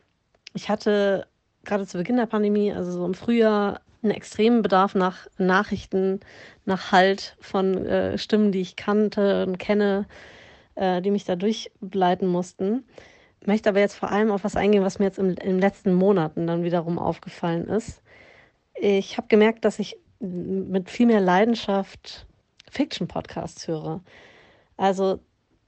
Ich 0.54 0.70
hatte 0.70 1.26
gerade 1.64 1.86
zu 1.86 1.98
Beginn 1.98 2.16
der 2.16 2.24
Pandemie, 2.24 2.72
also 2.72 2.92
so 2.92 3.04
im 3.04 3.12
Frühjahr, 3.12 3.82
einen 4.02 4.12
extremen 4.12 4.62
Bedarf 4.62 4.94
nach 4.94 5.26
Nachrichten, 5.36 6.20
nach 6.64 6.92
Halt 6.92 7.36
von 7.40 7.84
äh, 7.84 8.16
Stimmen, 8.16 8.52
die 8.52 8.62
ich 8.62 8.74
kannte 8.74 9.44
und 9.44 9.58
kenne, 9.58 10.06
äh, 10.76 11.02
die 11.02 11.10
mich 11.10 11.24
da 11.24 11.36
durchbegleiten 11.36 12.26
mussten. 12.26 12.84
Möchte 13.44 13.68
aber 13.68 13.80
jetzt 13.80 13.96
vor 13.96 14.10
allem 14.10 14.30
auf 14.30 14.44
was 14.44 14.56
eingehen, 14.56 14.82
was 14.82 14.98
mir 14.98 15.04
jetzt 15.04 15.18
im, 15.18 15.28
in 15.28 15.36
den 15.36 15.58
letzten 15.58 15.92
Monaten 15.92 16.46
dann 16.46 16.64
wiederum 16.64 16.98
aufgefallen 16.98 17.66
ist. 17.66 18.00
Ich 18.74 19.18
habe 19.18 19.28
gemerkt, 19.28 19.66
dass 19.66 19.78
ich 19.78 19.98
mit 20.20 20.88
viel 20.88 21.04
mehr 21.04 21.20
Leidenschaft 21.20 22.26
Fiction-Podcasts 22.76 23.66
höre. 23.66 24.02
Also 24.76 25.20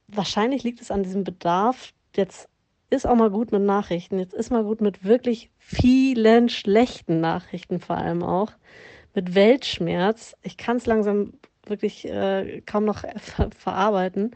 wahrscheinlich 0.08 0.62
liegt 0.62 0.80
es 0.80 0.90
an 0.90 1.02
diesem 1.02 1.24
Bedarf, 1.24 1.92
jetzt 2.14 2.48
ist 2.90 3.06
auch 3.06 3.16
mal 3.16 3.30
gut 3.30 3.52
mit 3.52 3.62
Nachrichten, 3.62 4.18
jetzt 4.18 4.34
ist 4.34 4.50
mal 4.50 4.64
gut 4.64 4.80
mit 4.80 5.04
wirklich 5.04 5.50
vielen 5.58 6.48
schlechten 6.48 7.20
Nachrichten 7.20 7.80
vor 7.80 7.96
allem 7.96 8.22
auch, 8.22 8.52
mit 9.14 9.34
Weltschmerz. 9.34 10.36
Ich 10.42 10.56
kann 10.56 10.78
es 10.78 10.86
langsam 10.86 11.34
wirklich 11.66 12.06
äh, 12.08 12.62
kaum 12.62 12.84
noch 12.84 13.00
ver 13.18 13.50
verarbeiten. 13.56 14.32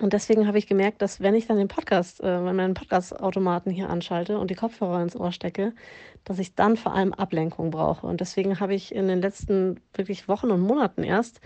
Und 0.00 0.12
deswegen 0.12 0.46
habe 0.46 0.58
ich 0.58 0.68
gemerkt, 0.68 1.02
dass 1.02 1.20
wenn 1.20 1.34
ich 1.34 1.46
dann 1.46 1.56
den 1.56 1.68
Podcast, 1.68 2.20
äh, 2.22 2.40
meinen 2.40 2.74
Podcast-Automaten 2.74 3.70
hier 3.70 3.90
anschalte 3.90 4.38
und 4.38 4.50
die 4.50 4.54
Kopfhörer 4.54 5.02
ins 5.02 5.16
Ohr 5.16 5.32
stecke, 5.32 5.72
dass 6.28 6.38
ich 6.38 6.54
dann 6.54 6.76
vor 6.76 6.94
allem 6.94 7.14
Ablenkung 7.14 7.70
brauche. 7.70 8.06
Und 8.06 8.20
deswegen 8.20 8.60
habe 8.60 8.74
ich 8.74 8.94
in 8.94 9.08
den 9.08 9.22
letzten 9.22 9.80
wirklich 9.94 10.28
Wochen 10.28 10.50
und 10.50 10.60
Monaten 10.60 11.02
erst 11.02 11.40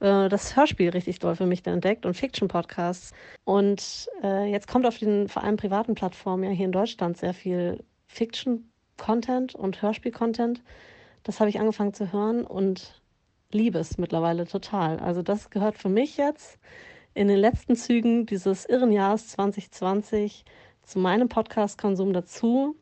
äh, 0.00 0.28
das 0.28 0.54
Hörspiel 0.54 0.90
richtig 0.90 1.18
doll 1.18 1.34
für 1.34 1.46
mich 1.46 1.66
entdeckt 1.66 2.04
und 2.04 2.14
Fiction-Podcasts. 2.14 3.12
Und 3.44 4.10
äh, 4.22 4.44
jetzt 4.50 4.68
kommt 4.68 4.84
auf 4.84 4.98
den 4.98 5.28
vor 5.28 5.44
allem 5.44 5.56
privaten 5.56 5.94
Plattformen 5.94 6.44
ja 6.44 6.50
hier 6.50 6.66
in 6.66 6.72
Deutschland 6.72 7.16
sehr 7.16 7.32
viel 7.32 7.82
Fiction-Content 8.06 9.54
und 9.54 9.80
Hörspiel-Content. 9.80 10.62
Das 11.22 11.40
habe 11.40 11.48
ich 11.48 11.58
angefangen 11.58 11.94
zu 11.94 12.12
hören 12.12 12.44
und 12.44 13.00
liebe 13.50 13.78
es 13.78 13.96
mittlerweile 13.96 14.46
total. 14.46 15.00
Also 15.00 15.22
das 15.22 15.48
gehört 15.48 15.78
für 15.78 15.88
mich 15.88 16.18
jetzt 16.18 16.58
in 17.14 17.28
den 17.28 17.38
letzten 17.38 17.76
Zügen 17.76 18.26
dieses 18.26 18.66
irren 18.66 18.92
Jahres 18.92 19.28
2020 19.28 20.44
zu 20.82 20.98
meinem 20.98 21.30
Podcast-Konsum 21.30 22.12
dazu. 22.12 22.76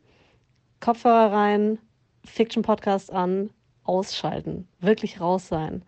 Kopfhörer 0.81 1.33
rein, 1.33 1.79
Fiction-Podcast 2.25 3.13
an, 3.13 3.51
ausschalten, 3.85 4.69
wirklich 4.81 5.21
raus 5.21 5.49
sein. 5.49 5.83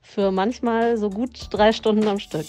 Für 0.00 0.30
manchmal 0.30 0.96
so 0.96 1.10
gut 1.10 1.48
drei 1.50 1.72
Stunden 1.72 2.08
am 2.08 2.18
Stück. 2.18 2.46